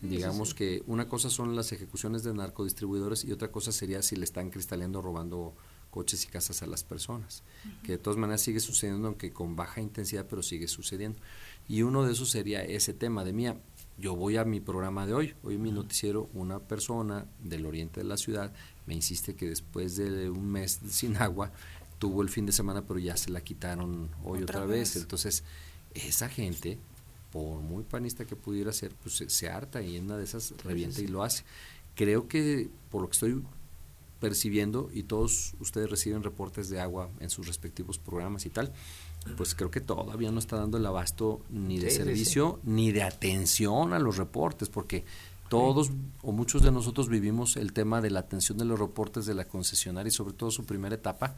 digamos 0.00 0.54
que 0.54 0.84
una 0.86 1.08
cosa 1.08 1.28
son 1.28 1.56
las 1.56 1.72
ejecuciones 1.72 2.22
de 2.22 2.32
narcodistribuidores 2.32 3.24
y 3.24 3.32
otra 3.32 3.50
cosa 3.50 3.72
sería 3.72 4.00
si 4.00 4.14
le 4.14 4.22
están 4.22 4.50
cristaleando, 4.50 5.02
robando 5.02 5.54
coches 5.90 6.22
y 6.24 6.28
casas 6.28 6.62
a 6.62 6.66
las 6.66 6.84
personas, 6.84 7.42
que 7.82 7.92
de 7.92 7.98
todas 7.98 8.16
maneras 8.16 8.42
sigue 8.42 8.60
sucediendo, 8.60 9.08
aunque 9.08 9.32
con 9.32 9.56
baja 9.56 9.80
intensidad, 9.80 10.24
pero 10.30 10.40
sigue 10.44 10.68
sucediendo. 10.68 11.18
Y 11.66 11.82
uno 11.82 12.04
de 12.04 12.12
esos 12.12 12.30
sería 12.30 12.62
ese 12.62 12.94
tema 12.94 13.24
de 13.24 13.32
mía. 13.32 13.60
Yo 13.98 14.14
voy 14.14 14.36
a 14.36 14.44
mi 14.44 14.60
programa 14.60 15.04
de 15.04 15.14
hoy, 15.14 15.34
hoy 15.42 15.56
en 15.56 15.62
mi 15.62 15.72
noticiero, 15.72 16.30
una 16.32 16.60
persona 16.60 17.26
del 17.42 17.66
oriente 17.66 18.02
de 18.02 18.06
la 18.06 18.16
ciudad 18.16 18.52
me 18.86 18.94
insiste 18.94 19.34
que 19.34 19.48
después 19.48 19.96
de 19.96 20.30
un 20.30 20.48
mes 20.48 20.78
sin 20.90 21.16
agua, 21.16 21.50
tuvo 21.98 22.22
el 22.22 22.28
fin 22.28 22.46
de 22.46 22.52
semana, 22.52 22.86
pero 22.86 23.00
ya 23.00 23.16
se 23.16 23.30
la 23.30 23.40
quitaron 23.40 24.10
hoy 24.24 24.42
otra, 24.42 24.64
vez. 24.64 24.94
Entonces, 24.96 25.42
esa 25.96 26.28
gente, 26.28 26.78
por 27.32 27.60
muy 27.60 27.84
panista 27.84 28.24
que 28.24 28.36
pudiera 28.36 28.72
ser, 28.72 28.92
pues 29.02 29.24
se, 29.26 29.48
harta 29.48 29.82
y 29.82 29.96
en 29.96 30.04
una 30.04 30.16
de 30.16 30.24
esas 30.24 30.54
revienta 30.64 31.00
y 31.00 31.06
lo 31.06 31.22
hace. 31.22 31.44
Creo 31.94 32.28
que, 32.28 32.68
por 32.90 33.02
lo 33.02 33.08
que 33.08 33.14
estoy 33.14 33.42
percibiendo 34.20 34.90
y 34.92 35.02
todos 35.02 35.54
ustedes 35.60 35.90
reciben 35.90 36.22
reportes 36.22 36.68
de 36.68 36.80
agua 36.80 37.10
en 37.20 37.30
sus 37.30 37.46
respectivos 37.46 37.98
programas 37.98 38.46
y 38.46 38.50
tal, 38.50 38.72
pues 39.36 39.54
creo 39.54 39.70
que 39.70 39.80
todavía 39.80 40.30
no 40.30 40.38
está 40.38 40.56
dando 40.56 40.78
el 40.78 40.86
abasto 40.86 41.42
ni 41.50 41.78
de 41.78 41.90
servicio 41.90 42.60
ni 42.64 42.92
de 42.92 43.02
atención 43.02 43.92
a 43.92 43.98
los 43.98 44.16
reportes, 44.16 44.68
porque 44.68 45.04
todos 45.48 45.90
o 46.22 46.32
muchos 46.32 46.62
de 46.62 46.72
nosotros 46.72 47.08
vivimos 47.08 47.56
el 47.56 47.72
tema 47.72 48.00
de 48.00 48.10
la 48.10 48.20
atención 48.20 48.58
de 48.58 48.64
los 48.64 48.78
reportes 48.78 49.26
de 49.26 49.34
la 49.34 49.46
concesionaria 49.46 50.08
y 50.08 50.12
sobre 50.12 50.34
todo 50.34 50.50
su 50.50 50.64
primera 50.64 50.94
etapa, 50.94 51.36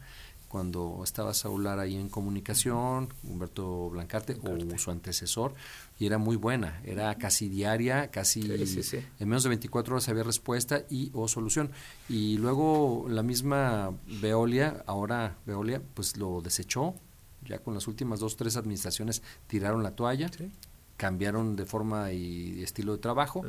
cuando 0.49 0.99
estaba 1.03 1.33
Saular 1.33 1.79
ahí 1.79 1.95
en 1.95 2.09
comunicación, 2.09 3.13
Humberto 3.23 3.89
Blancarte, 3.91 4.37
o 4.43 4.77
su 4.77 4.91
antecesor, 4.91 5.53
y 5.99 6.07
era 6.07 6.17
muy 6.17 6.35
buena, 6.35 6.81
era 6.83 7.15
casi 7.15 7.47
diaria, 7.47 8.09
casi 8.11 8.41
en 8.41 9.29
menos 9.29 9.43
de 9.43 9.49
24 9.49 9.93
horas 9.93 10.09
había 10.09 10.23
respuesta 10.23 10.83
y 10.89 11.11
o 11.13 11.27
solución. 11.27 11.71
Y 12.09 12.37
luego 12.37 13.05
la 13.07 13.23
misma 13.23 13.91
Veolia, 14.21 14.83
ahora 14.87 15.37
Veolia, 15.45 15.81
pues 15.93 16.17
lo 16.17 16.41
desechó, 16.41 16.95
ya 17.45 17.59
con 17.59 17.75
las 17.75 17.87
últimas 17.87 18.19
dos, 18.19 18.35
tres 18.35 18.57
administraciones 18.57 19.21
tiraron 19.47 19.83
la 19.83 19.95
toalla 19.95 20.29
cambiaron 20.99 21.55
de 21.55 21.65
forma 21.65 22.11
y 22.11 22.61
estilo 22.61 22.91
de 22.91 22.97
trabajo. 22.97 23.41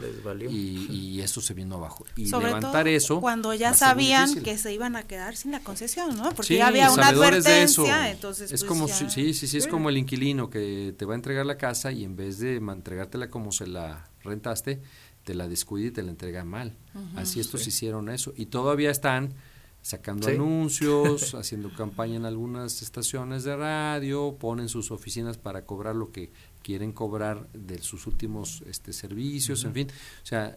Y, 0.48 0.86
y, 0.88 1.20
eso 1.20 1.40
se 1.40 1.52
vino 1.52 1.74
abajo. 1.74 2.06
Y 2.14 2.30
levantar 2.30 2.86
eso 2.86 3.20
cuando 3.20 3.52
ya 3.54 3.74
sabían 3.74 4.40
que 4.44 4.56
se 4.56 4.72
iban 4.72 4.94
a 4.94 5.02
quedar 5.02 5.34
sin 5.34 5.50
la 5.50 5.58
concesión, 5.58 6.16
¿no? 6.16 6.30
Porque 6.30 6.56
ya 6.56 6.68
había 6.68 6.92
una 6.92 7.08
advertencia, 7.08 8.08
entonces 8.08 8.52
es 8.52 8.60
pues 8.60 8.68
como 8.68 8.86
sí, 8.86 9.10
sí, 9.10 9.34
sí, 9.34 9.56
es 9.58 9.66
como 9.66 9.88
el 9.88 9.98
inquilino 9.98 10.48
que 10.48 10.94
te 10.96 11.04
va 11.04 11.14
a 11.14 11.16
entregar 11.16 11.44
la 11.44 11.58
casa 11.58 11.90
y 11.90 12.04
en 12.04 12.14
vez 12.14 12.38
de 12.38 12.58
entregártela 12.58 13.30
como 13.30 13.50
se 13.50 13.66
la 13.66 14.08
rentaste, 14.22 14.80
te 15.24 15.34
la 15.34 15.48
descuida 15.48 15.88
y 15.88 15.90
te 15.90 16.04
la 16.04 16.10
entrega 16.10 16.44
mal. 16.44 16.76
Así 17.16 17.40
estos 17.40 17.66
hicieron 17.66 18.10
eso. 18.10 18.32
Y 18.36 18.46
todavía 18.46 18.92
están 18.92 19.34
sacando 19.82 20.28
anuncios, 20.28 21.34
haciendo 21.34 21.72
campaña 21.72 22.16
en 22.16 22.26
algunas 22.26 22.82
estaciones 22.82 23.44
de 23.44 23.56
radio, 23.56 24.36
ponen 24.38 24.68
sus 24.68 24.90
oficinas 24.90 25.38
para 25.38 25.64
cobrar 25.64 25.96
lo 25.96 26.12
que 26.12 26.30
quieren 26.62 26.92
cobrar 26.92 27.48
de 27.52 27.78
sus 27.78 28.06
últimos 28.06 28.62
este, 28.66 28.92
servicios, 28.92 29.64
en 29.64 29.72
fin, 29.74 29.88
o 30.22 30.26
sea, 30.26 30.56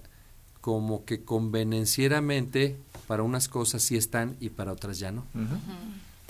como 0.61 1.03
que 1.05 1.23
convenencieramente 1.23 2.77
para 3.07 3.23
unas 3.23 3.49
cosas 3.49 3.83
sí 3.83 3.97
están 3.97 4.37
y 4.39 4.49
para 4.49 4.71
otras 4.71 4.99
ya 4.99 5.11
no. 5.11 5.25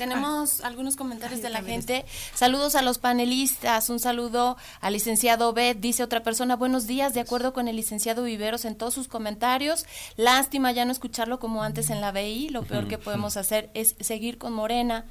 Tenemos 0.04 0.60
algunos 0.62 0.98
comentarios 0.98 1.42
de 1.42 1.50
la 1.50 1.64
gente. 1.64 2.06
Saludos 2.34 2.76
a 2.76 2.82
los 2.82 2.98
panelistas. 2.98 3.90
Un 3.90 4.00
saludo 4.00 4.58
al 4.82 4.94
licenciado 4.94 5.54
Bet. 5.54 5.80
Dice 5.80 6.04
otra 6.04 6.24
persona, 6.24 6.58
buenos 6.58 6.88
días, 6.88 7.14
de 7.14 7.22
acuerdo 7.22 7.54
con 7.54 7.70
el 7.70 7.78
licenciado 7.78 8.24
Viveros 8.24 8.66
en 8.66 8.76
todos 8.76 8.94
sus 8.94 9.08
comentarios. 9.08 9.86
Lástima 10.18 10.74
ya 10.74 10.84
no 10.84 10.92
escucharlo 10.92 11.40
como 11.40 11.64
antes 11.64 11.90
en 11.90 12.02
la 12.02 12.12
BI. 12.12 12.50
Lo 12.50 12.64
peor 12.64 12.90
que 12.90 12.98
podemos 12.98 13.38
hacer 13.38 13.70
es 13.74 13.96
seguir 14.02 14.38
con 14.38 14.52
Morena 14.52 15.06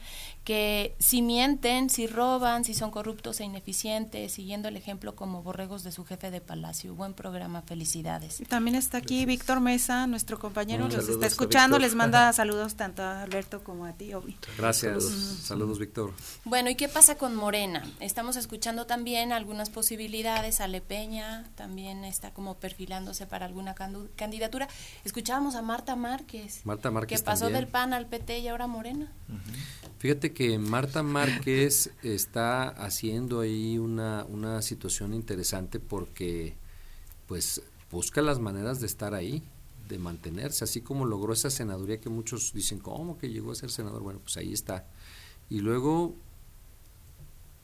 que 0.44 0.96
si 0.98 1.22
mienten, 1.22 1.88
si 1.88 2.06
roban, 2.06 2.64
si 2.64 2.74
son 2.74 2.90
corruptos 2.90 3.40
e 3.40 3.44
ineficientes, 3.44 4.32
siguiendo 4.32 4.68
el 4.68 4.76
ejemplo 4.76 5.14
como 5.14 5.42
borregos 5.42 5.84
de 5.84 5.92
su 5.92 6.04
jefe 6.04 6.30
de 6.30 6.40
palacio. 6.40 6.94
Buen 6.94 7.14
programa, 7.14 7.62
felicidades. 7.62 8.42
también 8.48 8.74
está 8.74 8.98
aquí 8.98 9.24
Víctor 9.24 9.60
Mesa, 9.60 10.06
nuestro 10.06 10.38
compañero, 10.38 10.88
los 10.88 11.08
está 11.08 11.26
escuchando, 11.26 11.78
les 11.78 11.94
manda 11.94 12.32
saludos 12.32 12.74
tanto 12.74 13.02
a 13.02 13.22
Alberto 13.22 13.62
como 13.62 13.86
a 13.86 13.92
ti, 13.92 14.14
Obi. 14.14 14.36
Gracias, 14.58 14.81
saludos 15.42 15.78
Víctor. 15.78 16.12
Bueno, 16.44 16.70
¿y 16.70 16.74
qué 16.74 16.88
pasa 16.88 17.16
con 17.16 17.34
Morena? 17.34 17.82
Estamos 18.00 18.36
escuchando 18.36 18.86
también 18.86 19.32
algunas 19.32 19.70
posibilidades, 19.70 20.60
Ale 20.60 20.80
Peña 20.80 21.50
también 21.54 22.04
está 22.04 22.32
como 22.32 22.58
perfilándose 22.58 23.26
para 23.26 23.46
alguna 23.46 23.74
candidatura. 24.16 24.68
Escuchábamos 25.04 25.54
a 25.54 25.62
Marta 25.62 25.96
Márquez, 25.96 26.60
Marta 26.64 26.90
Márquez 26.90 27.20
que 27.20 27.24
pasó 27.24 27.50
del 27.50 27.68
PAN 27.68 27.92
al 27.92 28.06
PT 28.06 28.40
y 28.40 28.48
ahora 28.48 28.66
Morena. 28.66 29.12
Fíjate 29.98 30.32
que 30.32 30.58
Marta 30.58 31.02
Márquez 31.02 31.90
está 32.02 32.68
haciendo 32.68 33.40
ahí 33.40 33.78
una, 33.78 34.24
una 34.24 34.60
situación 34.62 35.14
interesante 35.14 35.78
porque 35.78 36.56
pues 37.26 37.62
busca 37.90 38.20
las 38.22 38.40
maneras 38.40 38.80
de 38.80 38.86
estar 38.86 39.14
ahí, 39.14 39.42
de 39.92 39.98
mantenerse, 39.98 40.64
así 40.64 40.80
como 40.80 41.04
logró 41.04 41.32
esa 41.32 41.50
senaduría 41.50 42.00
que 42.00 42.08
muchos 42.08 42.52
dicen, 42.52 42.78
¿cómo 42.78 43.18
que 43.18 43.28
llegó 43.28 43.52
a 43.52 43.54
ser 43.54 43.70
senador? 43.70 44.02
Bueno, 44.02 44.20
pues 44.20 44.36
ahí 44.36 44.52
está. 44.52 44.86
Y 45.48 45.60
luego 45.60 46.14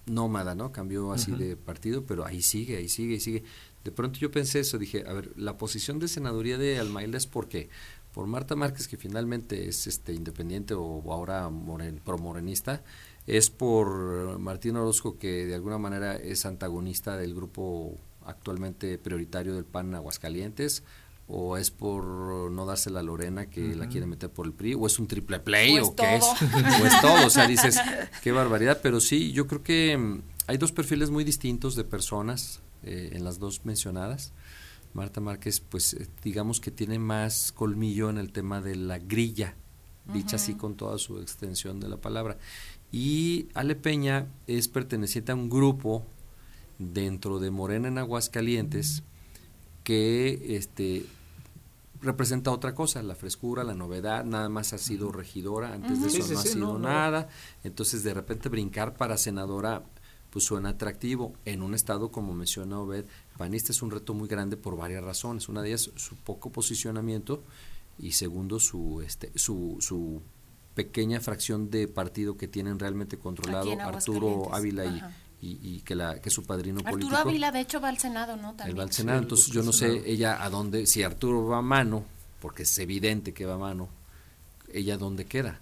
nómada, 0.07 0.55
¿no? 0.55 0.73
Cambió 0.73 1.13
así 1.13 1.33
de 1.33 1.57
partido, 1.57 2.05
pero 2.05 2.25
ahí 2.25 2.43
sigue, 2.43 2.77
ahí 2.77 2.89
sigue, 2.89 3.15
ahí 3.15 3.21
sigue. 3.21 3.45
De 3.85 3.91
pronto 3.91 4.19
yo 4.19 4.31
pensé 4.31 4.61
eso, 4.61 4.79
dije, 4.79 5.05
a 5.07 5.13
ver, 5.13 5.33
la 5.37 5.57
posición 5.57 5.99
de 5.99 6.09
senaduría 6.09 6.59
de 6.59 6.79
Almailda 6.79 7.19
es 7.19 7.27
porque 7.27 7.69
por 8.13 8.27
Marta 8.27 8.57
Márquez, 8.57 8.89
que 8.89 8.97
finalmente 8.97 9.69
es 9.69 9.87
este 9.87 10.13
independiente 10.13 10.75
o 10.75 11.03
ahora 11.13 11.49
moren, 11.49 12.01
promorenista, 12.05 12.83
es 13.27 13.51
por 13.51 14.39
Martín 14.39 14.77
Orozco, 14.77 15.19
que 15.19 15.47
de 15.47 15.55
alguna 15.55 15.79
manera 15.79 16.17
es 16.17 16.47
antagonista 16.47 17.17
del 17.17 17.35
grupo 17.35 17.97
actualmente 18.25 18.99
prioritario 18.99 19.55
del 19.55 19.65
PAN 19.65 19.95
Aguascalientes, 19.95 20.83
o 21.29 21.59
es 21.59 21.71
por 21.71 22.51
no 22.51 22.65
darse 22.65 22.91
la 22.91 23.03
Lorena 23.03 23.51
que 23.51 23.77
la 23.77 23.89
quiere 23.89 24.07
meter 24.07 24.31
por 24.31 24.47
el 24.47 24.55
PRI, 24.55 24.75
o 24.75 24.87
es 24.87 24.99
un 24.99 25.07
triple 25.07 25.39
play, 25.41 25.79
o, 25.79 25.95
qué 25.95 26.17
es, 26.17 26.25
o 26.25 26.87
es 26.87 27.01
todo, 27.03 27.27
o 27.27 27.31
sea, 27.31 27.47
dices, 27.47 27.79
qué 28.23 28.33
barbaridad, 28.33 28.81
pero 28.83 28.99
sí, 28.99 29.31
yo 29.33 29.47
creo 29.47 29.63
que 29.63 29.97
mm, 29.97 30.23
hay 30.47 30.57
dos 30.57 30.73
perfiles 30.73 31.11
muy 31.11 31.25
distintos 31.25 31.77
de 31.77 31.85
personas 31.85 32.63
eh, 32.83 33.11
en 33.13 33.25
las 33.25 33.39
dos 33.39 33.67
mencionadas. 33.67 34.33
Marta 34.95 35.21
Márquez, 35.21 35.61
pues 35.61 35.93
eh, 35.93 36.09
digamos 36.25 36.61
que 36.61 36.71
tiene 36.71 36.99
más 36.99 37.53
colmillo 37.53 38.09
en 38.09 38.17
el 38.17 38.33
tema 38.33 38.63
de 38.63 38.77
la 38.77 38.99
grilla, 38.99 39.55
dicha 40.13 40.37
así 40.37 40.55
con 40.55 40.77
toda 40.77 40.97
su 40.97 41.21
extensión 41.21 41.79
de 41.79 41.89
la 41.89 41.99
palabra. 41.99 42.39
Y 42.91 43.49
Ale 43.53 43.77
Peña 43.77 44.29
es 44.47 44.69
perteneciente 44.69 45.33
a 45.33 45.35
un 45.35 45.51
grupo 45.51 46.07
dentro 46.79 47.39
de 47.39 47.51
Morena 47.51 47.89
en 47.89 47.99
Aguascalientes 47.99 49.03
que 49.85 50.57
este 50.57 51.05
representa 52.01 52.51
otra 52.51 52.75
cosa, 52.75 53.03
la 53.03 53.15
frescura, 53.15 53.65
la 53.65 53.75
novedad, 53.75 54.25
nada 54.25 54.49
más 54.49 54.73
ha 54.73 54.79
sido 54.79 55.11
regidora, 55.13 55.73
antes 55.73 56.01
de 56.01 56.09
eso 56.09 56.33
no 56.33 56.39
ha 56.39 56.43
sido 56.43 56.79
nada, 56.79 57.29
entonces 57.65 58.03
de 58.03 58.15
repente 58.15 58.49
brincar 58.49 58.95
para 58.95 59.17
senadora 59.17 59.83
pues 60.31 60.45
suena 60.45 60.71
atractivo. 60.71 61.33
En 61.45 61.63
un 61.63 61.75
estado, 61.75 62.11
como 62.11 62.35
menciona 62.35 62.79
Obed, 62.81 63.07
panista 63.37 63.73
es 63.73 63.83
un 63.83 63.91
reto 63.91 64.15
muy 64.15 64.29
grande 64.29 64.57
por 64.57 64.77
varias 64.77 65.03
razones. 65.03 65.49
Una 65.49 65.63
de 65.63 65.69
ellas, 65.69 65.91
su 65.97 66.17
poco 66.17 66.51
posicionamiento 66.53 67.43
y 67.99 68.13
segundo, 68.13 68.61
su, 68.61 69.03
este, 69.05 69.33
su, 69.37 69.79
su 69.81 70.21
pequeña 70.75 71.21
fracción 71.21 71.71
de 71.71 71.89
partido 71.89 72.37
que 72.37 72.47
tienen 72.47 72.79
realmente 72.79 73.19
controlado 73.19 73.73
Arturo 73.81 74.55
Ávila 74.55 74.85
y, 74.85 75.03
y, 75.41 75.81
que 75.81 75.95
la 75.95 76.21
que 76.21 76.31
su 76.31 76.45
padrino 76.45 76.81
político. 76.81 77.15
Arturo 77.15 77.31
Ávila 77.31 77.53
de 77.53 77.61
hecho 77.61 77.81
va 77.81 77.89
al 77.89 77.99
Senado, 77.99 78.37
¿no? 78.37 78.55
También. 78.55 78.71
Él 78.71 78.79
va 78.79 78.83
al 78.83 78.93
Senado, 78.93 79.21
entonces 79.21 79.53
yo 79.53 79.63
no 79.63 79.73
sé 79.73 80.03
ella 80.05 80.43
a 80.43 80.51
dónde 80.51 80.87
si 80.87 81.03
Arturo 81.03 81.47
va 81.47 81.59
a 81.59 81.63
mano, 81.63 82.05
porque 82.41 82.65
es 82.65 82.79
evidente 82.79 83.33
que 83.33 83.47
va 83.47 83.55
a 83.55 83.59
mano, 83.59 83.89
ella 84.73 84.97
dónde 84.97 85.27
queda. 85.27 85.61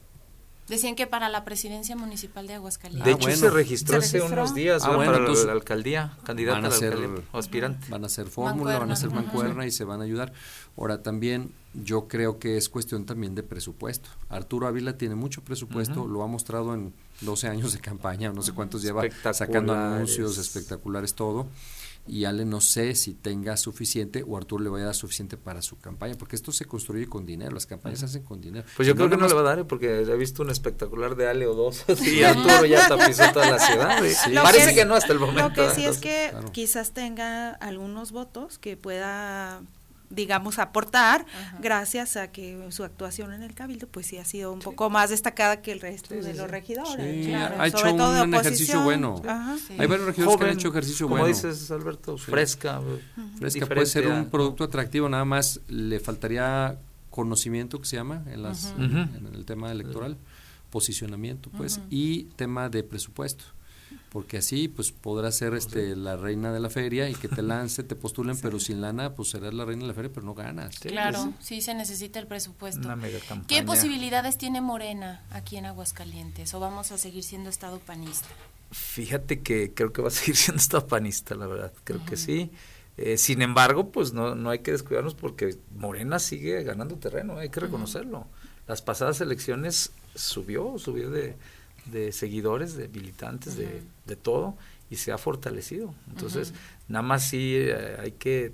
Decían 0.68 0.96
que 0.96 1.06
para 1.06 1.28
la 1.28 1.44
presidencia 1.44 1.94
municipal 1.94 2.46
de 2.46 2.54
Aguascalientes. 2.54 3.04
De 3.04 3.12
hecho, 3.12 3.36
se, 3.36 3.50
registró 3.50 3.98
hace 3.98 4.20
unos 4.20 4.52
días 4.52 4.82
ah, 4.84 4.96
para 4.96 5.20
la, 5.20 5.52
alcaldía, 5.52 6.16
candidata 6.24 6.66
a, 6.66 6.70
ser, 6.72 6.96
aspirante. 7.32 7.88
Van 7.88 8.02
a 8.02 8.06
hacer 8.06 8.26
fórmula, 8.26 8.78
van 8.78 8.90
a 8.90 8.94
hacer 8.94 9.10
mancuerna 9.10 9.64
y 9.64 9.70
se 9.70 9.84
van 9.84 10.00
a 10.00 10.04
ayudar. 10.04 10.32
Ahora, 10.76 11.02
también 11.02 11.52
yo 11.72 12.08
creo 12.08 12.38
que 12.38 12.56
es 12.56 12.68
cuestión 12.68 13.06
también 13.06 13.34
de 13.34 13.44
presupuesto. 13.44 14.08
Arturo 14.28 14.66
Ávila 14.66 14.98
tiene 14.98 15.14
mucho 15.14 15.42
presupuesto, 15.42 16.06
lo 16.06 16.22
ha 16.22 16.26
mostrado 16.26 16.74
en 16.74 16.92
12 17.20 17.48
años 17.48 17.72
de 17.72 17.78
campaña, 17.78 18.32
no 18.32 18.42
sé 18.42 18.52
cuántos 18.52 18.82
lleva 18.82 19.02
sacando 19.32 19.72
anuncios 19.72 20.36
espectaculares, 20.38 21.14
todo 21.14 21.46
y 22.08 22.24
Ale 22.24 22.44
no 22.44 22.60
sé 22.60 22.94
si 22.94 23.14
tenga 23.14 23.56
suficiente 23.56 24.24
o 24.26 24.36
Arturo 24.36 24.62
le 24.62 24.70
vaya 24.70 24.84
a 24.84 24.86
dar 24.86 24.94
suficiente 24.94 25.36
para 25.36 25.62
su 25.62 25.78
campaña, 25.78 26.14
porque 26.18 26.36
esto 26.36 26.52
se 26.52 26.64
construye 26.64 27.06
con 27.06 27.26
dinero, 27.26 27.52
las 27.52 27.66
campañas 27.66 28.00
se 28.00 28.06
hacen 28.06 28.22
con 28.22 28.40
dinero. 28.40 28.66
Pues 28.76 28.86
yo 28.86 28.94
creo 28.94 29.08
que 29.10 29.16
no 29.16 29.28
le 29.28 29.34
va 29.34 29.40
a 29.40 29.44
dar, 29.44 29.58
¿eh? 29.60 29.64
porque 29.64 30.00
he 30.00 30.16
visto 30.16 30.42
un 30.42 30.50
espectacular 30.50 31.16
de 31.16 31.28
Ale 31.28 31.46
o 31.46 31.54
dos 31.54 31.84
y 32.02 32.22
Arturo 32.22 32.64
ya 32.64 32.88
tapizó 32.88 33.30
toda 33.32 33.50
la 33.50 33.58
ciudad. 33.58 33.98
Parece 34.42 34.74
que, 34.74 34.84
no 34.84 34.94
hasta 34.94 35.12
el 35.12 35.18
momento. 35.18 35.48
Lo 35.48 35.54
que 35.54 35.74
sí 35.74 35.84
es 35.84 35.98
que 35.98 36.32
quizás 36.52 36.92
tenga 36.92 37.50
algunos 37.50 38.12
votos 38.12 38.58
que 38.58 38.76
pueda 38.76 39.62
digamos, 40.10 40.58
aportar 40.58 41.26
gracias 41.60 42.16
a 42.16 42.28
que 42.28 42.66
su 42.70 42.84
actuación 42.84 43.32
en 43.32 43.42
el 43.42 43.54
Cabildo 43.54 43.86
pues 43.88 44.06
sí 44.06 44.18
ha 44.18 44.24
sido 44.24 44.52
un 44.52 44.60
poco 44.60 44.90
más 44.90 45.10
destacada 45.10 45.62
que 45.62 45.72
el 45.72 45.80
resto 45.80 46.14
de 46.14 46.34
los 46.34 46.50
regidores. 46.50 47.34
ha 47.34 47.66
hecho 47.66 47.94
un, 47.94 48.34
ejercicio 48.34 48.82
bueno. 48.82 49.22
Hay 49.78 49.86
varios 49.86 50.06
regidores 50.06 50.36
que 50.36 50.44
han 50.44 50.50
hecho 50.50 50.68
ejercicio 50.68 51.06
como 51.06 51.20
bueno. 51.20 51.34
dices, 51.34 51.70
Alberto, 51.70 52.16
fresca. 52.18 52.80
Fresca 53.38 53.66
puede 53.66 53.86
ser 53.86 54.08
un 54.08 54.30
producto 54.30 54.64
atractivo, 54.64 55.08
nada 55.08 55.24
más 55.24 55.60
le 55.68 56.00
faltaría 56.00 56.78
conocimiento 57.10 57.80
que 57.80 57.86
se 57.86 57.96
llama 57.96 58.22
en, 58.26 58.42
las, 58.42 58.74
en 58.78 59.30
el 59.34 59.44
tema 59.44 59.72
electoral, 59.72 60.16
posicionamiento 60.70 61.50
pues, 61.56 61.80
y 61.90 62.24
tema 62.36 62.68
de 62.68 62.82
presupuesto 62.82 63.55
porque 64.16 64.38
así 64.38 64.68
pues 64.68 64.92
podrás 64.92 65.36
ser 65.36 65.52
este 65.52 65.94
la 65.94 66.16
reina 66.16 66.50
de 66.50 66.58
la 66.58 66.70
feria 66.70 67.10
y 67.10 67.14
que 67.14 67.28
te 67.28 67.42
lance, 67.42 67.82
te 67.82 67.94
postulen, 67.96 68.38
pero 68.40 68.58
sin 68.58 68.80
lana 68.80 69.14
pues 69.14 69.28
serás 69.28 69.52
la 69.52 69.66
reina 69.66 69.82
de 69.82 69.88
la 69.88 69.92
feria, 69.92 70.10
pero 70.10 70.24
no 70.24 70.32
ganas. 70.32 70.78
claro, 70.78 71.34
sí 71.38 71.60
se 71.60 71.74
necesita 71.74 72.18
el 72.18 72.26
presupuesto. 72.26 72.88
¿Qué 73.46 73.62
posibilidades 73.62 74.38
tiene 74.38 74.62
Morena 74.62 75.22
aquí 75.28 75.58
en 75.58 75.66
Aguascalientes 75.66 76.54
o 76.54 76.60
vamos 76.60 76.92
a 76.92 76.96
seguir 76.96 77.24
siendo 77.24 77.50
estado 77.50 77.78
panista? 77.78 78.26
Fíjate 78.70 79.42
que 79.42 79.74
creo 79.74 79.92
que 79.92 80.00
va 80.00 80.08
a 80.08 80.10
seguir 80.10 80.36
siendo 80.36 80.62
estado 80.62 80.86
panista, 80.86 81.34
la 81.34 81.46
verdad, 81.46 81.74
creo 81.84 82.02
que 82.06 82.16
sí. 82.16 82.50
Eh, 82.96 83.18
sin 83.18 83.42
embargo, 83.42 83.90
pues 83.90 84.14
no, 84.14 84.34
no 84.34 84.48
hay 84.48 84.60
que 84.60 84.72
descuidarnos 84.72 85.14
porque 85.14 85.58
Morena 85.76 86.20
sigue 86.20 86.62
ganando 86.62 86.96
terreno, 86.96 87.36
hay 87.36 87.50
que 87.50 87.60
reconocerlo. 87.60 88.26
Las 88.66 88.80
pasadas 88.80 89.20
elecciones 89.20 89.92
subió, 90.14 90.78
subió 90.78 91.10
de 91.10 91.36
de 91.90 92.12
seguidores, 92.12 92.76
de 92.76 92.88
militantes, 92.88 93.56
de, 93.56 93.82
de, 94.06 94.16
todo, 94.16 94.56
y 94.90 94.96
se 94.96 95.12
ha 95.12 95.18
fortalecido. 95.18 95.94
Entonces, 96.08 96.52
nada 96.88 97.02
más 97.02 97.28
sí 97.28 97.54
eh, 97.56 97.96
hay 97.98 98.12
que 98.12 98.52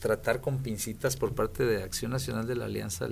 tratar 0.00 0.40
con 0.40 0.58
pincitas 0.58 1.16
por 1.16 1.34
parte 1.34 1.64
de 1.64 1.82
Acción 1.82 2.12
Nacional 2.12 2.46
de 2.46 2.54
la 2.54 2.66
Alianza 2.66 3.08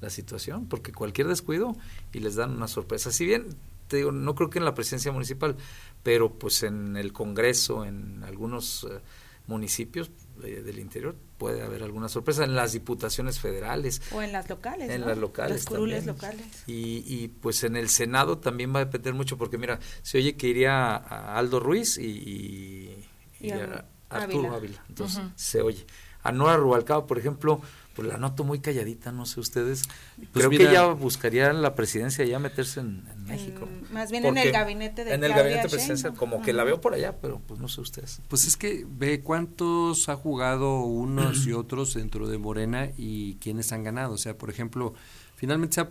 la 0.00 0.10
situación, 0.10 0.66
porque 0.66 0.92
cualquier 0.92 1.28
descuido 1.28 1.76
y 2.12 2.20
les 2.20 2.36
dan 2.36 2.50
una 2.50 2.68
sorpresa. 2.68 3.10
Si 3.10 3.26
bien, 3.26 3.46
te 3.88 3.98
digo, 3.98 4.12
no 4.12 4.34
creo 4.34 4.48
que 4.48 4.58
en 4.58 4.64
la 4.64 4.74
presidencia 4.74 5.12
municipal, 5.12 5.56
pero 6.02 6.32
pues 6.32 6.62
en 6.62 6.96
el 6.96 7.12
Congreso, 7.12 7.84
en 7.84 8.22
algunos 8.24 8.84
eh, 8.84 9.00
municipios 9.46 10.10
del 10.42 10.78
interior, 10.78 11.16
puede 11.38 11.62
haber 11.62 11.82
alguna 11.82 12.08
sorpresa 12.08 12.44
en 12.44 12.54
las 12.54 12.72
diputaciones 12.72 13.40
federales. 13.40 14.02
O 14.12 14.22
en 14.22 14.32
las 14.32 14.48
locales. 14.48 14.90
En 14.90 15.02
las 15.02 15.18
locales. 15.18 15.66
Locales. 16.06 16.64
Y, 16.66 17.04
y, 17.06 17.28
pues 17.28 17.64
en 17.64 17.76
el 17.76 17.88
Senado 17.88 18.38
también 18.38 18.74
va 18.74 18.80
a 18.80 18.84
depender 18.84 19.14
mucho, 19.14 19.38
porque 19.38 19.58
mira, 19.58 19.78
se 20.02 20.18
oye 20.18 20.36
que 20.36 20.48
iría 20.48 20.96
a 20.96 21.38
Aldo 21.38 21.60
Ruiz 21.60 21.98
y, 21.98 23.06
a 23.50 23.84
Arturo 24.10 24.54
Ávila. 24.54 24.84
Entonces, 24.88 25.22
se 25.36 25.62
oye. 25.62 25.86
A 26.24 26.30
Nora 26.30 26.56
Rubalcaba, 26.56 27.06
por 27.06 27.18
ejemplo, 27.18 27.60
pues 27.94 28.08
la 28.08 28.16
noto 28.16 28.44
muy 28.44 28.60
calladita, 28.60 29.12
no 29.12 29.26
sé 29.26 29.40
ustedes. 29.40 29.82
Pues 30.16 30.46
Creo 30.46 30.50
que 30.50 30.68
ella 30.68 30.86
buscaría 30.86 31.52
la 31.52 31.74
presidencia 31.74 32.24
ya 32.24 32.38
meterse 32.38 32.80
en, 32.80 33.04
México. 33.26 33.68
más 33.92 34.10
bien 34.10 34.24
en 34.24 34.38
el 34.38 34.52
gabinete 34.52 35.04
de 35.04 35.14
En 35.14 35.24
el 35.24 35.32
gabinete 35.32 35.68
presidencial, 35.68 36.14
como 36.14 36.42
que 36.42 36.52
la 36.52 36.64
veo 36.64 36.80
por 36.80 36.94
allá, 36.94 37.16
pero 37.20 37.40
pues 37.46 37.60
no 37.60 37.68
sé 37.68 37.80
ustedes. 37.80 38.20
Pues 38.28 38.46
es 38.46 38.56
que 38.56 38.86
ve 38.88 39.20
cuántos 39.20 40.08
ha 40.08 40.16
jugado 40.16 40.80
unos 40.80 41.46
y 41.46 41.52
otros 41.52 41.94
dentro 41.94 42.28
de 42.28 42.38
Morena 42.38 42.90
y 42.96 43.36
quiénes 43.36 43.72
han 43.72 43.84
ganado. 43.84 44.14
O 44.14 44.18
sea, 44.18 44.36
por 44.36 44.50
ejemplo, 44.50 44.94
finalmente 45.36 45.74
se 45.74 45.80
ha 45.82 45.90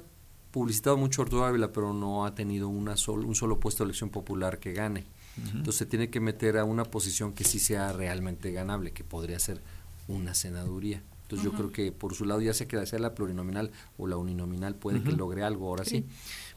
publicitado 0.51 0.97
mucho 0.97 1.21
Arturo 1.21 1.45
Ávila, 1.45 1.71
pero 1.71 1.93
no 1.93 2.25
ha 2.25 2.35
tenido 2.35 2.67
una 2.67 2.97
sol, 2.97 3.25
un 3.25 3.35
solo 3.35 3.59
puesto 3.59 3.83
de 3.83 3.89
elección 3.89 4.09
popular 4.09 4.59
que 4.59 4.73
gane. 4.73 5.05
Entonces 5.37 5.75
se 5.75 5.85
tiene 5.85 6.09
que 6.09 6.19
meter 6.19 6.57
a 6.57 6.65
una 6.65 6.83
posición 6.83 7.33
que 7.33 7.45
sí 7.45 7.57
sea 7.57 7.93
realmente 7.93 8.51
ganable, 8.51 8.91
que 8.91 9.03
podría 9.03 9.39
ser 9.39 9.61
una 10.07 10.33
senaduría. 10.33 11.01
Entonces 11.31 11.49
yo 11.49 11.57
creo 11.57 11.71
que 11.71 11.93
por 11.93 12.13
su 12.13 12.25
lado 12.25 12.41
ya 12.41 12.53
sea 12.53 12.67
que 12.67 12.85
sea 12.85 12.99
la 12.99 13.15
plurinominal 13.15 13.71
o 13.97 14.05
la 14.05 14.17
uninominal 14.17 14.75
puede 14.75 15.01
que 15.01 15.13
logre 15.13 15.43
algo 15.43 15.69
ahora 15.69 15.85
sí. 15.85 16.05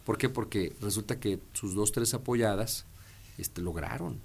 ¿Por 0.04 0.18
qué? 0.18 0.28
Porque 0.28 0.74
resulta 0.80 1.20
que 1.20 1.38
sus 1.52 1.76
dos, 1.76 1.92
tres 1.92 2.12
apoyadas 2.12 2.84
este, 3.38 3.62
lograron 3.62 4.20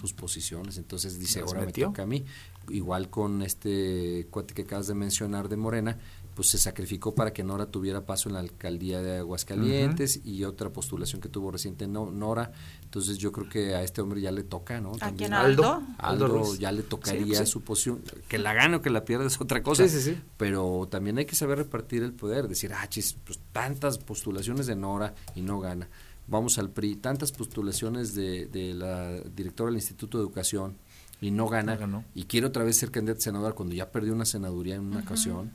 sus 0.00 0.12
posiciones. 0.12 0.78
Entonces 0.78 1.18
dice, 1.18 1.40
ahora 1.40 1.66
me 1.66 1.72
toca 1.72 2.04
a 2.04 2.06
mí. 2.06 2.24
Igual 2.68 3.10
con 3.10 3.42
este 3.42 4.28
cuate 4.30 4.54
que 4.54 4.62
acabas 4.62 4.86
de 4.86 4.94
mencionar 4.94 5.48
de 5.48 5.56
Morena, 5.56 5.98
pues 6.34 6.48
se 6.48 6.58
sacrificó 6.58 7.14
para 7.14 7.32
que 7.32 7.42
Nora 7.42 7.66
tuviera 7.66 8.06
paso 8.06 8.28
en 8.28 8.34
la 8.34 8.40
alcaldía 8.40 9.02
de 9.02 9.18
Aguascalientes 9.18 10.20
y 10.24 10.44
otra 10.44 10.70
postulación 10.70 11.20
que 11.20 11.28
tuvo 11.28 11.50
reciente 11.50 11.86
Nora. 11.86 12.52
Entonces 12.82 13.18
yo 13.18 13.32
creo 13.32 13.48
que 13.48 13.74
a 13.74 13.82
este 13.82 14.00
hombre 14.00 14.20
ya 14.20 14.32
le 14.32 14.42
toca, 14.42 14.80
¿no? 14.80 14.92
También. 14.92 15.34
Aldo? 15.34 15.82
Aldo, 15.98 16.54
ya 16.56 16.72
le 16.72 16.82
tocaría 16.82 17.44
su 17.44 17.62
posición. 17.62 18.02
Que 18.28 18.38
la 18.38 18.54
gane 18.54 18.76
o 18.76 18.82
que 18.82 18.90
la 18.90 19.04
pierda 19.04 19.26
es 19.26 19.40
otra 19.40 19.62
cosa. 19.62 19.86
Sí, 19.88 20.00
sí, 20.00 20.18
Pero 20.36 20.88
también 20.90 21.18
hay 21.18 21.26
que 21.26 21.34
saber 21.34 21.58
repartir 21.58 22.02
el 22.02 22.12
poder. 22.12 22.48
Decir, 22.48 22.72
ah, 22.74 22.88
chis, 22.88 23.16
pues 23.24 23.38
tantas 23.52 23.98
postulaciones 23.98 24.66
de 24.66 24.76
Nora 24.76 25.14
y 25.34 25.42
no 25.42 25.60
gana. 25.60 25.88
Vamos 26.28 26.56
al 26.58 26.70
PRI, 26.70 26.96
tantas 26.96 27.32
postulaciones 27.32 28.14
de, 28.14 28.46
de 28.46 28.74
la 28.74 29.20
directora 29.20 29.70
del 29.70 29.76
Instituto 29.76 30.18
de 30.18 30.24
Educación 30.24 30.78
y 31.22 31.30
no 31.30 31.48
gana. 31.48 31.78
Y 32.14 32.24
quiere 32.24 32.48
otra 32.48 32.64
vez 32.64 32.76
ser 32.76 32.90
candidato 32.90 33.20
a 33.20 33.22
senador 33.22 33.54
cuando 33.54 33.74
ya 33.74 33.90
perdió 33.90 34.12
una 34.12 34.24
senaduría 34.24 34.74
en 34.74 34.82
una 34.82 35.00
ocasión 35.00 35.52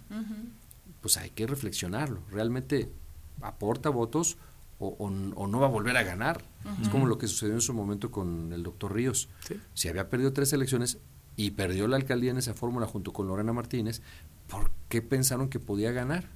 pues 1.01 1.17
hay 1.17 1.29
que 1.29 1.47
reflexionarlo. 1.47 2.21
¿Realmente 2.31 2.91
aporta 3.41 3.89
votos 3.89 4.37
o, 4.79 5.09
no 5.09 5.59
va 5.59 5.67
a 5.67 5.69
volver 5.69 5.97
a 5.97 6.03
ganar? 6.03 6.43
Es 6.81 6.89
como 6.89 7.07
lo 7.07 7.17
que 7.17 7.27
sucedió 7.27 7.53
en 7.55 7.61
su 7.61 7.73
momento 7.73 8.11
con 8.11 8.51
el 8.53 8.63
doctor 8.63 8.93
Ríos. 8.93 9.29
Si 9.73 9.87
había 9.87 10.09
perdido 10.09 10.33
tres 10.33 10.53
elecciones 10.53 10.99
y 11.35 11.51
perdió 11.51 11.87
la 11.87 11.97
alcaldía 11.97 12.31
en 12.31 12.37
esa 12.37 12.53
fórmula 12.53 12.87
junto 12.87 13.13
con 13.13 13.27
Lorena 13.27 13.53
Martínez, 13.53 14.01
¿por 14.47 14.71
qué 14.89 15.01
pensaron 15.01 15.49
que 15.49 15.59
podía 15.59 15.91
ganar? 15.91 16.29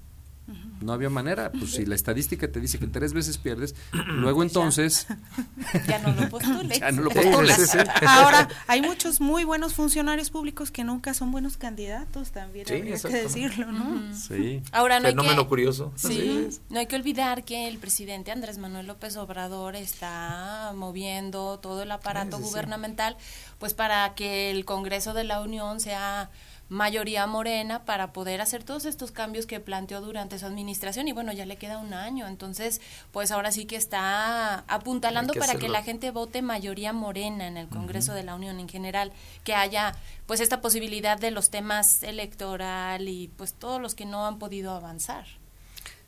No 0.82 0.94
había 0.94 1.10
manera, 1.10 1.52
pues 1.52 1.74
si 1.74 1.86
la 1.86 1.96
estadística 1.96 2.52
te 2.52 2.60
dice 2.60 2.80
que 2.80 2.88
tres 2.88 3.14
veces 3.14 3.38
pierdes, 3.38 3.76
luego 4.08 4.42
entonces 4.42 5.08
ya 5.88 6.00
no 6.00 6.12
lo 6.12 6.28
postules. 6.30 6.80
ya 6.80 6.92
no 6.92 7.04
lo 7.04 7.12
postules. 7.12 7.78
Ahora, 8.08 8.50
hay 8.68 8.82
muchos 8.82 9.22
muy 9.22 9.44
buenos 9.44 9.74
funcionarios 9.74 10.32
públicos 10.32 10.72
que 10.72 10.84
nunca 10.84 11.14
son 11.14 11.32
buenos 11.32 11.58
candidatos 11.58 12.32
también, 12.32 12.66
hay 12.70 12.82
que 12.82 13.10
decirlo, 13.10 13.72
¿no? 13.72 14.16
Sí. 14.16 14.62
Ahora 14.72 15.00
no 15.00 15.08
Fenómeno 15.10 15.34
hay 15.34 15.44
que, 15.44 15.50
curioso. 15.50 15.94
Sí, 15.96 16.50
no 16.70 16.80
hay 16.80 16.88
que 16.88 16.96
olvidar 16.96 17.44
que 17.44 17.68
el 17.68 17.78
presidente 17.78 18.32
Andrés 18.32 18.58
Manuel 18.58 18.88
López 18.88 19.16
Obrador 19.18 19.76
está 19.76 20.74
moviendo 20.76 21.60
todo 21.60 21.84
el 21.84 21.92
aparato 21.92 22.40
gubernamental 22.40 23.18
pues 23.60 23.76
para 23.76 24.16
que 24.16 24.50
el 24.50 24.66
Congreso 24.66 25.14
de 25.14 25.24
la 25.24 25.40
Unión 25.42 25.80
sea 25.80 26.32
mayoría 26.72 27.28
morena 27.28 27.84
para 27.84 28.14
poder 28.14 28.40
hacer 28.40 28.64
todos 28.64 28.86
estos 28.86 29.12
cambios 29.12 29.46
que 29.46 29.60
planteó 29.60 30.00
durante 30.00 30.40
su 30.40 30.46
administración 30.46 31.06
y 31.10 31.12
bueno, 31.12 31.34
ya 31.34 31.46
le 31.46 31.58
queda 31.58 31.78
un 31.80 31.94
año, 31.94 32.28
entonces 32.28 32.80
pues 33.12 33.32
ahora 33.32 33.52
sí 33.52 33.66
que 33.66 33.76
está 33.76 34.60
apuntalando 34.70 35.34
para 35.34 35.56
que 35.56 35.68
la 35.68 35.84
gente 35.84 36.12
vote 36.12 36.42
mayoría 36.42 36.94
morena 36.94 37.46
en 37.46 37.58
el 37.58 37.68
Congreso 37.68 38.14
de 38.14 38.24
la 38.24 38.36
Unión 38.36 38.58
en 38.62 38.70
general, 38.70 39.12
que 39.44 39.54
haya 39.54 39.98
pues 40.28 40.40
esta 40.40 40.62
posibilidad 40.62 41.20
de 41.20 41.32
los 41.32 41.50
temas 41.50 42.04
electoral 42.04 43.10
y 43.10 43.28
pues 43.36 43.54
todos 43.54 43.82
los 43.82 43.94
que 43.94 44.06
no 44.06 44.26
han 44.26 44.40
podido 44.40 44.72
avanzar. 44.72 45.26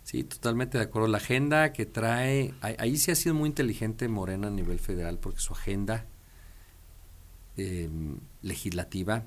Sí, 0.05 0.23
totalmente 0.23 0.77
de 0.77 0.85
acuerdo. 0.85 1.09
La 1.09 1.17
agenda 1.17 1.73
que 1.73 1.85
trae, 1.85 2.53
ahí, 2.61 2.95
sí 2.95 3.11
ha 3.11 3.15
sido 3.15 3.35
muy 3.35 3.49
inteligente 3.49 4.07
Morena 4.07 4.47
a 4.47 4.51
nivel 4.51 4.79
federal 4.79 5.17
porque 5.17 5.41
su 5.41 5.51
agenda 5.51 6.05
em, 7.57 8.19
legislativa 8.41 9.25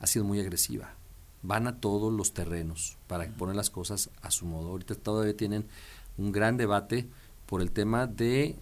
ha 0.00 0.06
sido 0.06 0.24
muy 0.24 0.40
agresiva. 0.40 0.94
Van 1.42 1.66
a 1.66 1.80
todos 1.80 2.12
los 2.12 2.32
terrenos 2.32 2.96
para 3.06 3.28
poner 3.28 3.56
las 3.56 3.70
cosas 3.70 4.10
a 4.22 4.30
su 4.30 4.46
modo. 4.46 4.70
Ahorita 4.70 4.94
todavía 4.94 5.36
tienen 5.36 5.66
un 6.16 6.32
gran 6.32 6.56
debate 6.56 7.08
por 7.46 7.62
el 7.62 7.70
tema 7.70 8.06
de 8.06 8.56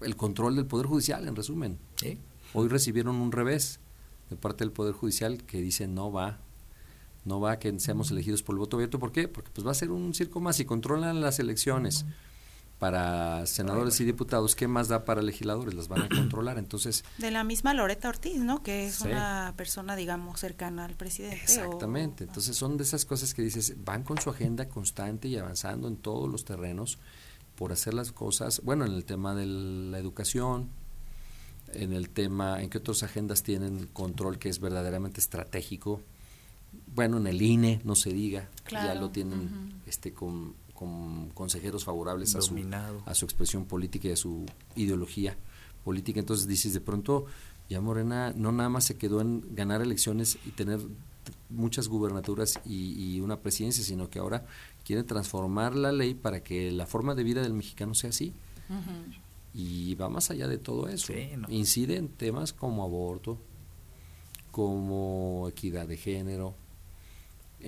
el 0.00 0.16
control 0.16 0.56
del 0.56 0.66
Poder 0.66 0.86
Judicial, 0.86 1.26
en 1.26 1.36
resumen. 1.36 1.78
Hoy 2.52 2.68
recibieron 2.68 3.16
un 3.16 3.32
revés 3.32 3.80
de 4.30 4.36
parte 4.36 4.64
del 4.64 4.72
Poder 4.72 4.94
Judicial 4.94 5.42
que 5.44 5.60
dice 5.60 5.88
no 5.88 6.12
va, 6.12 6.38
no 7.24 7.40
va 7.40 7.52
a 7.52 7.58
que 7.58 7.78
seamos 7.80 8.10
elegidos 8.10 8.42
por 8.42 8.54
el 8.54 8.58
voto 8.58 8.76
abierto. 8.76 8.98
¿Por 8.98 9.12
qué? 9.12 9.26
Porque 9.26 9.50
pues 9.52 9.66
va 9.66 9.70
a 9.70 9.74
ser 9.74 9.90
un 9.90 10.14
circo 10.14 10.40
más 10.40 10.60
y 10.60 10.64
controlan 10.64 11.20
las 11.20 11.38
elecciones 11.38 12.04
para 12.78 13.46
senadores 13.46 13.98
y 14.00 14.04
diputados, 14.04 14.54
¿qué 14.54 14.68
más 14.68 14.88
da 14.88 15.04
para 15.04 15.22
legisladores? 15.22 15.74
Las 15.74 15.88
van 15.88 16.02
a 16.02 16.08
controlar, 16.14 16.58
entonces... 16.58 17.04
De 17.18 17.30
la 17.30 17.42
misma 17.42 17.72
Loreta 17.72 18.08
Ortiz, 18.08 18.38
¿no? 18.38 18.62
Que 18.62 18.86
es 18.86 19.00
una 19.00 19.54
persona, 19.56 19.96
digamos, 19.96 20.40
cercana 20.40 20.84
al 20.84 20.94
presidente. 20.94 21.40
Exactamente, 21.42 22.24
entonces 22.24 22.56
son 22.56 22.76
de 22.76 22.84
esas 22.84 23.04
cosas 23.04 23.32
que 23.32 23.42
dices, 23.42 23.74
van 23.84 24.02
con 24.02 24.20
su 24.20 24.30
agenda 24.30 24.68
constante 24.68 25.28
y 25.28 25.36
avanzando 25.36 25.88
en 25.88 25.96
todos 25.96 26.30
los 26.30 26.44
terrenos 26.44 26.98
por 27.54 27.72
hacer 27.72 27.94
las 27.94 28.12
cosas, 28.12 28.60
bueno, 28.62 28.84
en 28.84 28.92
el 28.92 29.04
tema 29.04 29.34
de 29.34 29.46
la 29.46 29.98
educación, 29.98 30.68
en 31.72 31.94
el 31.94 32.10
tema, 32.10 32.62
en 32.62 32.68
qué 32.68 32.78
otras 32.78 33.02
agendas 33.02 33.42
tienen 33.42 33.86
control 33.86 34.38
que 34.38 34.50
es 34.50 34.60
verdaderamente 34.60 35.20
estratégico, 35.20 36.02
bueno, 36.94 37.16
en 37.16 37.26
el 37.26 37.40
INE, 37.40 37.80
no 37.84 37.94
se 37.94 38.10
diga, 38.10 38.50
ya 38.70 38.94
lo 38.94 39.10
tienen 39.10 39.80
este 39.86 40.12
con 40.12 40.54
con 40.76 41.30
consejeros 41.30 41.84
favorables 41.84 42.36
a 42.36 42.42
su, 42.42 42.54
a 43.04 43.14
su 43.14 43.24
expresión 43.24 43.64
política 43.64 44.08
y 44.08 44.12
a 44.12 44.16
su 44.16 44.46
ideología 44.76 45.36
política. 45.84 46.20
Entonces 46.20 46.46
dices, 46.46 46.72
de 46.74 46.80
pronto 46.80 47.26
ya 47.68 47.80
Morena 47.80 48.32
no 48.36 48.52
nada 48.52 48.68
más 48.68 48.84
se 48.84 48.96
quedó 48.96 49.20
en 49.20 49.42
ganar 49.54 49.82
elecciones 49.82 50.38
y 50.46 50.50
tener 50.50 50.80
muchas 51.48 51.88
gubernaturas 51.88 52.60
y, 52.64 53.18
una 53.20 53.40
presidencia, 53.40 53.82
sino 53.82 54.08
que 54.08 54.18
ahora 54.18 54.46
quiere 54.84 55.02
transformar 55.02 55.74
la 55.74 55.90
ley 55.92 56.14
para 56.14 56.42
que 56.42 56.70
la 56.70 56.86
forma 56.86 57.14
de 57.14 57.24
vida 57.24 57.42
del 57.42 57.54
mexicano 57.54 57.94
sea 57.94 58.10
así. 58.10 58.32
Y 59.54 59.94
va 59.94 60.08
más 60.08 60.30
allá 60.30 60.48
de 60.48 60.58
todo 60.58 60.88
eso. 60.88 61.12
Incide 61.48 61.96
en 61.96 62.08
temas 62.08 62.52
como 62.52 62.84
aborto, 62.84 63.38
como 64.50 65.46
equidad 65.48 65.88
de 65.88 65.96
género, 65.96 66.54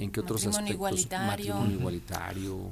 en 0.02 0.10
qué 0.10 0.20
otros 0.20 0.46
aspectos 0.46 0.74
igualitario. 0.74 1.26
matrimonio 1.26 1.78
igualitario. 1.78 2.70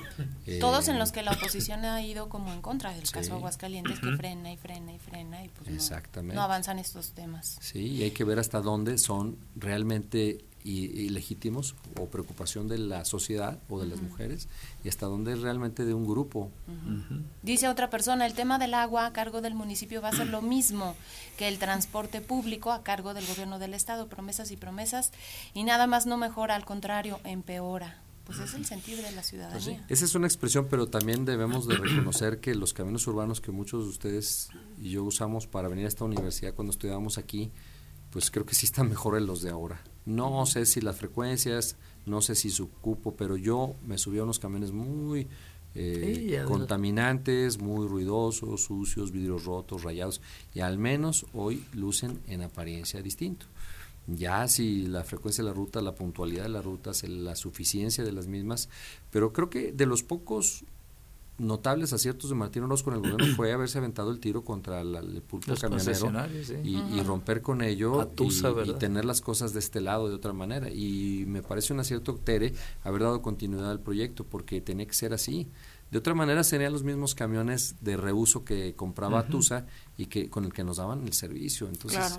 Todos 0.60 0.88
en 0.88 0.98
los 0.98 1.12
que 1.12 1.22
la 1.22 1.32
oposición 1.32 1.84
ha 1.84 2.02
ido 2.02 2.28
como 2.28 2.52
en 2.52 2.62
contra 2.62 2.92
del 2.94 3.10
caso 3.10 3.34
Aguascalientes 3.34 3.98
que 4.00 4.16
frena 4.16 4.52
y 4.52 4.56
frena 4.56 4.92
y 4.92 4.98
frena 4.98 5.44
y 5.44 5.48
pues 5.48 5.68
Exactamente. 5.70 6.34
No, 6.34 6.42
avanzan 6.42 6.78
estos 6.78 7.12
temas. 7.12 7.58
Sí 7.60 7.88
y 7.88 8.02
hay 8.02 8.10
que 8.10 8.24
ver 8.24 8.38
hasta 8.38 8.60
dónde 8.60 8.98
son 8.98 9.36
realmente 9.56 10.44
ilegítimos 10.64 11.74
o 11.98 12.06
preocupación 12.06 12.68
de 12.68 12.78
la 12.78 13.04
sociedad 13.04 13.58
o 13.68 13.80
de 13.80 13.86
las 13.86 14.00
mujeres 14.02 14.48
y 14.84 14.88
hasta 14.88 15.06
dónde 15.06 15.32
es 15.32 15.40
realmente 15.40 15.84
de 15.84 15.94
un 15.94 16.06
grupo. 16.06 16.50
Dice 17.42 17.68
otra 17.68 17.90
persona, 17.90 18.26
el 18.26 18.34
tema 18.34 18.58
del 18.58 18.74
agua 18.74 19.06
a 19.06 19.12
cargo 19.12 19.40
del 19.40 19.54
municipio 19.54 20.02
va 20.02 20.08
a 20.08 20.12
ser 20.12 20.28
lo 20.28 20.42
mismo 20.42 20.96
que 21.36 21.48
el 21.48 21.58
transporte 21.58 22.20
público 22.20 22.72
a 22.72 22.82
cargo 22.82 23.14
del 23.14 23.26
gobierno 23.26 23.58
del 23.58 23.74
estado, 23.74 24.08
promesas 24.08 24.50
y 24.50 24.56
promesas 24.56 25.12
y 25.54 25.64
nada 25.64 25.86
más 25.86 26.06
no 26.06 26.16
mejora, 26.18 26.54
al 26.54 26.64
contrario, 26.64 27.20
empeora. 27.24 28.02
Pues 28.28 28.40
es 28.40 28.52
el 28.52 28.66
sentido 28.66 29.00
de 29.02 29.10
la 29.12 29.22
ciudadanía. 29.22 29.78
Pues 29.88 29.90
esa 29.90 30.04
es 30.04 30.14
una 30.14 30.26
expresión, 30.26 30.66
pero 30.68 30.88
también 30.88 31.24
debemos 31.24 31.66
de 31.66 31.76
reconocer 31.76 32.40
que 32.40 32.54
los 32.54 32.74
caminos 32.74 33.06
urbanos 33.06 33.40
que 33.40 33.52
muchos 33.52 33.84
de 33.84 33.88
ustedes 33.88 34.50
y 34.78 34.90
yo 34.90 35.04
usamos 35.04 35.46
para 35.46 35.68
venir 35.68 35.86
a 35.86 35.88
esta 35.88 36.04
universidad 36.04 36.52
cuando 36.52 36.72
estudiábamos 36.72 37.16
aquí, 37.16 37.50
pues 38.10 38.30
creo 38.30 38.44
que 38.44 38.54
sí 38.54 38.66
están 38.66 38.90
mejores 38.90 39.22
los 39.22 39.40
de 39.40 39.48
ahora. 39.48 39.82
No 40.08 40.46
sé 40.46 40.64
si 40.64 40.80
las 40.80 40.96
frecuencias, 40.96 41.76
no 42.06 42.22
sé 42.22 42.34
si 42.34 42.48
su 42.48 42.70
cupo, 42.70 43.14
pero 43.14 43.36
yo 43.36 43.74
me 43.86 43.98
subí 43.98 44.18
a 44.18 44.22
unos 44.22 44.38
camiones 44.38 44.72
muy 44.72 45.28
eh, 45.74 46.42
contaminantes, 46.46 47.60
muy 47.60 47.86
ruidosos, 47.86 48.62
sucios, 48.62 49.12
vidrios 49.12 49.44
rotos, 49.44 49.82
rayados, 49.82 50.22
y 50.54 50.60
al 50.60 50.78
menos 50.78 51.26
hoy 51.34 51.62
lucen 51.74 52.20
en 52.26 52.40
apariencia 52.40 53.02
distinto. 53.02 53.44
Ya 54.06 54.48
si 54.48 54.86
la 54.86 55.04
frecuencia 55.04 55.44
de 55.44 55.50
la 55.50 55.54
ruta, 55.54 55.82
la 55.82 55.94
puntualidad 55.94 56.44
de 56.44 56.48
las 56.48 56.64
rutas, 56.64 57.06
la 57.06 57.36
suficiencia 57.36 58.02
de 58.02 58.12
las 58.12 58.28
mismas, 58.28 58.70
pero 59.10 59.34
creo 59.34 59.50
que 59.50 59.72
de 59.72 59.84
los 59.84 60.02
pocos 60.02 60.64
notables 61.38 61.92
aciertos 61.92 62.30
de 62.30 62.36
Martín 62.36 62.64
Orozco 62.64 62.90
en 62.90 62.96
el 62.96 63.02
gobierno 63.02 63.36
fue 63.36 63.52
haberse 63.52 63.78
aventado 63.78 64.10
el 64.10 64.18
tiro 64.18 64.44
contra 64.44 64.80
el 64.80 65.22
pulpo 65.22 65.54
camionero 65.54 66.12
y, 66.64 67.00
romper 67.02 67.42
con 67.42 67.62
ello 67.62 68.10
y, 68.18 68.72
tener 68.74 69.04
las 69.04 69.20
cosas 69.20 69.52
de 69.52 69.60
este 69.60 69.80
lado 69.80 70.08
de 70.08 70.14
otra 70.14 70.32
manera. 70.32 70.68
Y 70.68 71.24
me 71.26 71.42
parece 71.42 71.72
un 71.72 71.80
acierto, 71.80 72.14
Tere, 72.16 72.52
haber 72.82 73.02
dado 73.02 73.22
continuidad 73.22 73.70
al 73.70 73.80
proyecto 73.80 74.24
porque 74.24 74.60
tenía 74.60 74.86
que 74.86 74.94
ser 74.94 75.14
así. 75.14 75.48
De 75.90 75.96
otra 75.96 76.14
manera 76.14 76.44
serían 76.44 76.72
los 76.72 76.82
mismos 76.82 77.14
camiones 77.14 77.76
de 77.80 77.96
reuso 77.96 78.44
que 78.44 78.74
compraba 78.74 79.26
Tusa 79.26 79.64
y 79.96 80.06
que 80.06 80.28
con 80.28 80.44
el 80.44 80.52
que 80.52 80.62
nos 80.62 80.76
daban 80.76 81.06
el 81.06 81.14
servicio. 81.14 81.66
Entonces, 81.66 82.18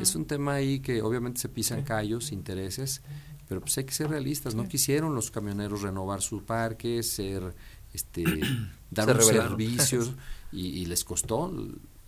es 0.00 0.14
un 0.14 0.24
tema 0.24 0.54
ahí 0.54 0.78
que 0.78 1.02
obviamente 1.02 1.40
se 1.40 1.48
pisan 1.48 1.82
callos, 1.82 2.30
intereses, 2.30 3.02
pero 3.48 3.60
pues 3.60 3.76
hay 3.78 3.84
que 3.84 3.92
ser 3.92 4.10
realistas. 4.10 4.54
No 4.54 4.68
quisieron 4.68 5.16
los 5.16 5.32
camioneros 5.32 5.82
renovar 5.82 6.22
su 6.22 6.44
parque, 6.44 7.02
ser 7.02 7.56
este, 7.94 8.24
dar 8.90 9.16
un 9.16 9.22
servicio 9.22 10.14
y, 10.52 10.86
les 10.86 11.04
costó 11.04 11.52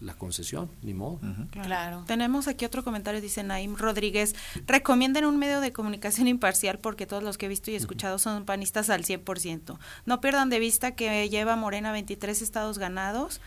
la 0.00 0.14
concesión, 0.14 0.70
ni 0.82 0.94
modo. 0.94 1.20
Claro. 1.50 2.04
Tenemos 2.06 2.48
aquí 2.48 2.64
otro 2.64 2.82
comentario, 2.82 3.20
dice 3.20 3.42
Naim 3.42 3.76
Rodríguez, 3.76 4.34
recomienden 4.66 5.26
un 5.26 5.38
medio 5.38 5.60
de 5.60 5.72
comunicación 5.72 6.26
imparcial 6.26 6.78
porque 6.78 7.06
todos 7.06 7.22
los 7.22 7.36
que 7.36 7.46
he 7.46 7.48
visto 7.50 7.70
y 7.70 7.74
escuchado 7.74 8.18
son 8.18 8.46
panistas 8.46 8.88
al 8.88 9.04
100%. 9.04 9.78
No 10.06 10.20
pierdan 10.22 10.48
de 10.48 10.58
vista 10.58 10.92
que 10.92 11.28
lleva 11.28 11.54
Morena 11.56 11.92
23 11.92 12.40
estados 12.40 12.78
ganados, 12.78 13.42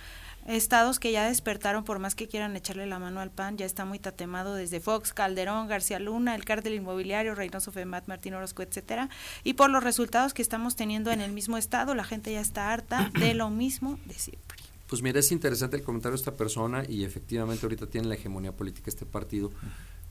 estados 0.47 0.99
que 0.99 1.11
ya 1.11 1.27
despertaron 1.27 1.83
por 1.83 1.99
más 1.99 2.15
que 2.15 2.27
quieran 2.27 2.55
echarle 2.55 2.85
la 2.85 2.99
mano 2.99 3.19
al 3.19 3.31
PAN, 3.31 3.57
ya 3.57 3.65
está 3.65 3.85
muy 3.85 3.99
tatemado 3.99 4.55
desde 4.55 4.79
Fox, 4.79 5.13
Calderón, 5.13 5.67
García 5.67 5.99
Luna, 5.99 6.35
el 6.35 6.45
cártel 6.45 6.73
inmobiliario, 6.73 7.35
Reynoso 7.35 7.71
Femat, 7.71 8.07
Martín 8.07 8.33
Orozco, 8.33 8.61
etcétera, 8.61 9.09
y 9.43 9.53
por 9.53 9.69
los 9.69 9.83
resultados 9.83 10.33
que 10.33 10.41
estamos 10.41 10.75
teniendo 10.75 11.11
en 11.11 11.21
el 11.21 11.31
mismo 11.31 11.57
estado, 11.57 11.95
la 11.95 12.03
gente 12.03 12.31
ya 12.31 12.41
está 12.41 12.71
harta 12.71 13.11
de 13.19 13.33
lo 13.33 13.49
mismo 13.49 13.99
de 14.05 14.15
siempre. 14.15 14.57
Pues 14.87 15.01
mira, 15.01 15.19
es 15.19 15.31
interesante 15.31 15.77
el 15.77 15.83
comentario 15.83 16.11
de 16.11 16.21
esta 16.21 16.35
persona 16.35 16.83
y 16.87 17.03
efectivamente 17.03 17.65
ahorita 17.65 17.87
tiene 17.87 18.07
la 18.07 18.15
hegemonía 18.15 18.51
política 18.51 18.89
este 18.89 19.05
partido, 19.05 19.51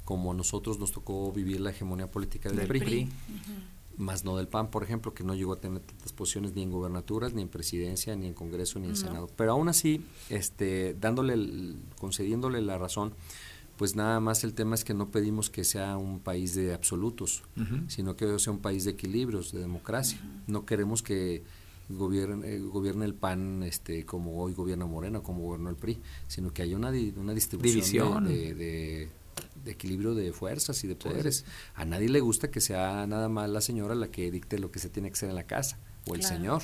como 0.05 0.33
a 0.33 0.35
nosotros 0.35 0.79
nos 0.79 0.93
tocó 0.93 1.31
vivir 1.31 1.61
la 1.61 1.71
hegemonía 1.71 2.11
política 2.11 2.51
del, 2.51 2.67
PRI 2.67 3.09
más 3.97 4.25
no 4.25 4.37
del 4.37 4.49
PAN, 4.49 4.71
por 4.71 4.83
ejemplo, 4.83 5.15
que 5.15 5.25
no 5.25 5.35
llegó 5.35 5.53
a 5.53 5.61
tener 5.61 5.81
tantas 5.81 6.13
posiciones 6.13 6.55
ni 6.55 6.63
en 6.63 6.71
gobernaturas, 6.71 7.35
ni 7.35 7.43
en 7.43 7.49
presidencia, 7.49 8.17
ni 8.17 8.27
en 8.27 8.35
Congreso, 8.35 8.79
ni 8.79 8.89
en 8.89 8.97
Senado. 8.97 9.29
Pero 9.37 9.53
aún 9.53 9.69
así, 9.69 10.05
este, 10.29 10.95
dándole, 11.01 11.77
concediéndole 11.99 12.61
la 12.63 12.79
razón, 12.79 13.13
pues 13.77 13.97
nada 13.97 14.21
más 14.21 14.45
el 14.45 14.55
tema 14.55 14.75
es 14.75 14.85
que 14.85 14.95
no 14.95 15.11
pedimos 15.11 15.51
que 15.51 15.65
sea 15.65 15.97
un 15.97 16.21
país 16.21 16.55
de 16.55 16.75
absolutos, 16.75 17.43
sino 17.89 18.17
que 18.17 18.39
sea 18.39 18.53
un 18.53 18.61
país 18.61 18.85
de 18.85 18.93
equilibrios, 18.93 19.53
de 19.53 19.61
democracia. 19.61 20.21
No 20.47 20.65
queremos 20.67 21.03
que 21.03 21.43
gobierne, 21.89 22.55
eh, 22.55 22.59
gobierne 22.61 23.05
el 23.05 23.15
PAN 23.15 23.63
este, 23.63 24.07
como 24.07 24.41
hoy 24.41 24.55
gobierna 24.55 24.87
Morena, 24.87 25.21
como 25.21 25.43
gobernó 25.43 25.71
el 25.71 25.77
PRI, 25.77 25.99
sino 26.29 26.53
que 26.53 26.63
haya 26.63 26.77
una, 26.77 26.93
una 27.17 27.35
distribución 27.35 28.25
de 28.25 28.55
de 28.55 29.09
equilibrio 29.67 30.15
de 30.15 30.33
fuerzas 30.33 30.83
y 30.85 30.89
de 30.89 30.97
poderes. 30.97 31.45
A 31.75 31.85
nadie 31.85 32.09
le 32.09 32.21
gusta 32.21 32.51
que 32.51 32.61
sea 32.61 33.07
nada 33.07 33.29
más 33.29 33.49
la 33.49 33.61
señora 33.61 33.95
la 33.95 34.11
que 34.11 34.31
dicte 34.31 34.59
lo 34.59 34.71
que 34.71 34.79
se 34.79 34.89
tiene 34.89 35.09
que 35.09 35.15
hacer 35.15 35.29
en 35.29 35.37
la 35.37 35.47
casa. 35.47 35.79
O 36.07 36.15
el 36.15 36.23
señor, 36.23 36.63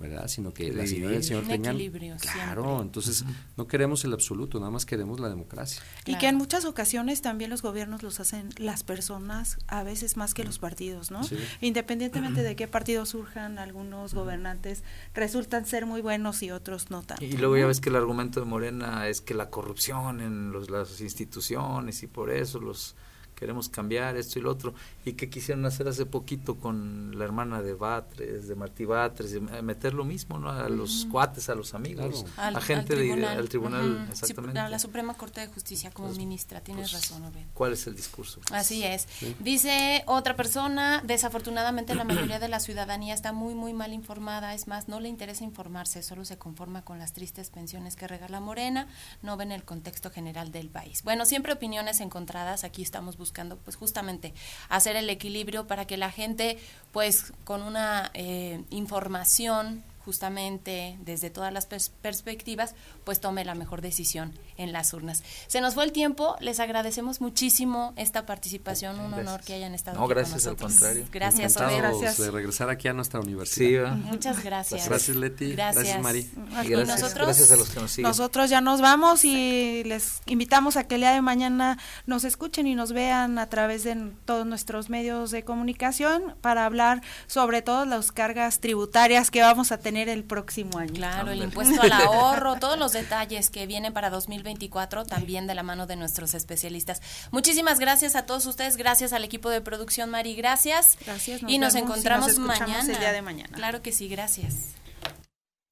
¿verdad? 0.00 0.26
Sino 0.28 0.52
que 0.52 0.72
la 0.72 0.86
señora 0.86 1.14
y 1.14 1.16
el 1.16 1.24
señor 1.24 1.44
tengan... 1.46 1.78
Claro, 2.18 2.82
entonces 2.82 3.24
no 3.56 3.66
queremos 3.66 4.04
el 4.04 4.12
absoluto, 4.12 4.58
nada 4.58 4.70
más 4.70 4.84
queremos 4.84 5.20
la 5.20 5.28
democracia. 5.28 5.82
Y 6.06 6.16
que 6.18 6.28
en 6.28 6.36
muchas 6.36 6.64
ocasiones 6.64 7.22
también 7.22 7.50
los 7.50 7.62
gobiernos 7.62 8.02
los 8.02 8.20
hacen 8.20 8.50
las 8.56 8.82
personas, 8.82 9.58
a 9.68 9.82
veces 9.82 10.16
más 10.16 10.34
que 10.34 10.44
los 10.44 10.58
partidos, 10.58 11.10
¿no? 11.10 11.20
Independientemente 11.60 12.42
de 12.42 12.56
qué 12.56 12.66
partido 12.66 13.06
surjan, 13.06 13.58
algunos 13.58 14.14
gobernantes 14.14 14.82
resultan 15.14 15.66
ser 15.66 15.86
muy 15.86 16.00
buenos 16.00 16.42
y 16.42 16.50
otros 16.50 16.90
no 16.90 17.02
tanto. 17.02 17.24
Y 17.24 17.36
luego 17.36 17.56
ya 17.56 17.66
ves 17.66 17.80
que 17.80 17.90
el 17.90 17.96
argumento 17.96 18.40
de 18.40 18.46
Morena 18.46 19.08
es 19.08 19.20
que 19.20 19.34
la 19.34 19.50
corrupción 19.50 20.20
en 20.20 20.52
los, 20.52 20.70
las 20.70 21.00
instituciones 21.00 22.02
y 22.02 22.06
por 22.06 22.30
eso 22.30 22.60
los 22.60 22.96
queremos 23.34 23.68
cambiar 23.68 24.16
esto 24.16 24.38
y 24.38 24.42
lo 24.42 24.50
otro, 24.50 24.74
y 25.04 25.12
que 25.14 25.28
quisieron 25.28 25.64
hacer 25.66 25.88
hace 25.88 26.06
poquito 26.06 26.56
con 26.56 27.18
la 27.18 27.24
hermana 27.24 27.62
de 27.62 27.74
Batres, 27.74 28.48
de 28.48 28.54
Martí 28.54 28.84
Batres, 28.84 29.32
de 29.32 29.40
meter 29.40 29.94
lo 29.94 30.04
mismo, 30.04 30.38
¿no? 30.38 30.50
A 30.50 30.68
los 30.68 31.06
cuates, 31.10 31.48
a 31.48 31.54
los 31.54 31.74
amigos, 31.74 32.24
a 32.36 32.60
gente 32.60 32.94
del 32.96 33.48
tribunal, 33.48 34.06
exactamente. 34.10 34.58
a 34.58 34.68
la 34.68 34.78
Suprema 34.78 35.14
Corte 35.14 35.40
de 35.40 35.48
Justicia 35.48 35.90
como 35.90 36.08
pues, 36.08 36.18
ministra, 36.18 36.60
tienes 36.60 36.90
pues, 36.90 37.10
razón, 37.10 37.24
¿Cuál 37.52 37.72
es 37.72 37.86
el 37.86 37.94
discurso? 37.94 38.40
Así 38.52 38.84
es. 38.84 39.08
Dice 39.40 40.04
otra 40.06 40.36
persona, 40.36 41.02
desafortunadamente 41.04 41.94
la 41.94 42.04
mayoría 42.04 42.38
de 42.38 42.48
la 42.48 42.60
ciudadanía 42.60 43.14
está 43.14 43.32
muy, 43.32 43.54
muy 43.54 43.72
mal 43.72 43.92
informada, 43.92 44.54
es 44.54 44.66
más, 44.66 44.88
no 44.88 45.00
le 45.00 45.08
interesa 45.08 45.44
informarse, 45.44 46.02
solo 46.02 46.24
se 46.24 46.38
conforma 46.38 46.82
con 46.82 46.98
las 46.98 47.12
tristes 47.12 47.50
pensiones 47.50 47.96
que 47.96 48.06
regala 48.06 48.40
Morena, 48.40 48.86
no 49.22 49.36
ven 49.36 49.52
el 49.52 49.64
contexto 49.64 50.10
general 50.10 50.52
del 50.52 50.68
país. 50.68 51.02
Bueno, 51.02 51.24
siempre 51.24 51.52
opiniones 51.52 52.00
encontradas, 52.00 52.64
aquí 52.64 52.82
estamos 52.82 53.16
buscando 53.16 53.23
buscando 53.24 53.56
pues 53.56 53.76
justamente 53.76 54.34
hacer 54.68 54.96
el 54.96 55.08
equilibrio 55.08 55.66
para 55.66 55.86
que 55.86 55.96
la 55.96 56.10
gente 56.10 56.58
pues 56.92 57.32
con 57.44 57.62
una 57.62 58.10
eh, 58.12 58.62
información 58.68 59.82
justamente 60.04 60.98
desde 61.00 61.30
todas 61.30 61.52
las 61.52 61.66
perspectivas, 61.66 62.74
pues 63.04 63.20
tome 63.20 63.44
la 63.44 63.54
mejor 63.54 63.80
decisión 63.80 64.32
en 64.56 64.72
las 64.72 64.92
urnas. 64.92 65.22
Se 65.46 65.60
nos 65.60 65.74
fue 65.74 65.84
el 65.84 65.92
tiempo, 65.92 66.36
les 66.40 66.60
agradecemos 66.60 67.20
muchísimo 67.20 67.94
esta 67.96 68.26
participación, 68.26 69.00
un 69.00 69.14
honor 69.14 69.40
que 69.40 69.54
hayan 69.54 69.74
estado 69.74 69.98
no, 69.98 70.06
gracias, 70.06 70.46
al 70.46 70.56
contrario. 70.56 71.06
Gracias, 71.10 71.56
Gracias. 71.56 72.18
de 72.18 72.30
regresar 72.30 72.68
aquí 72.68 72.88
a 72.88 72.92
nuestra 72.92 73.20
universidad. 73.20 73.94
Sí, 73.94 74.02
Muchas 74.02 74.42
gracias. 74.44 74.86
Gracias, 74.86 75.16
Leti. 75.16 75.52
Gracias, 75.52 76.00
Mari. 76.00 76.30
Y 76.64 76.68
gracias, 76.68 77.00
nosotros, 77.00 77.26
gracias 77.26 77.52
a 77.52 77.56
los 77.56 77.70
que 77.70 77.80
nos 77.80 77.90
siguen. 77.90 78.08
Nosotros 78.08 78.50
ya 78.50 78.60
nos 78.60 78.80
vamos 78.80 79.24
y 79.24 79.82
les 79.84 80.20
invitamos 80.26 80.76
a 80.76 80.84
que 80.84 80.96
el 80.96 81.02
día 81.02 81.12
de 81.12 81.22
mañana 81.22 81.78
nos 82.06 82.24
escuchen 82.24 82.66
y 82.66 82.74
nos 82.74 82.92
vean 82.92 83.38
a 83.38 83.48
través 83.48 83.84
de 83.84 84.12
todos 84.24 84.46
nuestros 84.46 84.90
medios 84.90 85.30
de 85.30 85.44
comunicación 85.44 86.34
para 86.40 86.66
hablar 86.66 87.02
sobre 87.26 87.62
todas 87.62 87.88
las 87.88 88.12
cargas 88.12 88.60
tributarias 88.60 89.30
que 89.30 89.40
vamos 89.40 89.72
a 89.72 89.78
tener 89.78 89.93
el 89.96 90.24
próximo 90.24 90.78
año. 90.78 90.94
Claro, 90.94 91.30
el 91.30 91.42
impuesto 91.42 91.80
al 91.80 91.92
ahorro, 91.92 92.56
todos 92.56 92.78
los 92.78 92.92
detalles 92.92 93.50
que 93.50 93.66
vienen 93.66 93.92
para 93.92 94.10
2024 94.10 95.04
también 95.04 95.46
de 95.46 95.54
la 95.54 95.62
mano 95.62 95.86
de 95.86 95.96
nuestros 95.96 96.34
especialistas. 96.34 97.00
Muchísimas 97.30 97.78
gracias 97.78 98.16
a 98.16 98.26
todos 98.26 98.46
ustedes, 98.46 98.76
gracias 98.76 99.12
al 99.12 99.24
equipo 99.24 99.50
de 99.50 99.60
producción 99.60 100.10
Mari, 100.10 100.34
gracias. 100.34 100.98
Gracias. 101.04 101.42
y 101.46 101.58
nos 101.58 101.74
encontramos 101.74 102.38
mañana. 102.38 102.80
El 102.80 102.98
día 102.98 103.12
de 103.12 103.22
mañana. 103.22 103.56
Claro 103.56 103.82
que 103.82 103.92
sí, 103.92 104.08
gracias. 104.08 104.74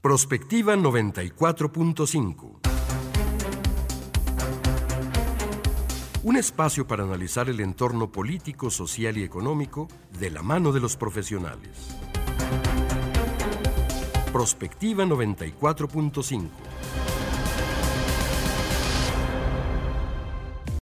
Prospectiva 0.01 0.75
94.5. 0.77 2.63
Un 6.25 6.37
espacio 6.37 6.87
para 6.87 7.03
analizar 7.03 7.49
el 7.49 7.59
entorno 7.59 8.13
político, 8.13 8.71
social 8.71 9.19
y 9.19 9.25
económico 9.25 9.89
de 10.19 10.31
la 10.31 10.43
mano 10.43 10.71
de 10.71 10.79
los 10.79 10.97
profesionales. 10.97 11.97
Prospectiva 14.33 15.05
94.5. 15.05 17.22